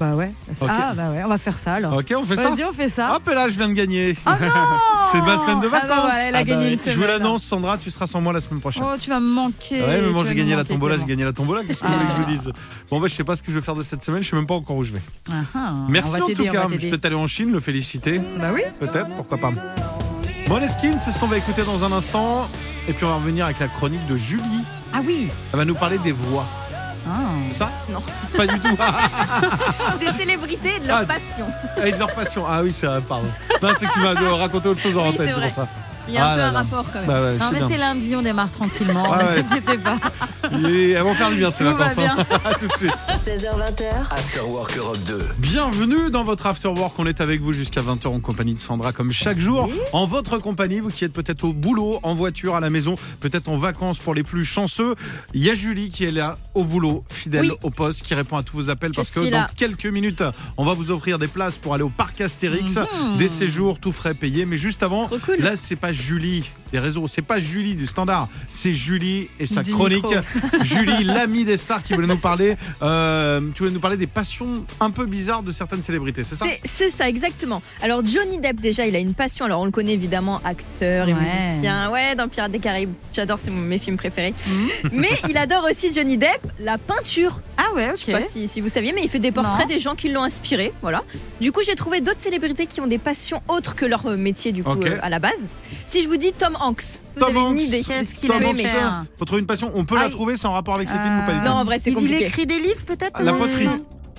Bah 0.00 0.14
ouais. 0.14 0.30
Ok. 0.60 0.68
Ah 0.70 0.94
bah 0.94 1.10
ouais, 1.10 1.22
on 1.24 1.28
va 1.28 1.38
faire 1.38 1.58
ça 1.58 1.74
alors. 1.74 1.92
Ok, 1.94 2.14
on 2.16 2.22
fait 2.24 2.36
ça. 2.36 2.50
Vas-y, 2.50 2.64
on 2.64 2.72
fait 2.72 2.88
ça. 2.88 3.16
Hop, 3.16 3.28
et 3.28 3.34
là, 3.34 3.48
je 3.48 3.56
viens 3.56 3.66
de 3.68 3.72
gagner. 3.72 4.14
Ah 4.26 4.38
non 4.40 4.46
C'est 5.10 5.20
ma 5.22 5.38
semaine 5.38 5.58
de 5.58 5.66
Ah 5.66 5.70
bah 5.72 5.80
vacances. 5.80 6.00
voilà, 6.02 6.28
elle 6.28 6.36
a 6.36 6.44
gagné 6.44 6.66
ouais. 6.66 6.72
une 6.74 6.78
Je 6.92 6.96
vous 6.96 7.02
l'annonce, 7.04 7.42
Sandra, 7.42 7.76
tu 7.78 7.90
seras 7.90 8.06
sans 8.06 8.20
moi 8.20 8.32
la 8.32 8.40
semaine 8.40 8.60
prochaine. 8.60 8.84
Oh, 8.86 8.94
tu 9.00 9.10
vas 9.10 9.18
me 9.18 9.28
manquer. 9.28 9.80
ouais, 9.82 10.00
mais 10.00 10.10
moi 10.10 10.24
j'ai 10.28 10.36
gagné 10.36 10.54
la 10.54 10.62
tombola, 10.62 10.96
j'ai 10.98 11.04
gagné 11.04 11.24
la 11.24 11.32
tombola. 11.32 11.64
Qu'est-ce 11.64 11.80
que 11.82 11.86
vous 11.88 11.92
voulez 11.94 12.04
que 12.06 12.12
je 12.12 12.16
vous 12.16 12.24
Ah. 12.28 12.30
dise? 12.30 12.52
Bon, 12.92 13.00
bah, 13.00 13.08
je 13.08 13.14
sais 13.14 13.24
pas 13.24 13.34
ce 13.34 13.42
que 13.42 13.50
je 13.50 13.56
vais 13.56 13.62
faire 13.64 13.74
de 13.74 13.82
cette 13.82 14.04
semaine, 14.04 14.22
je 14.22 14.28
sais 14.30 14.36
même 14.36 14.46
pas 14.46 14.54
encore 14.54 14.76
où 14.76 14.84
je 14.84 14.92
vais. 14.92 15.02
Ah, 15.32 15.34
ah, 15.56 15.72
Merci 15.88 16.22
en 16.22 16.26
tout 16.28 16.44
cas. 16.44 16.68
Je 16.78 16.88
peux 16.90 17.00
aller 17.02 17.16
en 17.16 17.26
Chine, 17.26 17.50
le 17.50 17.58
féliciter. 17.58 18.20
Bah 18.38 18.50
oui. 18.54 18.60
Peut-être, 18.78 19.08
pourquoi 19.16 19.38
pas. 19.38 19.50
Måneskin, 20.48 20.98
c'est 20.98 21.12
ce 21.12 21.18
qu'on 21.18 21.26
va 21.26 21.36
écouter 21.36 21.62
dans 21.62 21.84
un 21.84 21.92
instant. 21.92 22.48
Et 22.88 22.92
puis 22.92 23.04
on 23.04 23.08
va 23.08 23.16
revenir 23.16 23.44
avec 23.44 23.58
la 23.60 23.68
chronique 23.68 24.06
de 24.06 24.16
Julie. 24.16 24.64
Ah 24.92 25.00
oui. 25.04 25.28
Elle 25.52 25.58
va 25.58 25.64
nous 25.64 25.74
parler 25.74 25.98
des 25.98 26.12
voix. 26.12 26.44
Ah. 27.06 27.20
Ça 27.50 27.70
Non. 27.90 28.02
Pas 28.36 28.46
du 28.46 28.58
tout. 28.58 28.76
Des 30.00 30.12
célébrités 30.18 30.76
et 30.76 30.80
de 30.80 30.88
leur 30.88 30.98
Ah. 30.98 31.04
passion. 31.06 31.46
Et 31.84 31.92
de 31.92 31.98
leur 31.98 32.12
passion. 32.12 32.44
Ah 32.48 32.60
oui, 32.62 32.72
c'est 32.72 32.86
pardon. 33.06 33.28
Non, 33.62 33.68
c'est 33.78 33.86
que 33.86 33.92
tu 33.92 34.00
m'as 34.00 34.14
euh, 34.20 34.34
raconté 34.34 34.68
autre 34.68 34.80
chose 34.80 34.96
en 34.96 35.08
Oui, 35.08 35.16
tête, 35.16 35.30
c'est 35.34 35.40
pour 35.42 35.54
ça. 35.54 35.68
Il 36.08 36.14
y 36.14 36.18
a 36.18 36.24
Ah 36.26 36.30
un 36.32 36.34
peu 36.34 36.38
là 36.40 36.48
un 36.48 36.52
là. 36.52 36.58
rapport 36.60 36.84
quand 36.92 36.98
même. 37.00 37.06
Bah 37.08 37.20
ouais, 37.22 37.36
Non 37.38 37.50
mais 37.52 37.60
c'est 37.68 37.76
lundi, 37.78 38.16
on 38.16 38.22
démarre 38.22 38.50
tranquillement. 38.50 39.04
Ah 39.12 39.18
ne 39.22 39.28
ouais. 39.28 39.36
s'inquiétez 39.36 39.78
pas. 39.78 39.96
Et 40.68 40.90
elles 40.92 41.02
vont 41.02 41.14
faire 41.14 41.28
du 41.30 41.36
bien 41.36 41.50
ces 41.50 41.64
vacances. 41.64 41.98
hein. 41.98 42.16
À 42.44 42.54
tout 42.54 42.66
de 42.66 42.72
suite. 42.72 42.96
16h20h, 43.26 44.10
After 44.10 44.40
Work 44.40 44.76
Europe 44.78 44.98
2. 45.06 45.18
Bienvenue 45.38 46.10
dans 46.10 46.24
votre 46.24 46.46
After 46.46 46.68
Work. 46.68 46.94
On 46.98 47.06
est 47.06 47.20
avec 47.20 47.40
vous 47.42 47.52
jusqu'à 47.52 47.80
20h 47.82 48.08
en 48.08 48.20
compagnie 48.20 48.54
de 48.54 48.60
Sandra, 48.60 48.92
comme 48.92 49.12
chaque 49.12 49.38
jour. 49.38 49.68
En 49.92 50.06
votre 50.06 50.38
compagnie, 50.38 50.80
vous 50.80 50.88
qui 50.90 51.04
êtes 51.04 51.12
peut-être 51.12 51.44
au 51.44 51.52
boulot, 51.52 52.00
en 52.02 52.14
voiture, 52.14 52.54
à 52.56 52.60
la 52.60 52.70
maison, 52.70 52.96
peut-être 53.20 53.48
en 53.48 53.56
vacances 53.56 53.98
pour 53.98 54.14
les 54.14 54.22
plus 54.22 54.44
chanceux. 54.44 54.94
Il 55.34 55.44
y 55.44 55.50
a 55.50 55.54
Julie 55.54 55.90
qui 55.90 56.04
est 56.04 56.10
là 56.10 56.38
au 56.58 56.64
boulot, 56.64 57.04
fidèle 57.10 57.42
Oui. 57.50 57.52
au 57.62 57.70
poste, 57.70 58.02
qui 58.02 58.14
répond 58.14 58.36
à 58.36 58.42
tous 58.42 58.56
vos 58.56 58.70
appels 58.70 58.90
Je 58.92 58.96
parce 58.96 59.10
que 59.10 59.28
dans 59.30 59.46
quelques 59.56 59.86
minutes, 59.86 60.22
on 60.56 60.64
va 60.64 60.74
vous 60.74 60.90
offrir 60.90 61.18
des 61.18 61.28
places 61.28 61.56
pour 61.58 61.74
aller 61.74 61.82
au 61.84 61.88
parc 61.88 62.20
Astérix. 62.20 62.76
Mhm. 62.76 63.16
Des 63.18 63.28
séjours 63.28 63.78
tout 63.78 63.92
frais 63.92 64.14
payés. 64.14 64.44
Mais 64.44 64.56
juste 64.56 64.82
avant, 64.82 65.08
cool. 65.08 65.36
là, 65.38 65.56
c'est 65.56 65.76
pas 65.76 65.92
Julie 65.92 66.44
des 66.72 66.78
réseaux. 66.78 67.06
C'est 67.06 67.22
pas 67.22 67.40
Julie 67.40 67.74
du 67.74 67.86
standard, 67.86 68.28
c'est 68.50 68.72
Julie 68.72 69.28
et 69.40 69.46
sa 69.46 69.62
Du 69.62 69.72
chronique. 69.72 70.04
Julie, 70.64 71.04
l'amie 71.04 71.44
des 71.44 71.56
stars, 71.56 71.82
qui 71.82 71.94
voulait 71.94 72.06
nous 72.06 72.18
parler. 72.18 72.56
euh, 72.82 73.40
tu 73.54 73.60
voulais 73.62 73.72
nous 73.74 73.80
parler 73.80 73.96
des 73.96 74.06
passions 74.06 74.64
un 74.80 74.90
peu 74.90 75.06
bizarres 75.06 75.42
de 75.42 75.52
certaines 75.52 75.82
célébrités, 75.82 76.24
c'est 76.24 76.34
ça 76.34 76.44
C'est- 76.64 76.90
ça, 76.90 77.08
exactement. 77.08 77.62
Alors, 77.82 78.04
Johnny 78.04 78.38
Depp, 78.38 78.60
déjà, 78.60 78.86
il 78.86 78.96
a 78.96 78.98
une 78.98 79.14
passion. 79.14 79.44
Alors, 79.44 79.60
on 79.60 79.64
le 79.64 79.70
connaît 79.70 79.92
évidemment, 79.94 80.40
acteur 80.44 81.08
et 81.08 81.14
Ouais. 81.14 81.20
musicien. 81.20 81.90
Ouais, 81.90 82.14
dans 82.16 82.28
Pirates 82.28 82.50
des 82.52 82.58
Caraïbes. 82.58 82.92
J'adore, 83.14 83.38
c'est 83.38 83.50
mon- 83.50 83.60
mes 83.60 83.78
films 83.78 83.96
préférés. 83.96 84.34
Mhm. 84.48 84.90
Mais 84.92 85.10
il 85.28 85.36
adore 85.36 85.64
aussi 85.70 85.92
Johnny 85.94 86.16
Depp, 86.18 86.47
la 86.58 86.78
peinture. 86.78 87.40
Ah 87.56 87.72
ouais, 87.74 87.90
ok. 87.90 87.96
Je 87.98 88.04
sais 88.04 88.12
pas 88.12 88.22
si, 88.28 88.48
si 88.48 88.60
vous 88.60 88.68
saviez, 88.68 88.92
mais 88.92 89.02
il 89.02 89.08
fait 89.08 89.18
des 89.18 89.32
portraits 89.32 89.68
Non. 89.68 89.74
des 89.74 89.78
gens 89.80 89.94
qui 89.94 90.08
l'ont 90.08 90.22
inspiré. 90.22 90.72
Voilà. 90.82 91.02
Du 91.40 91.52
coup, 91.52 91.60
j'ai 91.64 91.74
trouvé 91.74 92.00
d'autres 92.00 92.20
célébrités 92.20 92.66
qui 92.66 92.80
ont 92.80 92.86
des 92.86 92.98
passions 92.98 93.42
autres 93.48 93.74
que 93.74 93.84
leur 93.86 94.06
euh, 94.06 94.16
métier, 94.16 94.52
du 94.52 94.62
coup, 94.62 94.70
Ok. 94.70 94.86
euh, 94.86 94.98
à 95.02 95.08
la 95.08 95.18
base. 95.18 95.38
Si 95.86 96.02
je 96.02 96.08
vous 96.08 96.16
dis 96.16 96.32
Tom 96.32 96.56
Hanks, 96.60 96.82
vous 97.16 97.20
Tom 97.20 97.28
avez 97.30 97.38
une 97.40 97.46
Hanks. 97.52 97.60
idée 97.60 97.82
Qu'est-ce 97.86 98.18
qu'il 98.18 98.28
Tom 98.28 98.44
Hanks, 98.44 99.06
Faut 99.18 99.24
trouver 99.24 99.40
une 99.40 99.46
passion. 99.46 99.70
On 99.74 99.84
peut 99.84 99.94
Ah, 99.98 100.02
la 100.02 100.06
il- 100.08 100.12
trouver 100.12 100.36
sans 100.36 100.52
rapport 100.52 100.76
avec 100.76 100.88
ses 100.88 100.98
films 100.98 101.20
ou 101.22 101.26
pas 101.26 101.32
du 101.32 101.38
Euh, 101.38 101.42
tout 101.42 101.48
Non, 101.48 101.54
en 101.54 101.64
vrai, 101.64 101.78
c'est 101.80 101.90
il, 101.90 101.94
il 101.98 102.00
compliqué. 102.00 102.26
écrit 102.26 102.46
des 102.46 102.58
livres 102.60 102.84
peut-être 102.86 103.20
La 103.22 103.32
euh, 103.32 103.38
poterie. 103.38 103.68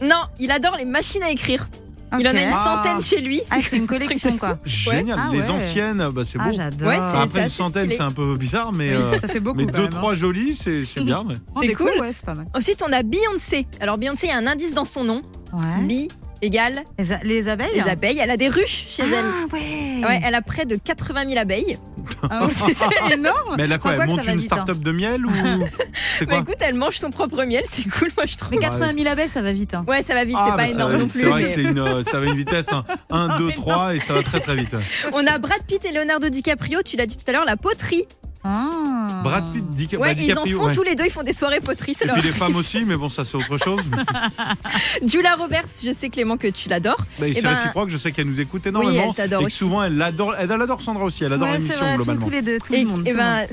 Non, 0.01 0.21
il 0.39 0.51
adore 0.51 0.75
les 0.77 0.85
machines 0.85 1.23
à 1.23 1.29
écrire. 1.31 1.67
Il 2.17 2.27
en 2.27 2.35
a 2.35 2.41
une 2.41 2.51
Ah. 2.53 2.63
centaine 2.83 3.01
chez 3.01 3.21
lui. 3.21 3.41
Ah, 3.51 3.61
fait 3.61 3.77
une 3.77 3.85
collection 3.87 4.37
quoi. 4.37 4.57
Génial. 4.63 5.19
Ah 5.21 5.29
Les 5.31 5.41
ouais. 5.41 5.49
anciennes, 5.49 6.07
bah, 6.13 6.21
c'est 6.25 6.39
Ah, 6.41 6.45
beau. 6.47 6.53
j'adore. 6.53 6.87
Ouais, 6.87 6.95
Enfin, 6.97 7.11
c'est- 7.11 7.23
après 7.23 7.43
une 7.43 7.49
centaine, 7.49 7.81
stylé. 7.83 7.95
c'est 7.97 8.03
un 8.03 8.11
peu 8.11 8.35
bizarre, 8.35 8.71
mais, 8.73 8.89
Oui, 8.95 8.95
euh, 8.95 9.19
ça 9.19 9.27
fait 9.27 9.39
beaucoup. 9.39 9.57
mais 9.57 9.65
quand 9.65 9.71
deux, 9.73 9.83
même, 9.83 9.93
hein. 9.93 9.97
trois 9.97 10.15
jolis, 10.15 10.55
c'est 10.55 10.83
c'est 10.85 11.03
bien. 11.03 11.19
ouais. 11.23 11.35
Oh, 11.55 11.59
C'est 11.61 11.67
des 11.67 11.73
cool. 11.75 11.87
coups, 11.91 11.99
ouais, 12.01 12.11
c'est 12.13 12.25
pas 12.25 12.33
mal. 12.35 12.47
Ensuite, 12.55 12.83
on 12.87 12.91
a 12.91 13.03
Beyoncé. 13.03 13.67
Alors, 13.79 13.97
Beyoncé, 13.97 14.27
il 14.27 14.29
y 14.29 14.33
a 14.33 14.37
un 14.37 14.47
indice 14.47 14.73
dans 14.73 14.85
son 14.85 15.03
nom. 15.03 15.21
Ouais. 15.53 15.81
Égale 16.41 16.83
Les, 17.23 17.47
abeilles 17.49 17.67
les 17.75 17.81
abeilles. 17.89 18.19
Elle 18.21 18.31
a 18.31 18.37
des 18.37 18.47
ruches 18.47 18.85
chez 18.89 19.03
elle. 19.03 19.25
Ah 19.25 19.45
ouais. 19.53 20.01
Ouais, 20.05 20.21
elle 20.23 20.35
a 20.35 20.41
près 20.41 20.65
de 20.65 20.75
80 20.77 21.25
000 21.29 21.37
abeilles. 21.37 21.77
Ah 22.29 22.45
ouais, 22.45 22.51
c'est 22.51 23.13
énorme. 23.13 23.55
Mais 23.57 23.63
elle 23.63 23.73
a 23.73 23.77
quoi 23.77 23.91
Enfin, 23.91 24.01
Elle 24.03 24.07
quoi 24.07 24.15
que 24.17 24.21
monte 24.21 24.33
une 24.33 24.39
hein. 24.39 24.43
start-up 24.43 24.77
de 24.79 24.91
miel 24.91 25.25
ou 25.25 25.29
Bah 26.27 26.37
écoute, 26.39 26.55
elle 26.61 26.75
mange 26.75 26.97
son 26.97 27.09
propre 27.11 27.43
miel, 27.43 27.63
c'est 27.69 27.83
cool, 27.89 28.09
moi 28.17 28.25
je 28.25 28.35
trouve. 28.37 28.51
Mais 28.51 28.57
80 28.57 28.93
000 28.97 29.07
abeilles, 29.09 29.27
ça 29.29 29.41
va 29.41 29.51
vite. 29.51 29.73
hein. 29.75 29.83
Ouais, 29.87 30.01
ça 30.03 30.13
va 30.13 30.23
vite, 30.25 30.35
Ah, 30.39 30.45
c'est 30.45 30.51
bah, 30.51 30.57
pas 30.57 30.65
ça 30.67 30.73
énorme 30.73 30.91
va 30.93 30.97
non 30.97 31.07
plus. 31.07 31.19
C'est 31.19 31.25
vrai 31.25 31.41
que 31.43 31.47
mais- 31.47 31.53
c'est 31.53 31.61
une, 31.63 31.79
euh, 31.79 32.03
ça 32.03 32.19
va 32.19 32.25
une 32.25 32.35
vitesse 32.35 32.69
1, 33.09 33.37
2, 33.39 33.51
3 33.51 33.95
et 33.95 33.99
ça 33.99 34.13
va 34.13 34.23
très 34.23 34.39
très 34.39 34.55
vite. 34.55 34.75
On 35.13 35.25
a 35.27 35.37
Brad 35.39 35.61
Pitt 35.67 35.83
et 35.85 35.91
Leonardo 35.91 36.29
DiCaprio, 36.29 36.81
tu 36.83 36.97
l'as 36.97 37.05
dit 37.05 37.17
tout 37.17 37.25
à 37.27 37.31
l'heure, 37.33 37.45
la 37.45 37.57
poterie. 37.57 38.05
Ah. 38.43 39.21
Brad 39.23 39.51
Pitt, 39.51 39.65
Dica- 39.71 39.97
Ouais, 39.97 40.15
bah, 40.15 40.21
ils 40.21 40.31
en 40.37 40.45
font 40.45 40.65
ouais. 40.67 40.73
tous 40.73 40.83
les 40.83 40.95
deux, 40.95 41.03
ils 41.05 41.11
font 41.11 41.23
des 41.23 41.33
soirées 41.33 41.59
poterie, 41.59 41.93
c'est 41.93 42.05
Et 42.05 42.07
leur. 42.07 42.15
puis 42.17 42.25
les 42.27 42.31
femmes 42.33 42.55
aussi, 42.55 42.83
mais 42.85 42.95
bon, 42.95 43.09
ça 43.09 43.25
c'est 43.25 43.35
autre 43.35 43.57
chose. 43.57 43.81
Julia 45.05 45.35
Roberts, 45.35 45.65
je 45.83 45.91
sais 45.91 46.09
Clément 46.09 46.37
que 46.37 46.47
tu 46.47 46.69
l'adores. 46.69 46.97
Bah, 47.19 47.25
Eh 47.27 47.33
c'est 47.33 47.41
ben- 47.41 47.53
réciproque, 47.53 47.89
je 47.89 47.97
sais 47.97 48.11
qu'elle 48.11 48.27
nous 48.27 48.39
écoute 48.39 48.61
Oui, 48.65 48.69
énormément. 48.69 49.05
elle 49.09 49.15
t'adore 49.15 49.41
et 49.41 49.45
que 49.45 49.51
souvent 49.51 49.83
elle 49.83 50.01
adore, 50.01 50.35
elle 50.37 50.51
adore 50.51 50.81
Sandra 50.81 51.03
aussi, 51.03 51.23
elle 51.23 51.33
adore 51.33 51.47
Ouais, 51.49 51.57
l'émission 51.57 51.79
tous, 51.79 51.95
globalement. 51.95 52.21
tous 52.21 52.29
les 52.29 52.41
deux, 52.41 52.59
tout 52.59 52.73
Et, 52.73 52.83
le 52.83 52.89
monde. 52.89 53.07
et 53.07 53.13
ben, 53.13 53.45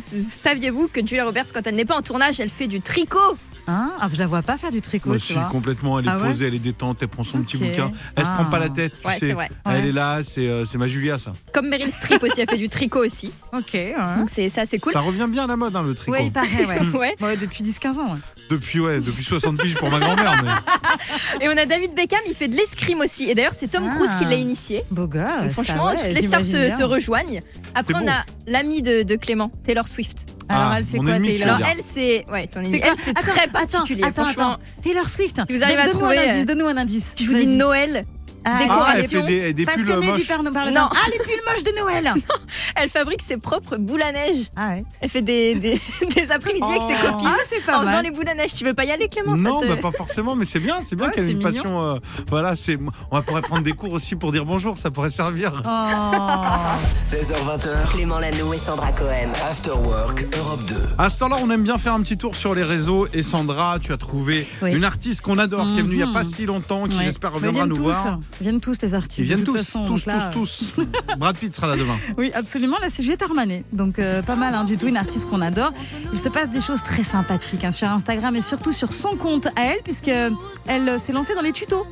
saviez-vous 0.42 0.88
que 0.92 1.00
Julia 1.06 1.24
Roberts, 1.24 1.46
quand 1.52 1.66
elle 1.66 1.74
n'est 1.76 1.84
pas 1.84 1.96
en 1.96 2.02
tournage, 2.02 2.38
elle 2.40 2.50
fait 2.50 2.68
du 2.68 2.80
tricot? 2.80 3.36
Hein 3.68 3.90
Ah, 4.00 4.08
je 4.12 4.18
la 4.18 4.26
vois 4.26 4.42
pas 4.42 4.56
faire 4.56 4.70
du 4.70 4.80
tricot, 4.80 5.08
Moi 5.10 5.16
tu 5.18 5.22
aussi, 5.24 5.32
vois. 5.34 5.44
complètement, 5.44 5.98
elle 5.98 6.06
est 6.06 6.08
Ah 6.10 6.18
ouais 6.18 6.28
posée, 6.28 6.46
elle 6.46 6.54
est 6.54 6.58
détente, 6.60 6.98
elle 7.02 7.08
prend 7.08 7.22
son 7.24 7.42
petit 7.42 7.56
bouquin. 7.56 7.90
Elle 8.14 8.24
se 8.24 8.30
Ah. 8.30 8.34
prend 8.34 8.44
pas 8.44 8.58
la 8.58 8.68
tête, 8.68 8.92
tu 9.00 9.06
Ouais, 9.06 9.18
sais. 9.18 9.34
Elle 9.68 9.86
est 9.86 9.92
là, 9.92 10.20
c'est 10.22 10.46
euh, 10.46 10.64
c'est 10.64 10.78
ma 10.78 10.86
Julia, 10.88 11.18
ça. 11.18 11.32
Comme 11.52 11.68
Meryl 11.68 11.90
Streep 11.92 12.22
aussi, 12.22 12.40
elle 12.40 12.48
fait 12.48 12.56
du 12.58 12.68
tricot 12.68 13.04
aussi. 13.04 13.32
Ok. 13.52 13.70
Ouais, 13.74 13.94
Donc 14.18 14.30
c'est 14.30 14.48
ça, 14.48 14.66
c'est 14.66 14.78
cool. 14.78 14.92
Ça 14.92 15.00
revient 15.00 15.26
bien 15.28 15.44
à 15.44 15.46
la 15.48 15.56
mode, 15.56 15.74
hein, 15.74 15.82
le 15.82 15.94
tricot. 15.94 16.12
ouais 16.12 16.26
il 16.26 16.32
paraît, 16.32 16.64
ouais. 16.66 16.80
Ouais. 16.96 17.14
Ouais, 17.20 17.36
depuis 17.36 17.64
10-15 17.64 17.98
ans. 17.98 18.12
ouais. 18.12 18.18
Depuis, 18.50 18.78
ouais, 18.78 19.00
depuis 19.00 19.24
60 19.24 19.58
piges 19.60 19.74
pour 19.74 19.90
ma 19.90 19.98
grand-mère. 19.98 20.40
mais- 20.44 21.44
Et 21.44 21.48
on 21.48 21.56
a 21.56 21.66
David 21.66 21.94
Beckham, 21.94 22.20
il 22.28 22.34
fait 22.34 22.46
de 22.48 22.54
l'escrime 22.56 23.00
aussi. 23.00 23.28
Et 23.28 23.34
d'ailleurs, 23.34 23.54
c'est 23.58 23.68
Tom 23.68 23.82
Ah. 23.90 23.94
Cruise 23.96 24.10
qui 24.18 24.24
l'a 24.24 24.36
initié. 24.36 24.84
Beau. 24.92 25.06
Donc, 25.08 25.50
franchement, 25.50 25.90
ça, 25.90 25.96
ouais, 25.96 26.08
toutes 26.10 26.20
les 26.20 26.26
stars 26.28 26.44
se, 26.44 26.76
se 26.78 26.82
rejoignent. 26.84 27.40
Après, 27.74 27.94
on 27.94 28.06
a 28.08 28.24
l'ami 28.46 28.82
de, 28.82 29.02
de 29.02 29.16
Clément, 29.16 29.50
Taylor 29.64 29.86
Swift. 29.88 30.26
Alors, 30.48 30.70
Ah, 30.70 30.74
elle 30.78 30.84
fait 30.84 30.98
quoi, 30.98 31.16
ennemi, 31.16 31.38
Taylor. 31.38 31.56
Alors, 31.56 31.68
elle, 31.68 31.82
c'est. 31.84 32.24
Ouais, 32.30 32.46
ton 32.46 32.60
ennemi. 32.60 32.80
Elle, 32.82 32.94
c'est 33.04 33.10
Attends, 33.10 33.20
très 33.22 33.40
attends, 33.42 33.52
particulier. 33.52 34.02
Attends, 34.04 34.26
attends. 34.26 34.56
Taylor 34.80 35.08
Swift. 35.08 35.40
Si 35.48 35.56
vous 35.56 35.62
arrivez 35.62 35.80
à 35.80 35.84
Donne-nous 35.86 36.00
trouver, 36.00 36.18
un 36.18 36.22
euh, 36.22 36.30
indice, 36.32 36.46
donne-nous 36.46 36.66
un 36.66 36.76
indice. 36.76 37.12
je 37.18 37.24
vous 37.24 37.34
dis. 37.34 37.46
Noël. 37.46 38.02
Ah, 38.48 38.58
Ah, 38.70 38.92
elle 38.96 39.08
fait 39.08 39.22
des, 39.24 39.52
des 39.52 39.64
pulls 39.66 39.84
du 39.84 40.06
moches. 40.06 40.26
Père 40.28 40.42
Noël. 40.42 40.72
Non. 40.72 40.88
Ah, 40.90 40.96
les 41.10 41.18
pulls 41.18 41.42
moches 41.46 41.64
de 41.64 41.80
Noël. 41.80 42.14
Elle 42.76 42.88
fabrique 42.88 43.22
ses 43.26 43.36
propres 43.38 43.76
boules 43.76 44.02
à 44.02 44.12
neige. 44.12 44.46
Ah 44.54 44.68
ouais. 44.68 44.84
Elle 45.00 45.08
fait 45.08 45.22
des, 45.22 45.54
des, 45.56 45.80
des 46.14 46.30
après-midi 46.30 46.62
avec 46.64 46.82
ses 46.82 47.06
Oh. 47.08 47.12
copines. 47.12 47.28
Ah, 47.28 47.36
c'est 47.46 47.64
pas 47.64 47.78
en 47.80 47.86
faisant 47.86 48.00
les 48.02 48.10
boules 48.10 48.28
à 48.28 48.34
neige, 48.34 48.54
tu 48.54 48.64
veux 48.64 48.74
pas 48.74 48.84
y 48.84 48.90
aller 48.92 49.08
Clément 49.08 49.34
Non, 49.36 49.60
te- 49.60 49.66
bah, 49.66 49.76
pas 49.76 49.90
forcément, 49.92 50.36
mais 50.36 50.44
c'est 50.44 50.60
bien, 50.60 50.76
c'est 50.82 50.94
bien 50.96 51.06
Ouais, 51.06 51.12
qu'elle 51.12 51.24
ait 51.28 51.32
une 51.32 51.38
mignon. 51.38 51.50
passion. 51.50 51.84
euh, 51.86 51.98
voilà, 52.28 52.54
c'est. 52.56 52.78
On 53.10 53.22
pourrait 53.22 53.42
prendre 53.42 53.62
des 53.64 53.72
cours 53.72 53.92
aussi 53.92 54.14
pour 54.14 54.30
dire 54.32 54.44
bonjour, 54.44 54.78
ça 54.78 54.90
pourrait 54.90 55.10
servir. 55.10 55.62
Oh. 55.64 55.68
16h20h, 56.94 57.92
Clément 57.92 58.18
Lanoux 58.18 58.54
et 58.54 58.58
Sandra 58.58 58.92
Cohen. 58.92 59.30
After 59.50 59.70
Work 59.72 60.26
Europe 60.36 60.60
2. 60.68 60.74
À 60.98 61.08
ce 61.10 61.18
temps-là, 61.20 61.36
on 61.42 61.50
aime 61.50 61.62
bien 61.62 61.78
faire 61.78 61.94
un 61.94 62.00
petit 62.02 62.16
tour 62.16 62.34
sur 62.36 62.54
les 62.54 62.62
réseaux. 62.62 63.06
Et 63.12 63.22
Sandra, 63.22 63.78
tu 63.80 63.92
as 63.92 63.96
trouvé 63.96 64.46
Oui. 64.62 64.72
une 64.74 64.84
artiste 64.84 65.20
qu'on 65.20 65.38
adore, 65.38 65.64
qui 65.72 65.78
est 65.78 65.82
venue 65.82 65.94
il 65.94 65.96
n'y 65.98 66.02
a 66.02 66.06
Mhm. 66.06 66.12
pas 66.12 66.24
si 66.24 66.46
longtemps, 66.46 66.86
qui 66.86 66.96
Ouais. 66.96 67.04
j'espère 67.04 67.32
reviendra 67.32 67.66
nous 67.66 67.76
tous, 67.76 67.82
voir. 67.82 68.18
Viennent 68.40 68.60
tous 68.60 68.80
les 68.82 68.94
artistes. 68.94 69.18
Ils 69.18 69.24
viennent 69.24 69.44
tous, 69.44 69.56
façon, 69.56 69.86
tous, 69.86 70.04
donc 70.04 70.06
là, 70.06 70.30
tous, 70.32 70.72
tous. 70.74 70.86
Brad 71.18 71.38
Pitt 71.38 71.54
sera 71.54 71.68
là 71.68 71.76
demain. 71.76 71.96
Oui, 72.18 72.30
absolument. 72.34 72.76
Là, 72.80 72.88
c'est 72.90 73.02
Juliette 73.02 73.22
Armanet. 73.22 73.64
Donc, 73.72 73.98
euh, 73.98 74.22
pas 74.22 74.36
mal 74.36 74.54
hein, 74.54 74.64
du 74.64 74.76
tout. 74.76 74.86
Une 74.86 74.96
artiste 74.96 75.28
qu'on 75.28 75.40
adore. 75.40 75.72
Il 76.12 76.18
se 76.18 76.28
passe 76.28 76.50
des 76.50 76.60
choses 76.60 76.82
très 76.82 77.04
sympathiques 77.04 77.64
hein, 77.64 77.72
sur 77.72 77.88
Instagram 77.88 78.36
et 78.36 78.42
surtout 78.42 78.72
sur 78.72 78.92
son 78.92 79.16
compte 79.16 79.46
à 79.46 79.52
elle, 79.56 79.82
puisque 79.82 80.08
elle 80.08 80.88
euh, 80.88 80.98
s'est 80.98 81.12
lancée 81.12 81.34
dans 81.34 81.42
les 81.42 81.52
tutos. 81.52 81.86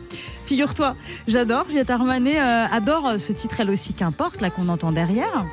Figure-toi, 0.46 0.96
j'adore. 1.26 1.64
Juliette 1.68 1.90
Armanet 1.90 2.38
euh, 2.38 2.66
adore 2.70 3.08
euh, 3.08 3.18
ce 3.18 3.32
titre, 3.32 3.60
elle 3.60 3.70
aussi, 3.70 3.94
qu'importe, 3.94 4.40
là 4.40 4.50
qu'on 4.50 4.68
entend 4.68 4.92
derrière. 4.92 5.46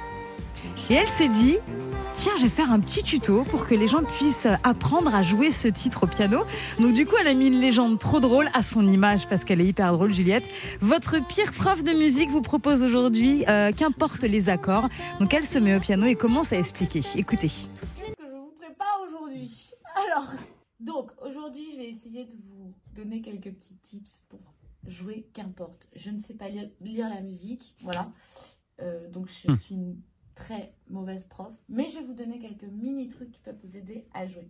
Et 0.89 0.95
elle 0.95 1.09
s'est 1.09 1.29
dit. 1.29 1.57
Tiens, 2.13 2.33
je 2.35 2.41
vais 2.41 2.49
faire 2.49 2.71
un 2.73 2.81
petit 2.81 3.03
tuto 3.03 3.45
pour 3.45 3.65
que 3.65 3.73
les 3.73 3.87
gens 3.87 4.03
puissent 4.03 4.47
apprendre 4.63 5.15
à 5.15 5.23
jouer 5.23 5.49
ce 5.49 5.69
titre 5.69 6.03
au 6.03 6.07
piano. 6.07 6.39
Donc 6.77 6.93
du 6.93 7.05
coup, 7.05 7.15
elle 7.21 7.27
a 7.27 7.33
mis 7.33 7.47
une 7.47 7.61
légende 7.61 7.99
trop 7.99 8.19
drôle 8.19 8.49
à 8.53 8.63
son 8.63 8.85
image 8.85 9.29
parce 9.29 9.45
qu'elle 9.45 9.61
est 9.61 9.65
hyper 9.65 9.93
drôle, 9.93 10.13
Juliette. 10.13 10.43
Votre 10.81 11.25
pire 11.25 11.53
prof 11.53 11.85
de 11.85 11.91
musique 11.91 12.29
vous 12.29 12.41
propose 12.41 12.83
aujourd'hui 12.83 13.45
euh, 13.47 13.71
qu'importe 13.71 14.23
les 14.23 14.49
accords. 14.49 14.89
Donc 15.21 15.33
elle 15.33 15.45
se 15.45 15.57
met 15.57 15.73
au 15.73 15.79
piano 15.79 16.05
et 16.05 16.15
commence 16.15 16.51
à 16.51 16.59
expliquer. 16.59 17.01
Écoutez. 17.15 17.47
que 17.47 18.03
je 18.19 18.35
vous 18.35 18.53
prépare 18.59 18.99
aujourd'hui? 19.07 19.71
Alors, 20.05 20.33
donc 20.81 21.11
aujourd'hui, 21.21 21.71
je 21.71 21.77
vais 21.77 21.87
essayer 21.87 22.25
de 22.25 22.35
vous 22.45 22.73
donner 22.93 23.21
quelques 23.21 23.53
petits 23.53 23.77
tips 23.83 24.25
pour 24.27 24.41
jouer 24.85 25.29
qu'importe. 25.33 25.87
Je 25.95 26.09
ne 26.09 26.19
sais 26.19 26.33
pas 26.33 26.49
lire, 26.49 26.69
lire 26.81 27.07
la 27.07 27.21
musique, 27.21 27.73
voilà. 27.79 28.11
Euh, 28.81 29.09
donc 29.09 29.29
je 29.29 29.53
suis 29.55 29.75
une 29.75 29.95
très 30.35 30.73
mauvaise 30.89 31.25
prof, 31.25 31.53
mais 31.69 31.87
je 31.87 31.99
vais 31.99 32.05
vous 32.05 32.13
donner 32.13 32.39
quelques 32.39 32.63
mini 32.63 33.07
trucs 33.07 33.31
qui 33.31 33.39
peuvent 33.39 33.59
vous 33.63 33.77
aider 33.77 34.07
à 34.13 34.27
jouer. 34.27 34.49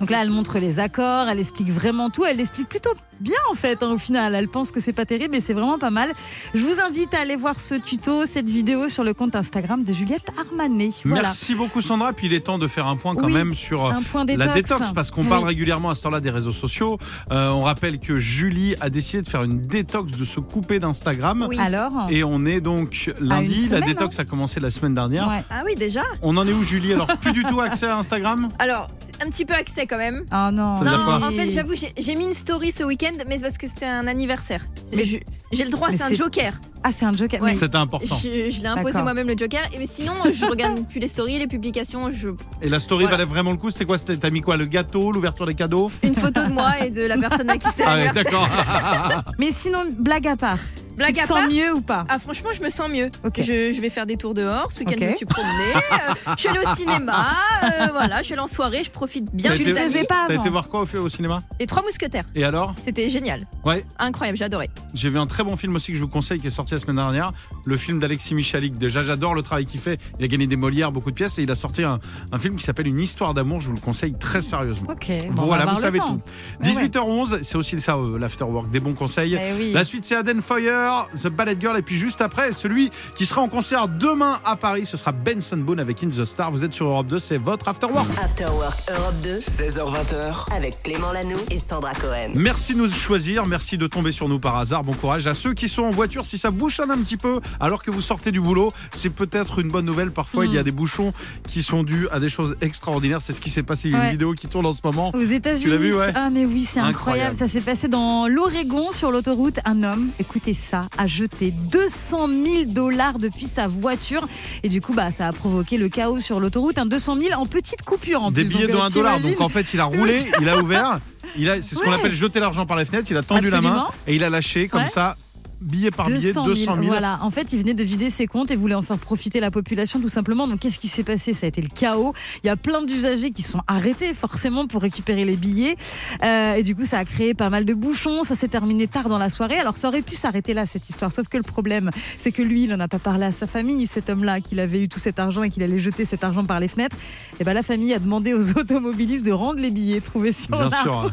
Donc 0.00 0.10
là, 0.10 0.22
elle 0.22 0.30
montre 0.30 0.60
les 0.60 0.78
accords, 0.78 1.28
elle 1.28 1.40
explique 1.40 1.70
vraiment 1.72 2.08
tout. 2.08 2.24
Elle 2.24 2.36
l'explique 2.36 2.68
plutôt 2.68 2.92
bien 3.18 3.34
en 3.50 3.56
fait 3.56 3.82
hein, 3.82 3.90
au 3.90 3.98
final. 3.98 4.32
Elle 4.36 4.46
pense 4.46 4.70
que 4.70 4.78
c'est 4.78 4.92
pas 4.92 5.04
terrible 5.04 5.32
mais 5.32 5.40
c'est 5.40 5.54
vraiment 5.54 5.76
pas 5.76 5.90
mal. 5.90 6.12
Je 6.54 6.62
vous 6.62 6.80
invite 6.80 7.12
à 7.14 7.20
aller 7.22 7.34
voir 7.34 7.58
ce 7.58 7.74
tuto, 7.74 8.24
cette 8.24 8.48
vidéo 8.48 8.86
sur 8.86 9.02
le 9.02 9.12
compte 9.12 9.34
Instagram 9.34 9.82
de 9.82 9.92
Juliette 9.92 10.28
Armanet. 10.38 10.90
Voilà. 11.04 11.22
Merci 11.22 11.56
beaucoup, 11.56 11.80
Sandra. 11.80 12.12
Puis 12.12 12.28
il 12.28 12.32
est 12.32 12.40
temps 12.46 12.60
de 12.60 12.68
faire 12.68 12.86
un 12.86 12.96
point 12.96 13.16
quand 13.16 13.26
Oui, 13.26 13.32
même 13.32 13.54
sur. 13.56 13.86
euh, 13.86 13.90
Un 13.90 14.02
point 14.02 14.24
détox. 14.24 14.46
La 14.46 14.54
détox, 14.54 14.92
parce 14.92 15.10
qu'on 15.10 15.22
Oui. 15.22 15.28
parle 15.28 15.42
régulièrement 15.44 15.90
à 15.90 15.96
ce 15.96 16.02
temps-là 16.04 16.20
des 16.20 16.30
réseaux 16.30 16.52
sociaux. 16.52 16.96
Euh, 17.32 17.50
on 17.50 17.62
rappelle 17.64 17.98
que 17.98 18.20
Julie 18.20 18.76
a 18.80 18.90
décidé 18.90 19.22
de 19.22 19.28
faire 19.28 19.42
une 19.42 19.60
détox, 19.60 20.12
de 20.16 20.24
se 20.24 20.38
couper 20.38 20.78
d'Instagram. 20.78 21.44
Oui. 21.48 21.58
Alors 21.58 22.06
Et 22.08 22.22
on 22.22 22.46
est 22.46 22.60
donc 22.60 23.10
lundi. 23.20 23.68
la 23.68 23.80
détox 23.80 24.16
a 24.20 24.24
commencé 24.24 24.60
la 24.60 24.70
semaine 24.70 24.94
dernière. 24.94 25.26
Ouais. 25.26 25.42
Ah 25.50 25.62
oui, 25.66 25.74
déjà? 25.74 26.02
On 26.22 26.36
en 26.36 26.46
est 26.46 26.52
où, 26.52 26.62
Julie? 26.62 26.92
Alors, 26.92 27.08
plus 27.18 27.32
du 27.32 27.42
tout 27.42 27.60
accès 27.60 27.86
à 27.88 27.98
Instagram? 27.98 28.48
Alors, 28.60 28.86
un 29.24 29.28
petit 29.30 29.44
peu 29.44 29.54
accès 29.54 29.86
quand 29.86 29.98
même. 29.98 30.24
Oh 30.32 30.50
non. 30.52 30.82
Non, 30.82 31.22
en 31.24 31.30
fait, 31.32 31.50
j'avoue, 31.50 31.74
j'ai 31.74 32.14
mis 32.14 32.24
une 32.24 32.32
story 32.34 32.72
ce 32.72 32.84
week-end, 32.84 33.12
mais 33.26 33.36
c'est 33.36 33.42
parce 33.42 33.58
que 33.58 33.66
c'était 33.66 33.86
un 33.86 34.06
anniversaire. 34.06 34.64
J'ai 34.92 35.64
le 35.64 35.70
droit, 35.70 35.88
c'est 35.90 36.02
un 36.02 36.12
joker. 36.12 36.52
Ah, 36.84 36.92
c'est 36.92 37.04
un 37.06 37.12
joker. 37.12 37.40
Ouais. 37.42 37.54
C'était 37.54 37.76
important. 37.76 38.16
Je, 38.16 38.50
je 38.50 38.60
l'ai 38.60 38.66
imposé 38.66 39.00
moi-même 39.02 39.26
le 39.28 39.36
joker. 39.36 39.62
Et 39.74 39.78
mais 39.78 39.86
sinon, 39.86 40.12
je 40.32 40.44
regarde 40.44 40.86
plus 40.88 41.00
les 41.00 41.08
stories, 41.08 41.38
les 41.38 41.46
publications. 41.46 42.10
Je... 42.10 42.28
Et 42.62 42.68
la 42.68 42.78
story 42.80 43.04
Voilà. 43.04 43.16
valait 43.18 43.28
vraiment 43.28 43.50
le 43.50 43.56
coup 43.56 43.70
C'était 43.70 43.84
quoi? 43.84 43.98
C'était- 43.98 44.16
T'as 44.16 44.30
mis 44.30 44.40
quoi? 44.42 44.56
Le 44.56 44.66
gâteau, 44.66 45.10
l'ouverture 45.10 45.46
des 45.46 45.54
cadeaux? 45.54 45.90
Une 46.02 46.14
photo 46.14 46.44
de 46.44 46.52
moi 46.52 46.74
et 46.84 46.90
de 46.90 47.02
la 47.02 47.16
personne 47.18 47.48
à 47.50 47.56
qui 47.58 47.66
c'est 47.74 47.82
Ah 47.84 47.96
ouais, 47.96 48.10
d'accord. 48.12 48.48
Mais 49.38 49.50
sinon, 49.52 49.78
blague 49.98 50.28
à 50.28 50.36
part. 50.36 50.58
Blague 50.98 51.14
tu 51.14 51.20
à 51.20 51.22
te 51.22 51.28
sens 51.28 51.38
part 51.40 51.48
mieux 51.48 51.72
ou 51.74 51.80
pas? 51.80 52.04
Ah 52.08 52.18
franchement 52.18 52.50
je 52.52 52.62
me 52.62 52.68
sens 52.70 52.90
mieux. 52.90 53.10
Ok. 53.24 53.40
Je, 53.40 53.72
je 53.72 53.80
vais 53.80 53.88
faire 53.90 54.06
des 54.06 54.16
tours 54.16 54.34
dehors. 54.34 54.70
Ce 54.72 54.80
week-end 54.80 54.94
Ok. 54.96 55.02
je 55.02 55.06
me 55.06 55.16
suis 55.16 55.26
promenée. 55.26 55.74
euh, 55.74 56.14
je 56.36 56.40
suis 56.40 56.48
allée 56.48 56.60
au 56.60 56.74
cinéma. 56.76 57.36
euh, 57.62 57.86
voilà, 57.92 58.18
je 58.18 58.24
suis 58.24 58.32
allée 58.34 58.42
en 58.42 58.46
soirée. 58.48 58.82
Je 58.84 58.90
profite 58.90 59.34
bien 59.34 59.52
mes 59.52 59.58
le 59.58 59.74
faisais 59.74 60.04
pas 60.04 60.24
T'as 60.28 60.34
été 60.34 60.48
voir 60.48 60.68
quoi 60.68 60.80
au, 60.82 60.96
au 60.98 61.08
cinéma? 61.08 61.40
Les 61.60 61.66
trois 61.66 61.82
mousquetaires. 61.82 62.24
Et 62.34 62.44
alors? 62.44 62.74
C'était 62.84 63.08
génial. 63.08 63.46
Ouais. 63.64 63.84
Incroyable, 63.98 64.36
j'ai 64.38 64.44
adoré. 64.44 64.70
J'ai 64.94 65.10
vu 65.10 65.18
un 65.18 65.26
très 65.26 65.44
bon 65.44 65.56
film 65.56 65.74
aussi 65.76 65.92
que 65.92 65.98
je 65.98 66.02
vous 66.02 66.08
conseille 66.08 66.40
qui 66.40 66.46
est 66.48 66.50
sorti 66.50 66.74
la 66.74 66.80
semaine 66.80 66.96
dernière, 66.96 67.32
le 67.64 67.76
film 67.76 67.98
d'Alexis 68.00 68.34
Michalik. 68.34 68.76
Déjà, 68.78 69.02
j'adore 69.02 69.34
le 69.34 69.42
travail 69.42 69.66
qu'il 69.66 69.80
fait. 69.80 70.00
Il 70.18 70.24
a 70.24 70.28
gagné 70.28 70.46
des 70.46 70.56
Molières, 70.56 70.92
beaucoup 70.92 71.10
de 71.10 71.16
pièces, 71.16 71.38
et 71.38 71.42
il 71.42 71.50
a 71.50 71.54
sorti 71.54 71.84
un, 71.84 71.98
un 72.32 72.38
film 72.38 72.56
qui 72.56 72.64
s'appelle 72.64 72.86
Une 72.88 73.00
histoire 73.00 73.34
d'amour. 73.34 73.60
Je 73.60 73.68
vous 73.68 73.74
le 73.74 73.80
conseille 73.80 74.14
très 74.18 74.42
sérieusement. 74.42 74.88
Ok. 74.90 75.10
bon, 75.32 75.46
voilà, 75.46 75.66
vous 75.66 75.80
savez 75.80 75.98
temps. 75.98 76.16
tout. 76.16 76.64
Ouais, 76.68 76.74
ouais. 76.74 76.88
18h11, 76.88 77.42
c'est 77.42 77.56
aussi 77.56 77.78
ça, 77.80 77.96
euh, 77.96 78.18
l'afterwork, 78.18 78.70
des 78.70 78.80
bons 78.80 78.94
conseils. 78.94 79.38
Eh 79.40 79.52
oui. 79.58 79.72
La 79.72 79.84
suite, 79.84 80.04
c'est 80.04 80.16
Aden 80.16 80.40
Fire 80.42 80.87
The 81.14 81.28
Ballet 81.28 81.56
Girl. 81.60 81.76
Et 81.78 81.82
puis 81.82 81.96
juste 81.96 82.20
après, 82.20 82.52
celui 82.52 82.90
qui 83.14 83.26
sera 83.26 83.40
en 83.40 83.48
concert 83.48 83.88
demain 83.88 84.38
à 84.44 84.56
Paris, 84.56 84.86
ce 84.86 84.96
sera 84.96 85.12
Benson 85.12 85.56
Boone 85.58 85.80
avec 85.80 86.02
In 86.02 86.08
the 86.08 86.24
Star. 86.24 86.50
Vous 86.50 86.64
êtes 86.64 86.72
sur 86.74 86.86
Europe 86.86 87.06
2, 87.08 87.18
c'est 87.18 87.38
votre 87.38 87.68
After 87.68 87.86
Work. 87.86 88.06
After 88.22 88.46
Work 88.46 88.78
Europe 88.90 89.14
2 89.22 89.38
16h20h, 89.38 90.54
avec 90.54 90.82
Clément 90.82 91.12
Lanoux 91.12 91.38
et 91.50 91.58
Sandra 91.58 91.92
Cohen. 91.94 92.30
Merci 92.34 92.74
de 92.74 92.78
nous 92.78 92.90
choisir, 92.90 93.46
merci 93.46 93.76
de 93.78 93.86
tomber 93.86 94.12
sur 94.12 94.28
nous 94.28 94.38
par 94.40 94.56
hasard. 94.56 94.84
Bon 94.84 94.92
courage 94.94 95.26
à 95.26 95.34
ceux 95.34 95.54
qui 95.54 95.68
sont 95.68 95.82
en 95.82 95.90
voiture. 95.90 96.26
Si 96.26 96.38
ça 96.38 96.50
bouchonne 96.50 96.90
un 96.90 96.98
petit 96.98 97.16
peu 97.16 97.40
alors 97.60 97.82
que 97.82 97.90
vous 97.90 98.00
sortez 98.00 98.32
du 98.32 98.40
boulot, 98.40 98.72
c'est 98.90 99.10
peut-être 99.10 99.58
une 99.60 99.68
bonne 99.68 99.84
nouvelle. 99.84 100.10
Parfois, 100.10 100.46
il 100.46 100.52
y 100.54 100.58
a 100.58 100.62
des 100.62 100.70
bouchons 100.72 101.12
qui 101.48 101.62
sont 101.62 101.82
dus 101.82 102.08
à 102.10 102.20
des 102.20 102.28
choses 102.28 102.56
extraordinaires. 102.60 103.20
C'est 103.22 103.32
ce 103.32 103.40
qui 103.40 103.50
s'est 103.50 103.62
passé. 103.62 103.88
Il 103.88 103.92
y 103.92 103.94
a 103.94 103.98
une 103.98 104.04
Ouais. 104.04 104.10
vidéo 104.12 104.32
qui 104.32 104.48
tourne 104.48 104.66
en 104.66 104.72
ce 104.72 104.80
moment. 104.84 105.10
Aux 105.14 105.20
États-Unis. 105.20 105.76
vu, 105.76 105.94
ouais 105.94 106.12
Ah 106.14 106.30
mais 106.30 106.44
oui, 106.44 106.60
c'est 106.64 106.80
Incroyable. 106.80 106.88
incroyable. 106.98 107.36
Ça 107.36 107.48
s'est 107.48 107.60
passé 107.60 107.88
dans 107.88 108.26
l'Oregon 108.28 108.90
sur 108.90 109.10
l'autoroute. 109.10 109.58
Un 109.64 109.82
homme, 109.82 110.10
écoutez 110.18 110.54
ça, 110.54 110.77
a 110.96 111.06
jeté 111.06 111.50
200 111.50 112.28
000 112.28 112.64
dollars 112.66 113.18
depuis 113.18 113.46
sa 113.52 113.66
voiture 113.68 114.26
et 114.62 114.68
du 114.68 114.80
coup 114.80 114.94
bah 114.94 115.10
ça 115.10 115.28
a 115.28 115.32
provoqué 115.32 115.76
le 115.78 115.88
chaos 115.88 116.20
sur 116.20 116.40
l'autoroute. 116.40 116.78
Un 116.78 116.86
200 116.86 117.16
000 117.20 117.40
en 117.40 117.46
petite 117.46 117.82
coupure 117.82 118.22
en 118.22 118.30
Des 118.30 118.44
plus. 118.44 118.50
billets 118.54 118.66
Donc, 118.66 118.76
de 118.76 118.80
euh, 118.80 118.84
1 118.86 118.90
dollar. 118.90 119.16
t'imagines 119.16 119.38
Donc 119.38 119.40
en 119.40 119.48
fait, 119.48 119.66
il 119.74 119.80
a 119.80 119.84
roulé, 119.96 120.24
il 120.40 120.48
a 120.48 120.58
ouvert. 120.62 120.98
Il 121.36 121.50
a, 121.50 121.60
c'est 121.60 121.74
ce 121.74 121.80
qu'on 121.80 121.92
appelle 121.92 122.14
jeter 122.14 122.40
l'argent 122.40 122.64
par 122.66 122.76
la 122.76 122.84
fenêtre. 122.84 123.06
Il 123.10 123.16
a 123.16 123.22
tendu 123.22 123.50
la 123.50 123.60
main 123.60 123.88
et 124.06 124.14
il 124.14 124.24
a 124.24 124.30
lâché 124.30 124.68
comme 124.68 124.82
Ouais. 124.82 124.88
ça, 124.88 125.16
billet 125.60 125.90
par 125.90 126.06
billet, 126.06 126.32
200 126.32 126.54
000. 126.54 126.82
Voilà, 126.86 127.18
en 127.22 127.30
fait, 127.30 127.52
il 127.52 127.58
venait 127.58 127.74
de 127.74 127.84
vider 127.84 128.10
ses 128.10 128.26
comptes 128.26 128.50
et 128.50 128.56
voulait 128.56 128.74
en 128.74 128.82
faire 128.82 128.98
profiter 128.98 129.40
la 129.40 129.50
population 129.50 130.00
tout 130.00 130.08
simplement. 130.08 130.46
Donc, 130.48 130.60
qu'est-ce 130.60 130.78
qui 130.78 130.88
s'est 130.88 131.04
passé? 131.04 131.34
Ça 131.34 131.46
a 131.46 131.48
été 131.48 131.60
le 131.60 131.68
chaos. 131.68 132.14
Il 132.42 132.46
y 132.46 132.50
a 132.50 132.56
plein 132.56 132.84
d'usagers 132.84 133.30
qui 133.30 133.42
sont 133.42 133.60
arrêtés 133.66 134.14
forcément 134.14 134.66
pour 134.66 134.82
récupérer 134.82 135.24
les 135.24 135.36
billets. 135.36 135.76
Euh, 136.24 136.54
et 136.54 136.62
du 136.62 136.74
coup, 136.74 136.84
ça 136.84 136.98
a 136.98 137.04
créé 137.04 137.34
pas 137.34 137.50
mal 137.50 137.64
de 137.64 137.74
bouchons. 137.74 138.22
Ça 138.24 138.34
s'est 138.34 138.48
terminé 138.48 138.86
tard 138.86 139.08
dans 139.08 139.18
la 139.18 139.30
soirée. 139.30 139.58
Alors, 139.58 139.76
ça 139.76 139.88
aurait 139.88 140.02
pu 140.02 140.14
s'arrêter 140.14 140.54
là, 140.54 140.66
cette 140.66 140.88
histoire. 140.88 141.12
Sauf 141.12 141.28
que 141.28 141.36
le 141.36 141.42
problème, 141.42 141.90
c'est 142.18 142.32
que 142.32 142.42
lui, 142.42 142.64
il 142.64 142.70
n'en 142.70 142.80
a 142.80 142.88
pas 142.88 142.98
parlé 142.98 143.26
à 143.26 143.32
sa 143.32 143.46
famille, 143.46 143.86
cet 143.86 144.10
homme-là, 144.10 144.40
qu'il 144.40 144.60
avait 144.60 144.80
eu 144.82 144.88
tout 144.88 144.98
cet 144.98 145.18
argent 145.18 145.42
et 145.42 145.50
qu'il 145.50 145.62
allait 145.62 145.78
jeter 145.78 146.04
cet 146.04 146.24
argent 146.24 146.44
par 146.44 146.60
les 146.60 146.68
fenêtres. 146.68 146.96
Et 147.40 147.44
ben, 147.44 147.54
la 147.54 147.62
famille 147.62 147.94
a 147.94 147.98
demandé 147.98 148.34
aux 148.34 148.50
automobilistes 148.58 149.24
de 149.24 149.32
rendre 149.32 149.60
les 149.60 149.70
billets 149.70 150.00
trouvés 150.00 150.32
sur 150.32 150.56
Bien 150.56 150.68
la 150.68 150.82
sûr. 150.82 151.12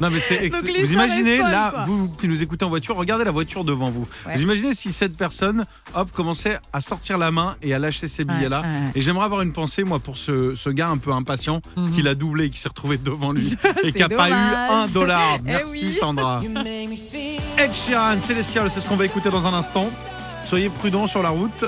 Non 0.00 0.10
mais 0.10 0.20
c'est 0.20 0.48
vous 0.80 0.92
imaginez 0.92 1.38
folle, 1.38 1.50
là 1.50 1.70
quoi. 1.70 1.84
vous 1.84 2.08
qui 2.08 2.26
nous 2.26 2.42
écoutez 2.42 2.64
en 2.64 2.68
voiture 2.68 2.96
regardez 2.96 3.24
la 3.24 3.30
voiture 3.30 3.41
devant 3.64 3.90
vous 3.90 4.06
Ouais. 4.26 4.34
vous 4.36 4.42
imaginez 4.42 4.74
si 4.74 4.92
cette 4.92 5.16
personne 5.16 5.64
hop 5.94 6.10
commençait 6.12 6.58
à 6.72 6.80
sortir 6.80 7.18
la 7.18 7.30
main 7.30 7.56
et 7.62 7.74
à 7.74 7.78
lâcher 7.78 8.08
ces 8.08 8.24
billets 8.24 8.48
là 8.48 8.60
Ouais, 8.62 8.66
ouais. 8.66 8.90
et 8.94 9.00
j'aimerais 9.00 9.24
avoir 9.24 9.42
une 9.42 9.52
pensée 9.52 9.84
moi 9.84 9.98
pour 9.98 10.16
ce, 10.16 10.54
ce 10.54 10.70
gars 10.70 10.88
un 10.88 10.98
peu 10.98 11.12
impatient 11.12 11.60
Mhm. 11.76 11.90
qui 11.94 12.02
l'a 12.02 12.14
doublé 12.14 12.46
et 12.46 12.50
qui 12.50 12.58
s'est 12.58 12.68
retrouvé 12.68 12.98
devant 12.98 13.32
lui 13.32 13.56
et 13.84 13.92
qui 13.92 14.02
a 14.02 14.08
pas 14.08 14.28
eu 14.30 14.32
un 14.32 14.86
dollar 14.88 15.36
Eh 15.40 15.42
merci 15.44 15.70
oui. 15.72 15.94
Sandra 15.94 16.40
Ed 17.58 17.72
Sheeran 17.74 18.20
Célestial 18.20 18.70
c'est 18.70 18.80
ce 18.80 18.86
qu'on 18.86 18.96
va 18.96 19.04
écouter 19.06 19.30
dans 19.30 19.46
un 19.46 19.54
instant 19.54 19.88
soyez 20.44 20.68
prudents 20.68 21.06
sur 21.06 21.22
la 21.22 21.30
route 21.30 21.64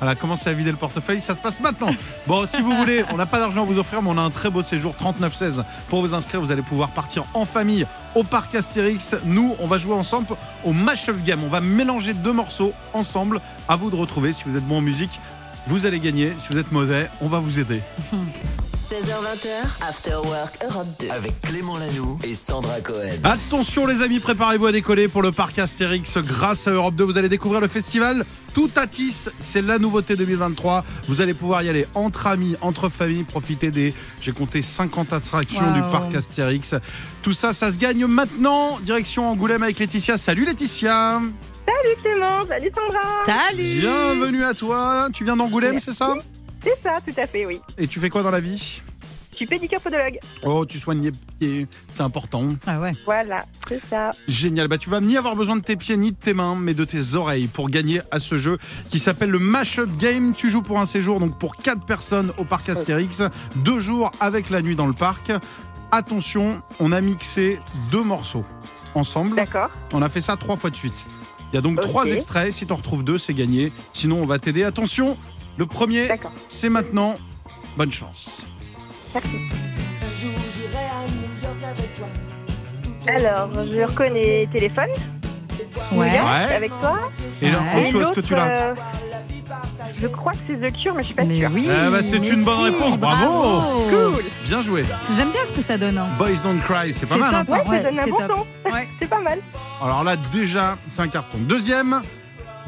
voilà, 0.00 0.14
commencez 0.14 0.48
à 0.48 0.54
vider 0.54 0.70
le 0.70 0.78
portefeuille, 0.78 1.20
ça 1.20 1.34
se 1.34 1.40
passe 1.40 1.60
maintenant. 1.60 1.94
Bon, 2.26 2.46
si 2.46 2.62
vous 2.62 2.74
voulez, 2.74 3.04
on 3.12 3.18
n'a 3.18 3.26
pas 3.26 3.38
d'argent 3.38 3.62
à 3.62 3.64
vous 3.66 3.78
offrir, 3.78 4.00
mais 4.00 4.08
on 4.10 4.16
a 4.16 4.22
un 4.22 4.30
très 4.30 4.48
beau 4.48 4.62
séjour 4.62 4.94
39-16. 4.98 5.62
Pour 5.88 6.00
vous 6.00 6.14
inscrire, 6.14 6.40
vous 6.40 6.50
allez 6.50 6.62
pouvoir 6.62 6.88
partir 6.88 7.24
en 7.34 7.44
famille 7.44 7.86
au 8.14 8.24
parc 8.24 8.54
Astérix. 8.54 9.14
Nous, 9.24 9.54
on 9.58 9.66
va 9.66 9.76
jouer 9.76 9.94
ensemble 9.94 10.28
au 10.64 10.72
Mashup 10.72 11.22
Game. 11.22 11.44
On 11.44 11.48
va 11.48 11.60
mélanger 11.60 12.14
deux 12.14 12.32
morceaux 12.32 12.72
ensemble. 12.94 13.42
À 13.68 13.76
vous 13.76 13.90
de 13.90 13.96
retrouver. 13.96 14.32
Si 14.32 14.44
vous 14.46 14.56
êtes 14.56 14.66
bon 14.66 14.78
en 14.78 14.80
musique, 14.80 15.20
vous 15.66 15.84
allez 15.84 16.00
gagner. 16.00 16.32
Si 16.38 16.48
vous 16.50 16.58
êtes 16.58 16.72
mauvais, 16.72 17.10
on 17.20 17.28
va 17.28 17.38
vous 17.38 17.58
aider. 17.58 17.82
16h20h, 18.90 19.86
After 19.88 20.16
Work 20.24 20.58
Europe 20.68 20.88
2. 20.98 21.10
avec 21.10 21.40
Clément 21.42 21.78
Lanoux 21.78 22.18
et 22.24 22.34
Sandra 22.34 22.80
Cohen. 22.80 23.20
Attention 23.22 23.86
les 23.86 24.02
amis, 24.02 24.18
préparez-vous 24.18 24.66
à 24.66 24.72
décoller 24.72 25.06
pour 25.06 25.22
le 25.22 25.30
parc 25.30 25.60
Astérix 25.60 26.18
grâce 26.18 26.66
à 26.66 26.72
Europe 26.72 26.96
2. 26.96 27.04
Vous 27.04 27.16
allez 27.16 27.28
découvrir 27.28 27.60
le 27.60 27.68
festival 27.68 28.24
Tout 28.52 28.68
à 28.74 28.88
Tis, 28.88 29.28
c'est 29.38 29.62
la 29.62 29.78
nouveauté 29.78 30.16
2023. 30.16 30.84
Vous 31.06 31.20
allez 31.20 31.34
pouvoir 31.34 31.62
y 31.62 31.68
aller 31.68 31.86
entre 31.94 32.26
amis, 32.26 32.56
entre 32.62 32.88
familles, 32.88 33.22
profiter 33.22 33.70
des, 33.70 33.94
j'ai 34.20 34.32
compté 34.32 34.60
50 34.60 35.12
attractions 35.12 35.68
Wow. 35.68 35.74
du 35.74 35.80
parc 35.82 36.12
Astérix. 36.16 36.74
Tout 37.22 37.32
ça, 37.32 37.52
ça 37.52 37.70
se 37.70 37.78
gagne 37.78 38.06
maintenant. 38.06 38.80
Direction 38.80 39.28
Angoulême 39.30 39.62
avec 39.62 39.78
Laetitia. 39.78 40.18
Salut 40.18 40.44
Laetitia 40.44 41.20
Salut 41.64 41.96
Clément, 42.02 42.44
salut 42.48 42.72
Sandra. 42.74 43.00
Salut 43.24 43.80
Bienvenue 43.80 44.42
à 44.42 44.52
toi. 44.52 45.08
Tu 45.12 45.22
viens 45.22 45.36
d'Angoulême, 45.36 45.78
c'est 45.78 45.94
ça? 45.94 46.16
C'est 46.62 46.82
ça, 46.82 46.98
tout 47.06 47.18
à 47.20 47.26
fait, 47.26 47.46
oui. 47.46 47.60
Et 47.78 47.86
tu 47.86 48.00
fais 48.00 48.10
quoi 48.10 48.22
dans 48.22 48.30
la 48.30 48.40
vie? 48.40 48.82
Je 49.30 49.36
suis 49.36 49.46
pédicure 49.46 49.80
podologue. 49.80 50.18
Oh, 50.44 50.66
tu 50.66 50.78
soignes 50.78 51.02
les 51.02 51.12
pieds, 51.12 51.66
c'est 51.94 52.02
important. 52.02 52.44
Ah 52.66 52.80
ouais. 52.80 52.92
Voilà, 53.06 53.44
c'est 53.68 53.80
ça. 53.86 54.10
Génial. 54.28 54.68
Bah, 54.68 54.76
tu 54.76 54.90
vas 54.90 55.00
ni 55.00 55.16
avoir 55.16 55.36
besoin 55.36 55.56
de 55.56 55.62
tes 55.62 55.76
pieds 55.76 55.96
ni 55.96 56.10
de 56.10 56.16
tes 56.16 56.34
mains, 56.34 56.56
mais 56.56 56.74
de 56.74 56.84
tes 56.84 57.14
oreilles 57.14 57.46
pour 57.46 57.70
gagner 57.70 58.02
à 58.10 58.20
ce 58.20 58.36
jeu 58.36 58.58
qui 58.90 58.98
s'appelle 58.98 59.30
le 59.30 59.38
Mashup 59.38 59.96
Game. 59.96 60.34
Tu 60.34 60.50
joues 60.50 60.62
pour 60.62 60.78
un 60.78 60.84
séjour, 60.84 61.20
donc 61.20 61.38
pour 61.38 61.56
4 61.56 61.86
personnes 61.86 62.32
au 62.36 62.44
parc 62.44 62.68
Astérix. 62.68 63.22
Deux 63.56 63.78
jours 63.78 64.12
avec 64.20 64.50
la 64.50 64.60
nuit 64.60 64.76
dans 64.76 64.88
le 64.88 64.92
parc. 64.92 65.32
Attention, 65.92 66.60
on 66.78 66.92
a 66.92 67.00
mixé 67.00 67.58
deux 67.90 68.02
morceaux 68.02 68.44
ensemble. 68.94 69.36
D'accord. 69.36 69.70
On 69.92 70.02
a 70.02 70.08
fait 70.08 70.20
ça 70.20 70.36
trois 70.36 70.56
fois 70.56 70.70
de 70.70 70.76
suite. 70.76 71.06
Il 71.52 71.56
y 71.56 71.58
a 71.58 71.62
donc 71.62 71.80
trois 71.80 72.06
extraits. 72.06 72.52
Si 72.52 72.66
tu 72.66 72.72
en 72.72 72.76
retrouves 72.76 73.04
deux, 73.04 73.16
c'est 73.16 73.34
gagné. 73.34 73.72
Sinon, 73.92 74.20
on 74.22 74.26
va 74.26 74.38
t'aider. 74.38 74.64
Attention, 74.64 75.16
le 75.56 75.66
premier, 75.66 76.08
c'est 76.48 76.68
maintenant. 76.68 77.16
Bonne 77.76 77.92
chance. 77.92 78.44
Merci. 79.14 79.36
Alors, 83.06 83.48
je 83.64 83.82
reconnais 83.82 84.48
téléphone. 84.52 84.90
Ouais. 85.92 86.18
Avec 86.18 86.70
toi. 86.80 87.10
Et 87.42 87.50
là, 87.50 87.58
en 87.60 87.76
Ouais. 87.78 87.84
dessous, 87.86 88.00
est-ce 88.02 88.12
que 88.12 88.20
tu 88.20 88.34
l'as 88.34 88.46
euh, 88.48 88.74
Je 90.00 90.06
crois 90.06 90.32
que 90.32 90.38
c'est 90.48 90.56
The 90.56 90.72
Cure, 90.82 90.94
mais 90.94 91.02
je 91.02 91.06
suis 91.06 91.14
pas 91.14 91.24
Mais 91.24 91.38
sûre. 91.38 91.50
oui. 91.52 91.68
Eh 91.68 91.90
bah, 91.90 91.98
c'est 92.02 92.16
une 92.16 92.44
bonne 92.44 92.56
si, 92.58 92.64
réponse. 92.64 92.98
Bravo. 92.98 93.88
Cool. 93.90 94.24
Bien 94.44 94.60
joué. 94.62 94.84
J'aime 95.16 95.30
bien 95.32 95.44
ce 95.46 95.52
que 95.52 95.62
ça 95.62 95.76
donne. 95.78 95.98
hein. 95.98 96.08
Boys 96.18 96.36
Don't 96.42 96.60
Cry, 96.60 96.92
c'est 96.94 97.06
pas 97.06 97.16
mal. 97.16 97.34
hein 97.34 97.44
top. 97.44 97.56
Ouais, 97.56 97.64
ça 97.64 97.70
Ouais, 97.70 97.82
donne 97.82 97.98
un 97.98 98.04
c'est 98.04 98.10
bon 98.10 98.16
top. 98.18 98.46
c'est 99.00 99.08
pas 99.08 99.20
mal. 99.20 99.38
Alors 99.82 100.04
là, 100.04 100.16
déjà, 100.32 100.76
c'est 100.90 101.02
un 101.02 101.08
carton. 101.08 101.38
Deuxième, 101.38 102.02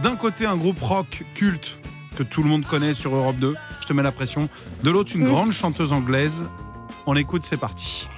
d'un 0.03 0.17
côté, 0.17 0.47
un 0.47 0.57
groupe 0.57 0.81
rock 0.81 1.23
culte 1.35 1.79
que 2.17 2.23
tout 2.23 2.43
le 2.43 2.49
monde 2.49 2.67
connaît 2.67 2.95
sur 2.95 3.15
Europe 3.15 3.37
2. 3.37 3.55
Je 3.81 3.87
te 3.87 3.93
mets 3.93 4.03
la 4.03 4.13
pression. 4.13 4.49
De 4.83 4.91
l'autre, 4.91 5.13
une 5.15 5.25
Mm. 5.25 5.29
grande 5.29 5.53
chanteuse 5.53 5.93
anglaise. 5.93 6.45
On 7.07 7.17
écoute, 7.17 7.47
c'est 7.49 7.57
parti. 7.57 8.09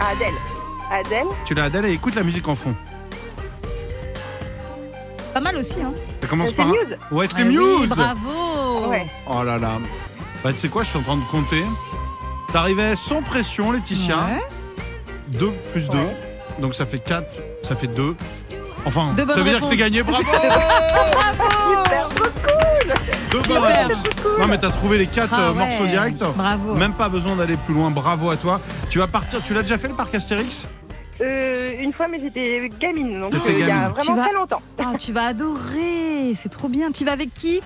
Adèle. 0.00 0.34
Adèle. 0.90 1.26
Tu 1.46 1.54
l'as 1.54 1.64
Adèle 1.64 1.86
et 1.86 1.92
écoute 1.92 2.14
la 2.14 2.22
musique 2.24 2.46
en 2.48 2.54
fond. 2.54 2.74
Pas 5.32 5.40
mal 5.40 5.56
aussi. 5.56 5.80
Hein. 5.82 5.92
Ça 6.20 6.28
commence 6.28 6.48
C'est 6.48 6.54
par 6.54 6.68
un... 6.68 6.72
Muse. 6.72 6.96
Ouais, 7.10 7.26
c'est 7.26 7.42
Ah 7.42 7.44
oui, 7.46 7.56
Muse 7.56 7.88
bravo. 7.88 8.88
Ouais. 8.90 9.06
Oh 9.28 9.42
là 9.42 9.58
là. 9.58 9.78
Bah, 10.42 10.52
tu 10.52 10.58
sais 10.58 10.68
quoi, 10.68 10.84
je 10.84 10.90
suis 10.90 10.98
en 10.98 11.02
train 11.02 11.16
de 11.16 11.22
compter. 11.30 11.64
T'arrivais 12.52 12.94
sans 12.96 13.22
pression, 13.22 13.72
Laetitia. 13.72 14.16
Ouais. 14.16 15.38
2 15.38 15.50
plus 15.72 15.88
2. 15.88 15.96
Ouais. 15.98 16.16
Donc 16.60 16.74
ça 16.74 16.86
fait 16.86 17.00
4, 17.00 17.26
ça 17.62 17.74
fait 17.74 17.88
2. 17.88 18.14
Enfin, 18.86 19.14
ça 19.16 19.24
bonnes 19.24 19.36
veut 19.38 19.44
dire 19.50 19.60
que 19.60 19.66
c'est 19.66 19.76
gagné. 19.76 20.02
Bravo 20.02 20.22
cool. 20.24 20.40
Deux 23.32 23.38
bonnes 23.38 23.56
Super. 23.56 23.88
réponses. 23.88 24.04
Non 24.38 24.46
mais 24.48 24.58
t'as 24.58 24.70
trouvé 24.70 24.98
les 24.98 25.06
4 25.06 25.28
Ah 25.32 25.52
ouais. 25.52 25.58
morceaux 25.58 25.86
directs. 25.86 26.16
Bravo. 26.36 26.74
Même 26.74 26.92
pas 26.92 27.08
besoin 27.08 27.34
d'aller 27.36 27.56
plus 27.56 27.74
loin, 27.74 27.90
bravo 27.90 28.30
à 28.30 28.36
toi. 28.36 28.60
Tu 28.90 28.98
vas 28.98 29.06
partir, 29.06 29.42
tu 29.42 29.54
l'as 29.54 29.62
déjà 29.62 29.78
fait 29.78 29.88
le 29.88 29.94
parc 29.94 30.14
Astérix? 30.14 30.66
Euh, 31.20 31.72
une 31.78 31.92
fois, 31.92 32.06
mais 32.10 32.20
j'étais 32.20 32.68
gamine, 32.80 33.20
donc 33.20 33.34
euh, 33.34 33.38
il 33.48 33.58
y 33.60 33.62
a 33.62 33.66
gamine. 33.66 33.82
vraiment 33.90 34.02
Tu 34.02 34.14
vas- 34.14 34.24
très 34.24 34.34
longtemps. 34.34 34.62
Ah, 34.78 34.92
tu 34.98 35.12
vas 35.12 35.26
adorer. 35.26 36.34
C'est 36.36 36.48
trop 36.50 36.68
bien. 36.68 36.90
Tu 36.90 37.04
vas 37.04 37.12
avec 37.12 37.32
qui? 37.32 37.60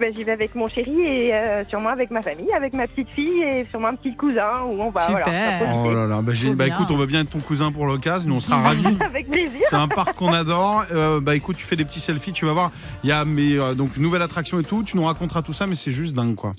Ben, 0.00 0.12
J'y 0.14 0.24
vais 0.24 0.32
avec 0.32 0.54
mon 0.56 0.66
chéri 0.68 1.00
et 1.00 1.34
euh, 1.34 1.64
sûrement 1.66 1.90
avec 1.90 2.10
ma 2.10 2.20
famille, 2.20 2.50
avec 2.52 2.72
ma 2.74 2.86
petite 2.88 3.08
fille 3.10 3.42
et 3.42 3.64
sûrement 3.70 3.88
un 3.88 3.94
petit 3.94 4.14
cousin 4.16 4.62
où 4.66 4.80
on 4.82 4.90
va. 4.90 5.02
Super. 5.02 5.22
Voilà, 5.24 5.74
on 5.74 5.82
va. 5.84 5.88
Oh 5.90 5.94
là 5.94 6.06
là, 6.06 6.22
bah, 6.22 6.32
j'ai- 6.34 6.54
bah, 6.54 6.66
écoute, 6.66 6.86
on 6.90 6.96
veut 6.96 7.06
bien 7.06 7.20
être 7.20 7.30
ton 7.30 7.38
cousin 7.40 7.70
pour 7.70 7.86
l'occasion, 7.86 8.28
nous 8.28 8.36
on 8.36 8.40
sera 8.40 8.56
ravis. 8.62 8.96
Avec 9.00 9.30
plaisir. 9.30 9.60
C'est 9.70 9.76
un 9.76 9.88
parc 9.88 10.14
qu'on 10.16 10.32
adore. 10.32 10.84
Euh, 10.90 11.20
bah 11.20 11.36
écoute, 11.36 11.56
tu 11.56 11.64
fais 11.64 11.76
des 11.76 11.84
petits 11.84 12.00
selfies, 12.00 12.32
tu 12.32 12.44
vas 12.44 12.52
voir. 12.52 12.70
Il 13.04 13.08
y 13.10 13.12
a 13.12 13.24
mes 13.24 13.56
euh, 13.56 13.74
donc 13.74 13.96
nouvelle 13.96 14.22
attraction 14.22 14.58
et 14.58 14.64
tout. 14.64 14.82
Tu 14.82 14.96
nous 14.96 15.04
raconteras 15.04 15.42
tout 15.42 15.52
ça, 15.52 15.66
mais 15.66 15.74
c'est 15.76 15.92
juste 15.92 16.14
dingue 16.14 16.34
quoi. 16.34 16.54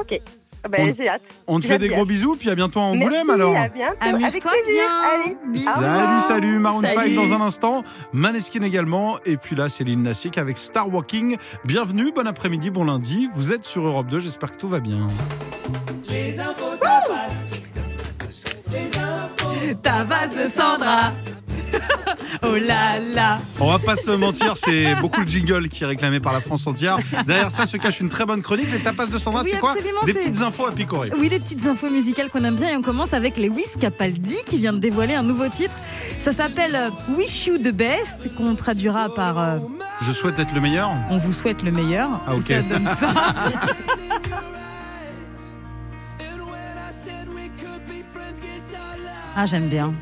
Ok. 0.00 0.20
Ben, 0.68 0.90
On- 0.90 0.94
j'ai 0.96 1.08
hâte. 1.08 1.22
On 1.46 1.60
te 1.60 1.66
fait 1.66 1.78
des 1.78 1.86
hâte. 1.88 1.94
gros 1.94 2.04
bisous, 2.04 2.36
puis 2.36 2.50
à 2.50 2.54
bientôt 2.54 2.80
à 2.80 2.82
Angoulême 2.84 3.26
Merci, 3.26 3.30
alors. 3.30 3.56
À 3.56 3.68
bientôt. 3.68 3.96
Amuse-toi 4.00 4.52
bien. 4.66 5.58
Salut, 5.58 6.20
salut, 6.26 6.58
Maroon 6.58 6.82
5 6.82 6.94
Salut. 6.94 7.14
dans 7.14 7.32
un 7.32 7.40
instant. 7.40 7.82
Maneskin 8.12 8.62
également. 8.62 9.18
Et 9.24 9.36
puis 9.36 9.54
là, 9.56 9.68
Céline 9.68 10.02
Nassik 10.02 10.38
avec 10.38 10.58
Star 10.58 10.92
Walking. 10.92 11.36
Bienvenue, 11.64 12.12
bon 12.14 12.26
après-midi, 12.26 12.70
bon 12.70 12.84
lundi. 12.84 13.28
Vous 13.34 13.52
êtes 13.52 13.64
sur 13.64 13.86
Europe 13.86 14.06
2, 14.08 14.20
j'espère 14.20 14.52
que 14.52 14.56
tout 14.60 14.68
va 14.68 14.80
bien. 14.80 15.06
Ta 19.82 20.04
base 20.04 20.34
de 20.34 20.48
Sandra. 20.48 21.12
Oh 22.42 22.54
là 22.54 22.98
là. 22.98 23.38
On 23.60 23.68
va 23.68 23.78
pas 23.78 23.96
se 23.96 24.10
mentir, 24.10 24.54
c'est 24.56 24.94
beaucoup 24.96 25.20
le 25.20 25.26
jingle 25.26 25.68
qui 25.68 25.84
est 25.84 25.86
réclamé 25.86 26.20
par 26.20 26.32
la 26.32 26.40
France 26.40 26.66
entière. 26.66 26.98
Derrière 27.26 27.50
ça 27.50 27.66
se 27.66 27.76
cache 27.76 28.00
une 28.00 28.08
très 28.08 28.24
bonne 28.26 28.42
chronique. 28.42 28.70
Les 28.70 28.82
tapas 28.82 29.06
de 29.06 29.18
Sandra, 29.18 29.42
Oui, 29.42 29.50
c'est 29.52 29.58
quoi 29.58 29.74
Des 30.04 30.14
petites 30.14 30.40
infos 30.42 30.66
à 30.66 30.72
picorer. 30.72 31.10
Oui, 31.18 31.28
des 31.28 31.38
petites 31.40 31.66
infos 31.66 31.90
musicales 31.90 32.30
qu'on 32.30 32.44
aime 32.44 32.56
bien 32.56 32.70
et 32.70 32.76
on 32.76 32.82
commence 32.82 33.14
avec 33.14 33.36
les 33.36 33.48
Wiz 33.48 33.76
Capaldi 33.80 34.36
qui 34.44 34.58
vient 34.58 34.72
de 34.72 34.78
dévoiler 34.78 35.14
un 35.14 35.22
nouveau 35.22 35.48
titre. 35.48 35.76
Ça 36.20 36.32
s'appelle 36.32 36.74
euh, 36.74 36.90
Wish 37.16 37.46
You 37.46 37.58
the 37.58 37.72
Best, 37.72 38.34
qu'on 38.34 38.54
traduira 38.54 39.14
par 39.14 39.38
euh, 39.38 39.58
Je 40.02 40.12
souhaite 40.12 40.38
être 40.38 40.54
le 40.54 40.60
meilleur. 40.60 40.90
On 41.10 41.18
vous 41.18 41.32
souhaite 41.32 41.62
le 41.62 41.70
meilleur. 41.70 42.08
Ah, 42.26 42.34
ok. 42.34 42.48
Ça 42.48 42.62
donne 42.62 42.88
ça. 42.98 43.14
ah, 49.36 49.46
j'aime 49.46 49.68
bien. 49.68 49.92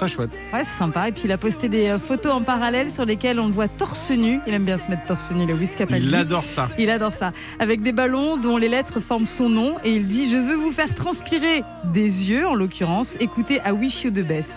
Très 0.00 0.08
chouette. 0.08 0.30
Ouais, 0.54 0.64
c'est 0.64 0.78
sympa. 0.78 1.10
Et 1.10 1.12
puis 1.12 1.24
il 1.26 1.32
a 1.32 1.36
posté 1.36 1.68
des 1.68 1.88
euh, 1.90 1.98
photos 1.98 2.32
en 2.32 2.40
parallèle 2.40 2.90
sur 2.90 3.04
lesquelles 3.04 3.38
on 3.38 3.48
le 3.48 3.52
voit 3.52 3.68
torse 3.68 4.10
nu. 4.10 4.40
Il 4.46 4.54
aime 4.54 4.64
bien 4.64 4.78
se 4.78 4.88
mettre 4.88 5.04
torse 5.04 5.30
nu, 5.30 5.44
le 5.44 5.52
Wiz 5.52 5.74
Capaldi. 5.76 6.06
Il 6.06 6.14
adore 6.14 6.42
ça. 6.42 6.70
Il 6.78 6.88
adore 6.88 7.12
ça. 7.12 7.32
Avec 7.58 7.82
des 7.82 7.92
ballons 7.92 8.38
dont 8.38 8.56
les 8.56 8.70
lettres 8.70 9.00
forment 9.00 9.26
son 9.26 9.50
nom. 9.50 9.74
Et 9.84 9.94
il 9.96 10.08
dit 10.08 10.26
Je 10.30 10.38
veux 10.38 10.56
vous 10.56 10.72
faire 10.72 10.94
transpirer 10.94 11.62
des 11.92 12.30
yeux, 12.30 12.46
en 12.46 12.54
l'occurrence. 12.54 13.16
Écoutez 13.20 13.60
I 13.66 13.72
Wish 13.72 14.04
You 14.04 14.10
the 14.10 14.26
Best. 14.26 14.56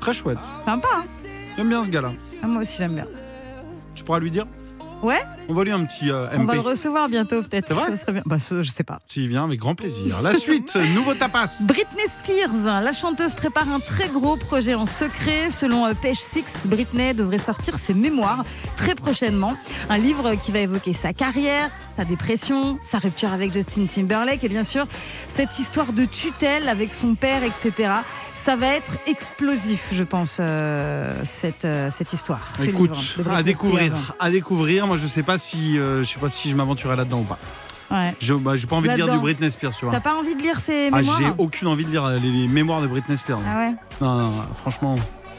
Très 0.00 0.14
chouette. 0.14 0.38
Sympa, 0.64 0.86
hein? 0.94 1.02
J'aime 1.56 1.68
bien 1.68 1.82
ce 1.82 1.90
gars-là. 1.90 2.12
Ah, 2.44 2.46
Moi 2.46 2.62
aussi, 2.62 2.76
j'aime 2.78 2.94
bien. 2.94 3.06
Tu 3.96 4.04
pourras 4.04 4.20
lui 4.20 4.30
dire? 4.30 4.46
Ouais 5.02 5.20
On 5.48 5.54
va 5.54 5.64
lui 5.64 5.72
un 5.72 5.84
petit 5.84 6.10
euh, 6.10 6.26
On 6.34 6.44
va 6.44 6.52
MP. 6.52 6.54
le 6.54 6.60
recevoir 6.60 7.08
bientôt, 7.08 7.42
peut-être. 7.42 7.68
C'est 7.68 7.74
vrai 7.74 7.86
Ça 7.86 7.98
serait 7.98 8.12
bien. 8.12 8.22
Bah, 8.26 8.36
je 8.38 8.62
sais 8.68 8.84
pas. 8.84 8.98
S'il 9.08 9.28
vient, 9.28 9.44
avec 9.44 9.58
grand 9.58 9.74
plaisir. 9.74 10.20
La 10.22 10.34
suite, 10.34 10.74
nouveau 10.94 11.14
tapas. 11.14 11.48
Britney 11.62 12.06
Spears, 12.06 12.82
la 12.82 12.92
chanteuse 12.92 13.34
prépare 13.34 13.68
un 13.70 13.80
très 13.80 14.08
gros 14.08 14.36
projet 14.36 14.74
en 14.74 14.86
secret. 14.86 15.50
Selon 15.50 15.86
euh, 15.86 15.94
Page 15.94 16.20
Six, 16.20 16.66
Britney 16.66 17.14
devrait 17.14 17.38
sortir 17.38 17.78
ses 17.78 17.94
mémoires 17.94 18.44
très 18.76 18.94
prochainement. 18.94 19.56
Un 19.88 19.98
livre 19.98 20.34
qui 20.34 20.52
va 20.52 20.58
évoquer 20.60 20.92
sa 20.92 21.12
carrière, 21.12 21.70
sa 21.96 22.04
dépression, 22.04 22.78
sa 22.82 22.98
rupture 22.98 23.32
avec 23.32 23.52
Justin 23.52 23.86
Timberlake 23.86 24.44
et 24.44 24.48
bien 24.48 24.64
sûr 24.64 24.86
cette 25.28 25.58
histoire 25.58 25.92
de 25.92 26.04
tutelle 26.04 26.68
avec 26.68 26.92
son 26.92 27.14
père, 27.14 27.42
etc. 27.42 27.90
Ça 28.42 28.56
va 28.56 28.68
être 28.68 28.92
explosif, 29.06 29.82
je 29.92 30.02
pense, 30.02 30.38
euh, 30.40 31.12
cette, 31.24 31.66
euh, 31.66 31.90
cette 31.90 32.12
histoire. 32.14 32.54
ce 32.56 32.62
Écoute, 32.64 32.90
livre 32.96 33.18
de 33.18 33.22
Britney 33.22 33.38
à 33.38 33.42
découvrir, 33.42 33.92
Spears. 33.92 34.14
à 34.18 34.30
découvrir. 34.30 34.86
Moi, 34.86 34.96
je 34.96 35.06
sais 35.06 35.22
pas 35.22 35.36
si, 35.36 35.78
euh, 35.78 36.02
je 36.04 36.08
sais 36.08 36.18
pas 36.18 36.30
si 36.30 36.48
je 36.48 36.56
m'aventurerai 36.56 36.96
là-dedans 36.96 37.20
ou 37.20 37.24
pas. 37.24 37.38
Ouais. 37.90 38.14
Je, 38.18 38.32
bah, 38.32 38.56
j'ai 38.56 38.66
pas 38.66 38.76
envie 38.76 38.88
de 38.88 38.94
lire 38.94 39.12
du. 39.12 39.18
Britney 39.18 39.50
Spears, 39.50 39.76
tu 39.76 39.84
vois. 39.84 39.92
T'as 39.92 40.00
pas 40.00 40.14
envie 40.14 40.34
de 40.34 40.40
lire 40.40 40.58
ses 40.58 40.88
Ah, 40.90 40.96
mémoires 40.96 41.18
j'ai 41.20 41.32
aucune 41.36 41.68
envie 41.68 41.84
de 41.84 41.90
lire 41.90 42.08
les, 42.08 42.20
les 42.20 42.48
mémoires 42.48 42.80
de 42.80 42.86
Britney 42.86 43.18
Spears. 43.18 43.40
Ah 43.46 43.58
ouais 43.58 43.74
Non, 44.00 44.14
non, 44.16 44.30
non, 44.30 44.42
franchement. 44.54 44.96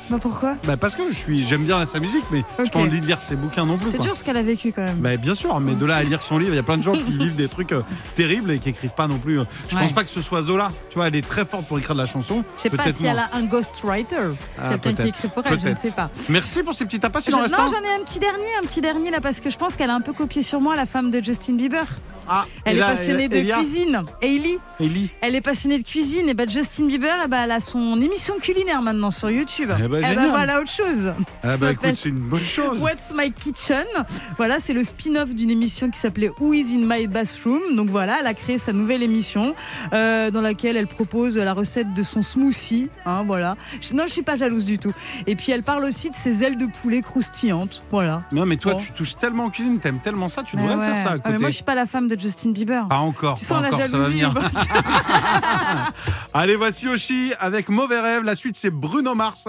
Bah 0.10 0.18
pourquoi 0.22 0.56
Bah 0.66 0.76
parce 0.78 0.96
que 0.96 1.04
je 1.10 1.14
suis, 1.18 1.46
j'aime 1.48 1.64
bien 1.64 1.86
sa 1.86 2.00
musique, 2.00 2.24
mais 2.32 2.44
j'ai 2.58 2.64
Ok. 2.66 2.72
pas 2.72 2.80
envie 2.80 3.00
de 3.00 3.06
lire 3.06 3.22
ses 3.22 3.36
bouquins 3.36 3.66
non 3.66 3.78
plus. 3.78 3.90
C'est 3.92 3.98
dur 4.00 4.18
ce 4.18 4.24
qu'elle 4.24 4.38
a 4.38 4.44
vécu 4.44 4.72
quand 4.74 4.82
même. 4.84 4.98
Bah, 4.98 5.16
bien 5.18 5.36
sûr, 5.36 5.58
mais 5.60 5.74
de 5.76 5.86
là 5.86 5.96
à 5.98 6.04
lire 6.04 6.22
son 6.22 6.38
livre, 6.38 6.52
il 6.54 6.56
y 6.58 6.60
a 6.60 6.64
plein 6.64 6.78
de 6.78 6.84
gens 6.84 6.94
qui 6.94 7.18
vivent 7.18 7.36
des 7.36 7.48
trucs 7.48 7.72
euh, 7.72 7.82
terribles 8.16 8.52
et 8.52 8.60
qui 8.60 8.70
écrivent 8.70 8.94
pas 8.94 9.08
non 9.08 9.18
plus. 9.20 9.40
euh. 9.40 9.44
Je 9.70 9.76
Ouais. 9.76 9.82
pense 9.84 9.94
pas 9.94 10.04
que 10.04 10.10
ce 10.10 10.22
soit 10.22 10.42
Zola. 10.42 10.72
Tu 10.90 10.96
vois, 10.96 11.08
elle 11.08 11.16
est 11.16 11.26
très 11.28 11.46
forte 11.46 11.66
pour 11.68 11.80
écrire 11.80 11.96
de 11.96 12.02
la 12.02 12.08
chanson. 12.08 12.44
Je 12.58 12.62
sais 12.64 12.70
pas 12.70 12.92
si 12.92 13.06
elle 13.06 13.20
a 13.20 13.30
un 13.34 13.44
ghostwriter, 13.44 14.16
Ah, 14.60 14.70
quelqu'un 14.78 15.04
qui 15.04 15.10
écrit 15.10 15.28
pour 15.30 15.44
elle, 15.46 15.60
je 15.62 15.68
ne 15.70 15.76
sais 15.76 15.92
pas. 15.92 16.10
Merci 16.30 16.64
pour 16.64 16.74
ces 16.74 16.86
petits 16.86 17.00
tapas. 17.00 17.20
Il 17.28 17.32
Je- 17.32 17.36
en 17.38 17.42
reste 17.42 17.58
non, 17.58 17.66
j'en 17.68 17.80
ai 17.82 18.02
un 18.02 18.04
petit 18.04 18.20
dernier, 18.20 18.48
un 18.62 18.66
petit 18.66 18.82
dernier 18.82 19.12
là, 19.12 19.22
parce 19.22 19.40
que 19.40 19.50
je 19.50 19.58
pense 19.58 19.76
qu'elle 19.76 19.90
a 19.90 19.96
un 19.96 20.02
peu 20.02 20.14
copié 20.14 20.44
sur 20.44 20.60
moi 20.60 20.76
la 20.76 20.86
femme 20.86 21.12
de 21.12 21.22
Justin 21.24 21.56
Bieber. 21.56 21.86
Ah, 22.30 22.46
Elle 22.66 22.78
est 22.78 22.82
passionnée 22.82 23.28
de 23.28 23.36
Elia 23.38 23.56
cuisine. 23.58 24.04
Hailey, 24.22 24.58
Ellie. 24.80 25.10
elle 25.22 25.36
est 25.36 25.42
passionnée 25.42 25.80
de 25.80 25.84
cuisine. 25.84 26.30
Et 26.30 26.34
bah 26.34 26.44
Justin 26.48 26.86
Bieber, 26.88 27.28
bah, 27.28 27.38
elle 27.44 27.52
a 27.52 27.60
son 27.60 28.00
émission 28.00 28.36
culinaire 28.40 28.82
maintenant 28.82 29.12
sur 29.12 29.30
YouTube. 29.30 29.72
Eh 29.84 29.88
ben, 29.92 29.98
Eh 30.00 30.02
bah, 30.02 30.08
génial. 30.22 30.30
voilà 30.30 30.60
autre 30.60 30.72
chose. 30.72 31.14
Ah 31.44 31.58
bah 31.58 31.72
écoute, 31.72 31.92
c'est 31.96 32.10
une 32.10 32.20
bonne 32.20 32.40
chose. 32.42 32.80
What's 32.80 33.12
My 33.16 33.32
Kitchen 33.32 33.86
Voilà, 34.38 34.60
c'est 34.60 34.74
le 34.74 34.84
spin-off 34.84 35.30
d'une 35.30 35.50
émission 35.52 35.90
qui 35.90 36.00
s'appelait 36.00 36.32
Who 36.40 36.54
is 36.54 36.76
in 36.76 36.86
My 36.88 37.08
Bathroom. 37.08 37.76
Donc 37.76 37.90
voilà, 37.90 38.18
elle 38.22 38.28
a 38.28 38.34
créé 38.34 38.58
sa 38.60 38.74
nouvelle 38.74 39.04
émission 39.04 39.54
euh, 39.94 40.32
dans 40.32 40.42
laquelle 40.42 40.78
elle 40.78 40.88
propose 40.88 41.38
la 41.38 41.54
recette 41.54 41.94
de 41.94 42.04
son 42.04 42.24
smoothie. 42.24 42.90
Hein, 43.06 43.24
voilà. 43.26 43.56
Je- 43.82 43.94
non, 43.94 44.04
je 44.08 44.12
suis 44.14 44.22
pas 44.24 44.36
jalouse 44.36 44.66
du 44.66 44.78
tout. 44.80 44.94
Et 45.28 45.36
puis 45.36 45.52
elle 45.52 45.64
parle 45.64 45.84
aussi 45.86 46.10
de 46.10 46.16
ses 46.16 46.44
ailes 46.44 46.58
de 46.58 46.66
poulet 46.66 47.02
croustillantes. 47.02 47.84
Voilà. 47.92 48.24
Non, 48.32 48.46
mais 48.46 48.58
toi, 48.58 48.76
tu 48.76 48.92
touches 48.92 49.18
tellement 49.18 49.46
en 49.46 49.50
cuisine, 49.50 49.80
t'aimes 49.80 50.00
tellement 50.00 50.30
ça, 50.30 50.44
tu 50.44 50.56
devrais 50.56 50.76
ouais. 50.76 50.86
faire 50.86 50.98
ça 51.00 51.10
à 51.12 51.18
Ah, 51.24 51.30
mais 51.32 51.38
moi, 51.40 51.50
je 51.50 51.56
suis 51.56 51.64
pas 51.64 51.76
la 51.76 51.86
femme 51.86 52.08
de 52.08 52.18
Justin 52.20 52.52
Bieber. 52.52 52.88
Pas 52.88 52.98
encore, 52.98 53.38
Tu 53.38 53.46
pas 53.46 53.56
sens 53.56 53.62
la 53.62 53.68
encore, 53.68 53.80
ça 53.88 53.98
va 53.98 54.10
jalousie. 54.10 54.24
bah. 54.34 55.92
Allez, 56.34 56.56
voici 56.56 56.88
Oshi 56.88 57.34
avec 57.40 57.70
Mauvais 57.70 58.00
Rêve. 58.00 58.24
La 58.24 58.36
suite, 58.36 58.56
c'est 58.56 58.70
Bruno 58.70 59.16
Mars. 59.16 59.48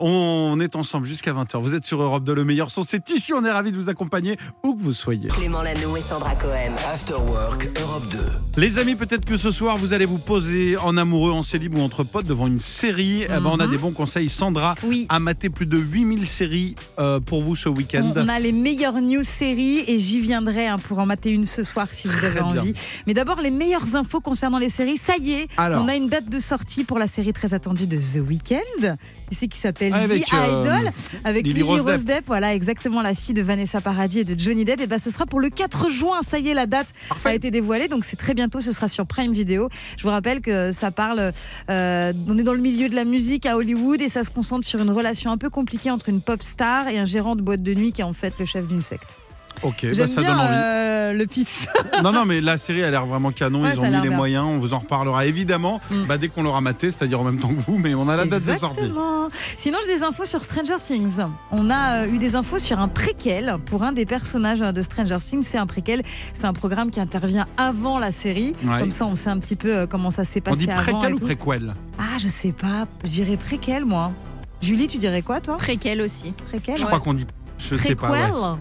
On 0.00 0.58
est 0.60 0.74
ensemble 0.74 1.06
jusqu'à 1.06 1.32
20h. 1.32 1.60
Vous 1.60 1.74
êtes 1.74 1.84
sur 1.84 2.02
Europe 2.02 2.24
de 2.24 2.32
le 2.32 2.44
meilleur 2.44 2.72
son. 2.72 2.82
C'est 2.82 3.08
ici, 3.10 3.32
on 3.32 3.44
est 3.44 3.50
ravis 3.50 3.70
de 3.70 3.76
vous 3.76 3.88
accompagner 3.88 4.36
où 4.64 4.74
que 4.74 4.80
vous 4.80 4.92
soyez. 4.92 5.28
Clément 5.28 5.62
Lano 5.62 5.96
et 5.96 6.00
Sandra 6.00 6.34
Cohen. 6.34 6.72
After 6.92 7.14
Work 7.14 7.70
Europe 7.80 8.02
2. 8.10 8.18
Les 8.60 8.78
amis, 8.78 8.96
peut-être 8.96 9.24
que 9.24 9.36
ce 9.36 9.52
soir, 9.52 9.76
vous 9.76 9.92
allez 9.92 10.04
vous 10.06 10.18
poser 10.18 10.76
en 10.78 10.96
amoureux, 10.96 11.30
en 11.30 11.44
célib 11.44 11.78
ou 11.78 11.80
entre 11.82 12.02
potes 12.02 12.26
devant 12.26 12.48
une 12.48 12.58
série. 12.58 13.22
Eh 13.22 13.28
ben, 13.28 13.42
on 13.46 13.60
a 13.60 13.66
Mhm. 13.66 13.70
des 13.70 13.78
bons 13.78 13.92
conseils. 13.92 14.28
Sandra 14.28 14.74
Oui. 14.84 15.06
a 15.08 15.20
maté 15.20 15.50
plus 15.50 15.66
de 15.66 15.78
8000 15.78 16.26
séries 16.26 16.74
euh, 16.98 17.20
pour 17.20 17.42
vous 17.42 17.54
ce 17.54 17.68
week-end. 17.68 18.12
On, 18.16 18.22
on 18.24 18.28
a 18.28 18.40
les 18.40 18.52
meilleures 18.52 19.00
news 19.00 19.22
séries 19.22 19.84
et 19.86 20.00
j'y 20.00 20.18
viendrai 20.20 20.66
hein, 20.66 20.78
pour 20.78 20.98
en 20.98 21.06
mater 21.06 21.30
une 21.30 21.46
ce 21.46 21.62
soir 21.62 21.86
si 21.92 22.08
vous 22.08 22.24
avez 22.24 22.40
envie. 22.40 22.72
Mais 23.06 23.14
d'abord, 23.14 23.40
les 23.40 23.50
meilleures 23.52 23.94
infos 23.94 24.20
concernant 24.20 24.58
les 24.58 24.70
séries. 24.70 24.98
Ça 24.98 25.16
y 25.18 25.32
est, 25.34 25.48
Alors. 25.56 25.84
on 25.84 25.88
a 25.88 25.94
une 25.94 26.08
date 26.08 26.28
de 26.28 26.38
sortie 26.40 26.82
pour 26.82 26.98
la 26.98 27.06
série 27.06 27.32
très 27.32 27.54
attendue 27.54 27.86
de 27.86 27.98
The 27.98 28.26
Weeknd. 28.26 28.96
Tu 29.30 29.36
sais 29.36 29.46
qui 29.48 29.58
s'appelle? 29.58 29.81
Avec, 29.90 30.26
The 30.26 30.34
euh, 30.34 30.62
Idol 30.62 30.92
avec 31.24 31.46
Lily 31.46 31.60
Lily, 31.60 31.80
Rose 31.80 31.84
Depp. 31.84 32.04
Depp. 32.04 32.24
Voilà, 32.26 32.54
exactement 32.54 33.02
la 33.02 33.14
fille 33.14 33.34
de 33.34 33.42
Vanessa 33.42 33.80
Paradis 33.80 34.20
et 34.20 34.24
de 34.24 34.38
Johnny 34.38 34.64
Depp. 34.64 34.80
Et 34.80 34.86
ben, 34.86 34.98
ce 34.98 35.10
sera 35.10 35.26
pour 35.26 35.40
le 35.40 35.48
4 35.50 35.90
juin. 35.90 36.20
Ça 36.22 36.38
y 36.38 36.48
est, 36.48 36.54
la 36.54 36.66
date 36.66 36.88
a 37.24 37.34
été 37.34 37.50
dévoilée, 37.50 37.88
donc 37.88 38.04
c'est 38.04 38.16
très 38.16 38.34
bientôt. 38.34 38.60
Ce 38.60 38.72
sera 38.72 38.88
sur 38.88 39.06
Prime 39.06 39.32
Video. 39.32 39.68
Je 39.96 40.02
vous 40.02 40.10
rappelle 40.10 40.40
que 40.40 40.70
ça 40.72 40.90
parle. 40.90 41.32
euh, 41.70 42.12
on 42.28 42.38
est 42.38 42.42
dans 42.44 42.54
le 42.54 42.60
milieu 42.60 42.88
de 42.88 42.94
la 42.94 43.04
musique 43.04 43.46
à 43.46 43.56
Hollywood 43.56 44.00
et 44.00 44.08
ça 44.08 44.24
se 44.24 44.30
concentre 44.30 44.66
sur 44.66 44.80
une 44.80 44.90
relation 44.90 45.30
un 45.30 45.38
peu 45.38 45.50
compliquée 45.50 45.90
entre 45.90 46.08
une 46.08 46.20
pop 46.20 46.42
star 46.42 46.88
et 46.88 46.98
un 46.98 47.04
gérant 47.04 47.36
de 47.36 47.42
boîte 47.42 47.62
de 47.62 47.74
nuit 47.74 47.92
qui 47.92 48.00
est 48.00 48.04
en 48.04 48.12
fait 48.12 48.34
le 48.38 48.44
chef 48.44 48.66
d'une 48.66 48.82
secte. 48.82 49.18
Ok, 49.62 49.80
bah, 49.82 49.88
J'aime 49.92 50.06
ça 50.06 50.20
bien 50.20 50.30
donne 50.30 50.40
envie. 50.40 50.50
euh, 50.52 51.12
le 51.12 51.26
pitch. 51.26 51.66
Non, 52.02 52.10
non, 52.12 52.24
mais 52.24 52.40
la 52.40 52.58
série 52.58 52.82
a 52.82 52.90
l'air 52.90 53.06
vraiment 53.06 53.30
canon. 53.32 53.62
Ouais, 53.62 53.70
Ils 53.74 53.78
ont 53.80 53.82
mis 53.82 53.90
les 54.00 54.08
bien. 54.08 54.16
moyens. 54.16 54.44
On 54.46 54.58
vous 54.58 54.72
en 54.74 54.78
reparlera 54.80 55.26
évidemment 55.26 55.80
Mm. 55.90 56.04
bah, 56.08 56.18
dès 56.18 56.28
qu'on 56.28 56.42
l'aura 56.42 56.60
maté, 56.60 56.90
c'est-à-dire 56.90 57.20
en 57.20 57.24
même 57.24 57.38
temps 57.38 57.48
que 57.48 57.60
vous. 57.60 57.78
Mais 57.78 57.94
on 57.94 58.08
a 58.08 58.16
la 58.16 58.24
date 58.24 58.44
de 58.44 58.54
sortie. 58.56 58.80
Exactement. 58.80 59.28
Sinon, 59.58 59.78
j'ai 59.86 59.94
des 59.96 60.02
infos 60.02 60.24
sur 60.24 60.42
Stranger 60.42 60.76
Things. 60.86 61.18
On 61.50 61.70
a 61.70 62.02
euh, 62.02 62.06
eu 62.12 62.18
des 62.18 62.34
infos 62.34 62.58
sur 62.58 62.80
un 62.80 62.88
préquel 62.88 63.56
pour 63.66 63.82
un 63.84 63.92
des 63.92 64.06
personnages 64.06 64.62
euh, 64.62 64.72
de 64.72 64.82
Stranger 64.82 65.18
Things. 65.20 65.42
C'est 65.42 65.58
un 65.58 65.66
préquel. 65.66 66.02
C'est 66.34 66.46
un 66.46 66.52
programme 66.52 66.90
qui 66.90 66.98
intervient 67.00 67.46
avant 67.56 67.98
la 67.98 68.10
série. 68.10 68.54
Ouais. 68.64 68.80
Comme 68.80 68.90
ça, 68.90 69.04
on 69.06 69.14
sait 69.16 69.30
un 69.30 69.38
petit 69.38 69.56
peu 69.56 69.72
euh, 69.76 69.86
comment 69.86 70.10
ça 70.10 70.24
s'est 70.24 70.42
On 70.46 70.50
passé 70.50 70.64
dit 70.66 70.70
avant. 70.70 70.82
préquel 70.82 71.14
ou 71.14 71.18
tout. 71.18 71.24
préquel? 71.24 71.74
Ah, 71.98 72.18
je 72.18 72.28
sais 72.28 72.52
pas. 72.52 72.86
Je 73.04 73.10
dirais 73.10 73.36
préquel, 73.36 73.84
moi. 73.84 74.12
Julie, 74.60 74.86
tu 74.86 74.98
dirais 74.98 75.22
quoi, 75.22 75.40
toi? 75.40 75.56
Préquel 75.56 76.00
aussi. 76.00 76.32
Préquel 76.48 76.76
Je 76.78 76.84
crois 76.86 77.00
qu'on 77.00 77.14
dit. 77.14 77.26
Je 77.70 77.76
sais 77.76 77.94
pas. 77.94 78.10
ouais. 78.10 78.58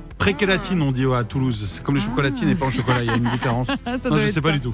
On 0.82 0.92
dit 0.92 1.06
à 1.14 1.24
Toulouse. 1.24 1.66
C'est 1.68 1.84
comme 1.84 1.96
les 1.96 2.02
chocolatines 2.02 2.50
et 2.50 2.56
pas 2.56 2.66
en 2.68 2.72
chocolat. 2.72 3.02
Il 3.02 3.08
y 3.08 3.10
a 3.10 3.16
une 3.16 3.30
différence. 3.30 3.68
Ah, 3.86 3.96
non, 4.10 4.18
je 4.18 4.28
sais 4.28 4.42
pas 4.42 4.52
du 4.52 4.60
tout. 4.60 4.74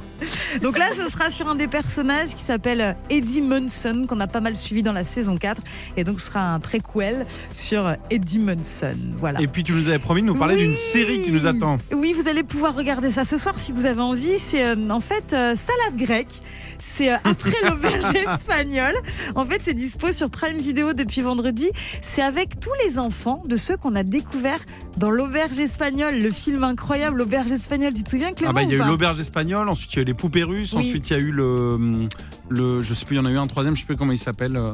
Donc 0.62 0.78
là, 0.78 0.90
ce 0.96 1.10
sera 1.10 1.32
sur 1.32 1.48
un 1.48 1.56
des 1.56 1.68
personnages 1.68 2.36
qui 2.36 2.44
s'appelle 2.44 2.82
euh, 2.82 2.94
Eddie 3.10 3.42
Munson, 3.42 4.06
qu'on 4.08 4.20
a 4.20 4.28
pas 4.28 4.42
mal 4.42 4.56
suivi 4.56 4.84
dans 4.84 4.92
la 4.92 5.04
saison 5.06 5.38
4. 5.38 5.62
Et 5.96 6.04
donc, 6.04 6.20
ce 6.20 6.28
sera 6.28 6.54
un 6.54 6.60
préquel 6.60 7.26
sur 7.54 7.86
euh, 7.88 7.94
Eddie 8.10 8.40
Munson. 8.40 8.96
Voilà. 9.18 9.40
Et 9.42 9.48
puis 9.48 9.64
tu 9.64 9.74
nous 9.74 9.88
avais 9.88 10.00
promis 10.00 10.22
de 10.22 10.28
nous 10.28 10.36
parler 10.36 10.56
Oui. 10.56 10.64
d'une 10.68 10.76
série 10.76 11.22
qui 11.24 11.32
nous 11.32 11.48
attend. 11.48 11.78
Oui, 11.94 12.14
vous 12.14 12.28
allez 12.28 12.44
pouvoir 12.44 12.76
regarder 12.76 13.12
ça 13.12 13.24
ce 13.24 13.38
soir 13.38 13.56
si 13.58 13.72
vous 13.72 13.86
avez 13.86 14.02
envie. 14.02 14.38
C'est 14.40 14.66
euh, 14.66 14.90
en 14.90 15.00
fait 15.00 15.34
euh, 15.34 15.56
salade 15.56 15.98
grecque. 15.98 16.42
C'est 16.80 17.12
euh, 17.14 17.18
après 17.24 17.56
l'auberge 17.70 18.14
espagnole. 18.14 18.96
En 19.36 19.46
fait, 19.46 19.62
c'est 19.64 19.74
dispo 19.74 20.12
sur 20.12 20.30
Prime 20.30 20.58
Video 20.58 20.94
depuis 20.94 21.22
vendredi. 21.22 21.70
C'est 22.02 22.22
avec 22.22 22.60
tous 22.60 22.74
les 22.86 23.00
enfants 23.00 23.42
de 23.48 23.56
ceux 23.56 23.78
qu'on 23.78 23.96
a 23.96 24.04
découverts 24.04 24.17
dans 24.98 25.12
l'auberge 25.12 25.60
espagnole, 25.60 26.20
le 26.20 26.32
film 26.32 26.64
incroyable 26.64 27.18
l'auberge 27.20 27.52
espagnole. 27.52 27.94
Tu 27.94 28.04
te 28.04 28.10
souviens 28.10 28.32
Clément 28.34 28.52
Ah 28.52 28.54
bah 28.54 28.64
il 28.64 28.70
y 28.70 28.74
a 28.74 28.84
eu 28.84 28.88
l'auberge 28.88 29.20
espagnole, 29.20 29.70
ensuite 29.70 29.94
il 29.94 29.96
y 29.98 30.00
a 30.00 30.02
eu 30.04 30.06
les 30.06 30.14
poupées 30.14 30.44
russes, 30.44 30.74
Oui. 30.74 30.80
ensuite 30.88 31.10
il 31.10 31.14
y 31.14 31.16
a 31.16 31.24
eu 31.24 31.32
le, 31.32 32.08
le 32.50 32.82
je 32.82 32.94
sais 32.94 33.06
plus, 33.06 33.16
il 33.16 33.20
y 33.20 33.22
en 33.22 33.26
a 33.26 33.32
eu 33.32 33.38
un 33.38 33.48
troisième, 33.48 33.76
je 33.76 33.82
sais 33.82 33.86
plus 33.86 33.98
comment 33.98 34.12
il 34.14 34.18
s'appelle, 34.18 34.56
euh, 34.56 34.72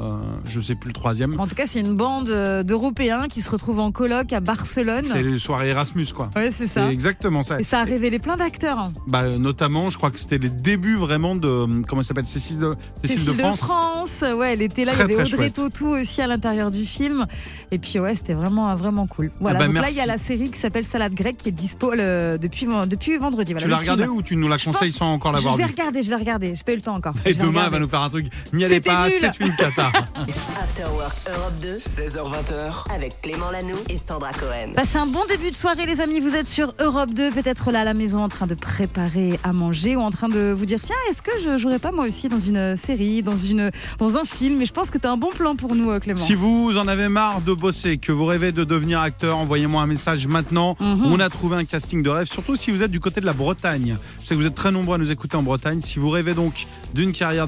je 0.49 0.59
sais 0.61 0.75
plus 0.75 0.89
le 0.89 0.93
troisième. 0.93 1.39
En 1.39 1.47
tout 1.47 1.55
cas, 1.55 1.65
c'est 1.65 1.79
une 1.79 1.95
bande 1.95 2.29
euh, 2.29 2.63
d'Européens 2.63 3.27
qui 3.27 3.41
se 3.41 3.49
retrouvent 3.49 3.79
en 3.79 3.91
colloque 3.91 4.31
à 4.33 4.39
Barcelone. 4.39 5.05
C'est 5.05 5.23
les 5.23 5.37
soirées 5.39 5.69
Erasmus 5.69 6.07
quoi. 6.15 6.29
Ouais, 6.35 6.51
c'est 6.51 6.67
ça. 6.67 6.83
C'est 6.83 6.91
exactement 6.93 7.43
ça. 7.43 7.59
Et 7.59 7.63
ça 7.63 7.79
a 7.81 7.83
révélé 7.83 8.19
plein 8.19 8.37
d'acteurs. 8.37 8.91
Bah, 9.07 9.37
notamment, 9.37 9.89
je 9.89 9.97
crois 9.97 10.11
que 10.11 10.19
c'était 10.19 10.37
les 10.37 10.49
débuts 10.49 10.95
vraiment 10.95 11.35
de 11.35 11.83
comment 11.87 12.01
ça 12.01 12.09
s'appelle 12.09 12.25
Cécile 12.27 12.59
de 12.59 12.75
Cécile, 13.01 13.19
Cécile 13.19 13.33
de 13.35 13.39
France. 13.41 13.59
France, 13.59 14.23
ouais, 14.37 14.53
elle 14.53 14.61
était 14.61 14.85
là. 14.85 14.93
Très, 14.93 15.05
il 15.05 15.11
y 15.11 15.13
avait 15.15 15.33
Audrey. 15.33 15.49
Tautou 15.49 15.87
aussi 15.89 16.21
à 16.21 16.27
l'intérieur 16.27 16.71
du 16.71 16.85
film. 16.85 17.25
Et 17.71 17.79
puis 17.79 17.99
ouais, 17.99 18.15
c'était 18.15 18.33
vraiment 18.33 18.73
vraiment 18.75 19.07
cool. 19.07 19.31
Voilà. 19.39 19.59
bah, 19.59 19.65
donc 19.65 19.75
là, 19.75 19.81
merci. 19.81 19.95
il 19.95 19.97
y 19.99 20.01
a 20.01 20.05
la 20.05 20.17
série 20.17 20.49
qui 20.51 20.59
s'appelle 20.59 20.85
Salade 20.85 21.13
grecque 21.13 21.37
qui 21.37 21.49
est 21.49 21.51
dispo 21.51 21.91
le- 21.93 22.37
depuis 22.39 22.63
depuis 22.93 23.17
vendredi. 23.17 23.53
Voilà, 23.53 23.65
tu 23.65 23.69
l'as 23.69 23.75
le 23.77 23.81
regardé 23.81 24.03
film. 24.03 24.15
ou 24.17 24.21
tu 24.21 24.35
nous 24.35 24.47
la 24.47 24.57
Je 24.57 24.65
conseilles 24.65 24.89
pense- 24.91 24.97
sans 24.99 25.13
encore 25.13 25.31
l'avoir 25.31 25.53
Je 25.53 25.57
vais 25.57 25.65
regarder, 25.65 26.01
je 26.03 26.09
vais 26.09 26.15
regarder. 26.15 26.53
J'ai 26.55 26.63
pas 26.63 26.73
eu 26.73 26.75
le 26.75 26.81
temps 26.81 26.95
encore. 26.95 27.13
Et 27.25 27.33
demain, 27.33 27.62
Demain, 27.63 27.65
elle 27.65 27.71
va 27.71 27.79
nous 27.79 27.89
faire 27.89 28.01
un 28.01 28.09
truc. 28.09 28.27
N'y 28.51 28.65
allez 28.65 28.81
pas, 28.81 29.07
c'est 29.09 29.39
une 29.39 29.55
cata. 29.55 29.91
After 30.61 30.85
Work 30.95 31.15
Europe 31.27 31.53
2 31.61 31.77
16h20h, 31.77 32.93
avec 32.93 33.21
Clément 33.21 33.51
Lanoux 33.51 33.77
et 33.89 33.97
Sandra 33.97 34.31
Cohen. 34.33 34.73
Passez 34.75 34.97
un 34.97 35.05
bon 35.05 35.21
début 35.27 35.51
de 35.51 35.55
soirée 35.55 35.85
les 35.85 36.01
amis, 36.01 36.19
vous 36.19 36.35
êtes 36.35 36.47
sur 36.47 36.73
Europe 36.79 37.11
2, 37.13 37.31
peut-être 37.31 37.71
là 37.71 37.81
à 37.81 37.83
la 37.83 37.93
maison 37.93 38.19
en 38.19 38.29
train 38.29 38.47
de 38.47 38.55
préparer 38.55 39.39
à 39.43 39.53
manger 39.53 39.95
ou 39.95 40.01
en 40.01 40.11
train 40.11 40.29
de 40.29 40.51
vous 40.51 40.65
dire 40.65 40.79
tiens 40.81 40.95
est-ce 41.09 41.21
que 41.21 41.31
je 41.43 41.57
jouerais 41.57 41.79
pas 41.79 41.91
moi 41.91 42.05
aussi 42.05 42.29
dans 42.29 42.39
une 42.39 42.77
série, 42.77 43.21
dans, 43.21 43.35
une, 43.35 43.71
dans 43.99 44.17
un 44.17 44.25
film? 44.25 44.61
Et 44.61 44.65
je 44.65 44.73
pense 44.73 44.89
que 44.89 44.97
tu 44.97 45.07
as 45.07 45.11
un 45.11 45.17
bon 45.17 45.31
plan 45.31 45.55
pour 45.55 45.75
nous 45.75 45.91
euh, 45.91 45.99
Clément. 45.99 46.19
Si 46.19 46.35
vous 46.35 46.77
en 46.77 46.87
avez 46.87 47.07
marre 47.07 47.41
de 47.41 47.53
bosser, 47.53 47.97
que 47.97 48.11
vous 48.11 48.25
rêvez 48.25 48.51
de 48.51 48.63
devenir 48.63 48.99
acteur, 48.99 49.37
envoyez-moi 49.37 49.81
un 49.81 49.87
message 49.87 50.27
maintenant. 50.27 50.75
Mhm. 50.79 51.11
On 51.11 51.19
a 51.19 51.29
trouvé 51.29 51.57
un 51.57 51.65
casting 51.65 52.03
de 52.03 52.09
rêve, 52.09 52.27
surtout 52.27 52.55
si 52.55 52.71
vous 52.71 52.83
êtes 52.83 52.91
du 52.91 52.99
côté 52.99 53.21
de 53.21 53.25
la 53.25 53.33
Bretagne. 53.33 53.97
Je 54.19 54.25
sais 54.25 54.35
que 54.35 54.39
vous 54.39 54.47
êtes 54.47 54.55
très 54.55 54.71
nombreux 54.71 54.95
à 54.95 54.97
nous 54.97 55.11
écouter 55.11 55.37
en 55.37 55.43
Bretagne. 55.43 55.81
Si 55.81 55.99
vous 55.99 56.09
rêvez 56.09 56.33
donc 56.33 56.67
d'une 56.93 57.13
carrière 57.13 57.47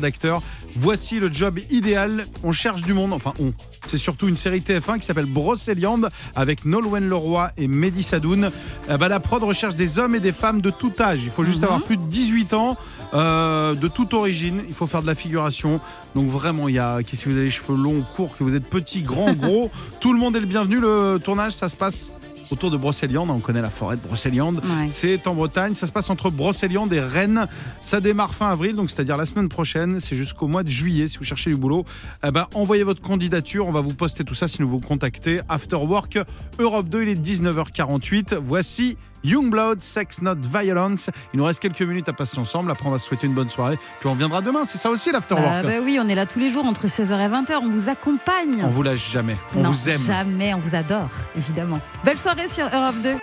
voici 0.76 1.20
le 1.20 1.32
job 1.32 1.60
idéal. 1.70 2.26
On 2.44 2.52
cherche 2.52 2.82
du 2.82 2.94
monde, 2.94 3.14
enfin 3.14 3.34
on. 3.40 3.54
C'est 3.88 3.98
surtout 3.98 4.28
une 4.28 4.38
série 4.38 4.60
TF1 4.60 5.00
qui 5.00 5.06
s'appelle 5.06 5.26
Brocéliande 5.26 6.10
avec 6.36 6.66
Nolwenn 6.66 7.08
Leroy 7.08 7.52
et 7.58 7.68
Mehdi 7.68 8.04
Sadoun. 8.04 8.50
Eh 8.90 8.98
ben, 8.98 9.08
la 9.08 9.20
prod 9.20 9.44
recherche 9.44 9.76
des 9.76 10.00
hommes 10.00 10.16
et 10.16 10.20
des 10.20 10.32
femmes 10.32 10.62
de 10.62 10.72
tout 10.72 10.94
âge. 11.00 11.22
Il 11.24 11.30
faut 11.30 11.44
juste 11.44 11.64
avoir 11.64 11.82
plus 11.82 11.98
de 11.98 12.04
18 12.04 12.54
ans, 12.54 12.78
euh, 13.14 13.76
de 13.76 13.88
toute 13.88 14.14
origine. 14.14 14.62
Il 14.68 14.74
faut 14.74 14.88
faire 14.88 15.02
de 15.02 15.08
la 15.08 15.16
figuration. 15.16 15.80
Donc 16.16 16.28
vraiment, 16.30 16.68
il 16.68 16.76
y 16.76 16.80
a, 16.80 17.00
si 17.06 17.26
vous 17.26 17.32
avez 17.32 17.46
les 17.46 17.52
cheveux 17.52 17.78
longs, 17.78 18.04
courts, 18.16 18.38
que 18.38 18.44
vous 18.44 18.56
êtes 18.56 18.68
petit, 18.68 19.02
grand, 19.02 19.34
gros, 19.34 19.70
tout 20.00 20.14
le 20.14 20.20
monde 20.20 20.36
est 20.36 20.40
le 20.40 20.46
bienvenu. 20.46 20.80
Le 20.80 21.20
tournage, 21.24 21.54
ça 21.54 21.70
se 21.70 21.76
passe 21.76 22.12
autour 22.52 22.72
de 22.72 22.78
Brocéliande. 22.78 23.30
On 23.30 23.40
connaît 23.40 23.62
la 23.62 23.70
forêt 23.70 23.96
de 23.98 24.02
Brocéliande. 24.02 24.62
Ouais. 24.64 24.88
C'est 24.88 25.28
en 25.28 25.36
Bretagne. 25.36 25.76
Ça 25.76 25.88
se 25.88 25.92
passe 25.92 26.10
entre 26.10 26.30
Brocéliande 26.30 26.94
et 26.94 27.00
Rennes. 27.00 27.48
Ça 27.82 28.02
démarre 28.02 28.34
fin 28.34 28.48
avril, 28.48 28.76
donc 28.76 28.90
c'est-à-dire 28.90 29.18
la 29.18 29.26
semaine 29.26 29.50
prochaine. 29.50 30.00
C'est 30.00 30.16
jusqu'au 30.16 30.48
mois 30.48 30.64
de 30.64 30.70
juillet 30.70 31.08
si 31.08 31.18
vous 31.18 31.26
cherchez 31.26 31.50
du 31.50 31.58
boulot. 31.58 31.86
Eh 32.24 32.32
ben, 32.32 32.48
envoyez 32.54 32.84
votre 32.84 33.02
candidature. 33.02 33.68
On 33.68 33.72
va 33.72 33.82
vous 33.82 33.94
poster 33.94 34.24
tout 34.24 34.36
ça 34.36 34.48
si 34.48 34.62
nous 34.62 34.70
vous 34.70 34.80
contactez. 34.80 35.42
After 35.50 35.78
Work 35.78 36.20
Europe 36.60 36.90
2, 36.90 37.04
il 37.04 37.10
est 37.10 37.22
19h48. 37.22 38.36
Voici 38.36 38.98
Youngblood, 39.26 39.82
Sex 39.82 40.22
Not 40.22 40.36
Violence. 40.42 41.10
Il 41.34 41.38
nous 41.38 41.44
reste 41.46 41.60
quelques 41.60 41.82
minutes 41.82 42.08
à 42.10 42.14
passer 42.14 42.38
ensemble. 42.38 42.70
Après, 42.72 42.88
on 42.88 42.92
va 42.92 43.00
se 43.00 43.08
souhaiter 43.08 43.28
une 43.28 43.34
bonne 43.34 43.50
soirée. 43.50 43.78
Puis 44.00 44.08
on 44.08 44.12
reviendra 44.12 44.42
demain. 44.42 44.66
C'est 44.66 44.78
ça 44.78 44.90
aussi 44.92 45.12
l'After 45.12 45.36
Bah, 45.36 45.64
bah 45.64 45.80
oui, 45.84 45.98
on 46.02 46.08
est 46.08 46.16
là 46.16 46.26
tous 46.26 46.40
les 46.40 46.52
jours 46.52 46.66
entre 46.66 46.88
16h 46.88 47.14
et 47.20 47.28
20h, 47.28 47.60
on 47.62 47.70
vous 47.70 47.90
accompagne. 47.90 48.62
On 48.64 48.68
vous 48.70 48.84
lâche 48.84 49.12
jamais. 49.12 49.38
On 49.56 49.62
non, 49.64 49.72
vous 49.72 49.90
aime. 49.90 50.00
jamais, 50.00 50.54
on 50.54 50.60
vous 50.60 50.76
adore, 50.76 51.10
évidemment. 51.36 51.80
Belle 52.04 52.20
soirée 52.20 52.48
sur 52.48 52.66
Europe 52.66 52.96
2. 53.04 53.16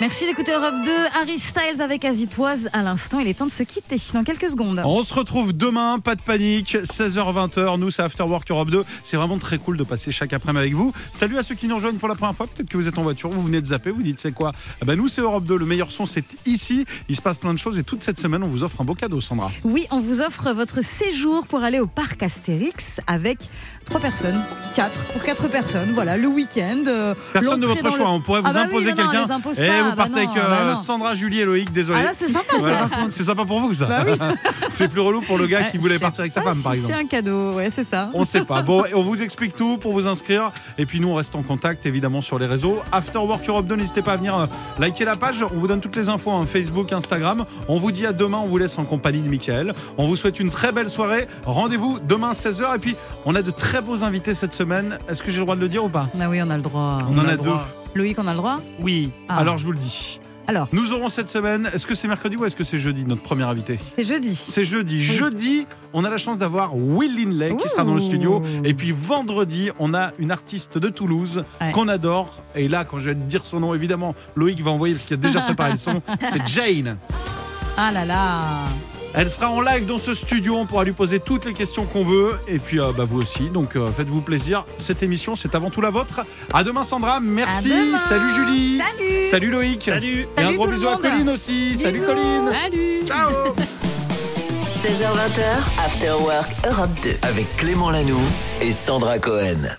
Merci 0.00 0.24
d'écouter 0.24 0.52
Europe 0.52 0.76
2. 0.82 0.90
Harry 1.20 1.38
Styles 1.38 1.82
avec 1.82 2.06
Azitoise. 2.06 2.70
À 2.72 2.82
l'instant, 2.82 3.18
il 3.18 3.28
est 3.28 3.34
temps 3.34 3.44
de 3.44 3.50
se 3.50 3.62
quitter 3.62 3.98
dans 4.14 4.24
quelques 4.24 4.48
secondes. 4.48 4.80
On 4.82 5.04
se 5.04 5.12
retrouve 5.12 5.52
demain, 5.52 5.98
pas 5.98 6.14
de 6.14 6.22
panique, 6.22 6.74
16h-20h. 6.74 7.78
Nous, 7.78 7.90
c'est 7.90 8.00
After 8.00 8.22
Work 8.22 8.50
Europe 8.50 8.70
2. 8.70 8.82
C'est 9.02 9.18
vraiment 9.18 9.36
très 9.36 9.58
cool 9.58 9.76
de 9.76 9.84
passer 9.84 10.10
chaque 10.10 10.32
après-midi 10.32 10.58
avec 10.58 10.72
vous. 10.72 10.94
Salut 11.12 11.36
à 11.36 11.42
ceux 11.42 11.54
qui 11.54 11.68
nous 11.68 11.74
rejoignent 11.74 11.98
pour 11.98 12.08
la 12.08 12.14
première 12.14 12.34
fois. 12.34 12.46
Peut-être 12.46 12.70
que 12.70 12.78
vous 12.78 12.88
êtes 12.88 12.96
en 12.96 13.02
voiture, 13.02 13.28
vous 13.28 13.42
venez 13.42 13.60
de 13.60 13.66
zapper, 13.66 13.90
vous 13.90 14.02
dites 14.02 14.18
c'est 14.20 14.32
quoi? 14.32 14.52
Ah 14.80 14.86
ben 14.86 14.96
Nous, 14.96 15.08
c'est 15.08 15.20
Europe 15.20 15.44
2. 15.44 15.58
Le 15.58 15.66
meilleur 15.66 15.92
son, 15.92 16.06
c'est 16.06 16.24
ici. 16.46 16.86
Il 17.10 17.16
se 17.16 17.20
passe 17.20 17.36
plein 17.36 17.52
de 17.52 17.58
choses 17.58 17.78
et 17.78 17.84
toute 17.84 18.02
cette 18.02 18.18
semaine, 18.18 18.42
on 18.42 18.48
vous 18.48 18.64
offre 18.64 18.80
un 18.80 18.84
beau 18.84 18.94
cadeau, 18.94 19.20
Sandra. 19.20 19.50
Oui, 19.64 19.86
on 19.90 20.00
vous 20.00 20.22
offre 20.22 20.50
votre 20.52 20.82
séjour 20.82 21.46
pour 21.46 21.62
aller 21.62 21.78
au 21.78 21.86
parc 21.86 22.22
Astérix 22.22 23.00
avec 23.06 23.50
trois 23.90 24.00
personnes, 24.00 24.40
quatre, 24.76 24.98
pour 25.12 25.20
quatre 25.22 25.48
personnes. 25.48 25.90
Voilà, 25.94 26.16
le 26.16 26.28
week-end. 26.28 26.84
euh, 26.86 27.12
Personne 27.32 27.60
de 27.60 27.66
votre 27.66 27.90
choix. 27.90 27.98
le- 27.98 28.04
On 28.12 28.20
pourrait 28.20 28.40
vous 28.40 28.46
Ah 28.48 28.52
bah 28.52 28.60
oui, 28.62 28.68
imposer 28.68 28.86
quelqu'un. 28.94 29.24
Et 29.24 29.26
pas. 29.26 29.82
vous 29.82 29.90
Bah 29.90 29.96
partez 29.96 30.14
avec 30.18 30.28
euh, 30.30 30.48
bah 30.48 30.72
non. 30.74 30.82
Sandra, 30.82 31.16
Julie 31.16 31.40
et 31.40 31.44
Loïc. 31.44 31.72
Désolé. 31.72 31.98
Ah 32.00 32.04
là, 32.04 32.10
c'est 32.14 32.28
sympa, 32.28 32.54
Voilà. 32.56 32.88
C'est 33.10 33.24
sympa 33.24 33.44
pour 33.44 33.58
vous, 33.60 33.74
ça. 33.74 33.86
Bah 33.86 34.04
oui. 34.06 34.12
c'est 34.70 34.86
plus 34.88 35.00
relou 35.00 35.20
pour 35.22 35.38
le 35.38 35.48
gars 35.48 35.64
qui 35.64 35.78
voulait 35.78 35.98
partir 35.98 36.20
avec 36.20 36.30
sa 36.32 36.40
femme, 36.40 36.62
par 36.62 36.74
exemple. 36.74 36.94
C'est 36.94 37.00
un 37.00 37.06
cadeau, 37.06 37.52
ouais, 37.54 37.70
c'est 37.72 37.82
ça. 37.84 38.10
On 38.14 38.24
sait 38.24 38.44
pas. 38.44 38.62
Bon, 38.62 38.84
on 38.94 39.02
vous 39.02 39.20
explique 39.20 39.56
tout 39.56 39.76
pour 39.76 39.92
vous 39.92 40.06
inscrire. 40.06 40.52
Et 40.78 40.86
puis 40.86 41.00
nous, 41.00 41.08
on 41.08 41.16
reste 41.16 41.34
en 41.34 41.42
contact 41.42 41.84
évidemment 41.84 42.20
sur 42.20 42.38
les 42.38 42.46
réseaux. 42.46 42.80
After 42.92 43.18
Work 43.18 43.48
Europe 43.48 43.66
2, 43.66 43.74
n'hésitez 43.74 44.02
pas 44.02 44.12
à 44.12 44.16
venir 44.18 44.38
euh, 44.38 44.46
liker 44.78 45.04
la 45.04 45.16
page. 45.16 45.42
On 45.42 45.58
vous 45.58 45.66
donne 45.66 45.80
toutes 45.80 45.96
les 45.96 46.08
infos, 46.08 46.30
hein, 46.30 46.46
Facebook, 46.48 46.92
Instagram. 46.92 47.44
On 47.66 47.76
vous 47.78 47.90
dit 47.90 48.06
à 48.06 48.12
demain, 48.12 48.38
on 48.40 48.46
vous 48.46 48.58
laisse 48.58 48.78
en 48.78 48.84
compagnie 48.84 49.20
de 49.20 49.28
Michael. 49.28 49.74
On 49.98 50.06
vous 50.06 50.14
souhaite 50.14 50.38
une 50.38 50.50
très 50.50 50.70
belle 50.70 50.90
soirée. 50.90 51.26
Rendez-vous 51.44 51.98
demain 52.00 52.30
16h. 52.32 52.76
Et 52.76 52.78
puis, 52.78 52.94
on 53.24 53.34
a 53.34 53.42
de 53.42 53.50
très 53.50 53.79
beaux 53.80 54.02
invités 54.04 54.34
cette 54.34 54.52
semaine. 54.54 54.98
Est-ce 55.08 55.22
que 55.22 55.30
j'ai 55.30 55.38
le 55.38 55.44
droit 55.44 55.56
de 55.56 55.60
le 55.60 55.68
dire 55.68 55.84
ou 55.84 55.88
pas? 55.88 56.08
Ah 56.20 56.28
oui, 56.28 56.40
on 56.42 56.50
a 56.50 56.56
le 56.56 56.62
droit. 56.62 56.98
On 57.08 57.18
en 57.18 57.26
a 57.28 57.36
deux. 57.36 57.50
Loïc, 57.94 58.18
on 58.18 58.26
a 58.26 58.32
le 58.32 58.36
droit? 58.38 58.58
Oui. 58.80 59.10
Ah. 59.28 59.38
Alors, 59.38 59.58
je 59.58 59.64
vous 59.64 59.72
le 59.72 59.78
dis. 59.78 60.20
Alors, 60.46 60.66
Nous 60.72 60.92
aurons 60.92 61.08
cette 61.08 61.28
semaine, 61.30 61.70
est-ce 61.72 61.86
que 61.86 61.94
c'est 61.94 62.08
mercredi 62.08 62.36
ou 62.36 62.44
est-ce 62.44 62.56
que 62.56 62.64
c'est 62.64 62.78
jeudi, 62.78 63.04
notre 63.04 63.22
premier 63.22 63.44
invité? 63.44 63.78
C'est 63.94 64.02
jeudi. 64.04 64.34
C'est 64.34 64.64
jeudi. 64.64 65.00
Jeudi, 65.00 65.66
on 65.92 66.04
a 66.04 66.10
la 66.10 66.18
chance 66.18 66.38
d'avoir 66.38 66.74
Will 66.76 67.14
Linley 67.16 67.54
qui 67.56 67.68
sera 67.68 67.84
dans 67.84 67.94
le 67.94 68.00
studio. 68.00 68.42
Et 68.64 68.74
puis 68.74 68.90
vendredi, 68.90 69.70
on 69.78 69.94
a 69.94 70.10
une 70.18 70.32
artiste 70.32 70.76
de 70.76 70.88
Toulouse 70.88 71.44
Ouais. 71.60 71.70
qu'on 71.70 71.86
adore. 71.86 72.42
Et 72.56 72.66
là, 72.68 72.84
quand 72.84 72.98
je 72.98 73.10
vais 73.10 73.14
te 73.14 73.20
dire 73.20 73.44
son 73.44 73.60
nom, 73.60 73.74
évidemment, 73.74 74.14
Loïc 74.34 74.60
va 74.60 74.72
envoyer 74.72 74.94
parce 74.94 75.06
qu'il 75.06 75.14
a 75.14 75.18
déjà 75.18 75.40
préparé 75.42 75.72
le 75.72 75.78
son. 75.78 76.02
C'est 76.30 76.44
Jane. 76.48 76.96
Ah 77.76 77.92
là 77.92 78.04
là. 78.04 78.40
Elle 79.12 79.28
sera 79.30 79.50
en 79.50 79.60
live 79.60 79.86
dans 79.86 79.98
ce 79.98 80.14
studio. 80.14 80.56
On 80.56 80.66
pourra 80.66 80.84
lui 80.84 80.92
poser 80.92 81.18
toutes 81.18 81.44
les 81.44 81.52
questions 81.52 81.84
qu'on 81.84 82.04
veut. 82.04 82.38
Et 82.46 82.58
puis, 82.58 82.78
euh, 82.80 82.92
bah, 82.96 83.04
vous 83.04 83.20
aussi. 83.20 83.48
Donc, 83.50 83.74
euh, 83.76 83.88
faites-vous 83.88 84.20
plaisir. 84.20 84.64
Cette 84.78 85.02
émission, 85.02 85.34
c'est 85.34 85.54
avant 85.54 85.70
tout 85.70 85.80
la 85.80 85.90
vôtre. 85.90 86.20
À 86.52 86.62
demain, 86.62 86.84
Sandra. 86.84 87.18
Merci. 87.20 87.72
À 87.72 87.76
demain. 87.76 87.98
Salut, 87.98 88.34
Julie. 88.34 88.78
Salut 88.78 89.26
Salut, 89.26 89.50
Loïc. 89.50 89.84
Salut. 89.84 90.26
Et 90.38 90.42
un 90.42 90.52
gros 90.52 90.68
bisou 90.68 90.88
à. 90.88 90.96
Colline 90.96 91.28
aussi. 91.30 91.76
Salut. 91.76 92.02
Colline. 92.02 92.50
Salut 92.52 93.06
Ciao. 93.06 93.30
16h20, 94.82 95.84
After 95.84 96.12
Work 96.24 96.48
Europe 96.66 96.90
2. 97.02 97.10
avec 97.22 97.54
Clément 97.56 97.90
Lanoux 97.90 98.16
et 98.62 98.72
Sandra 98.72 99.18
Cohen. 99.18 99.76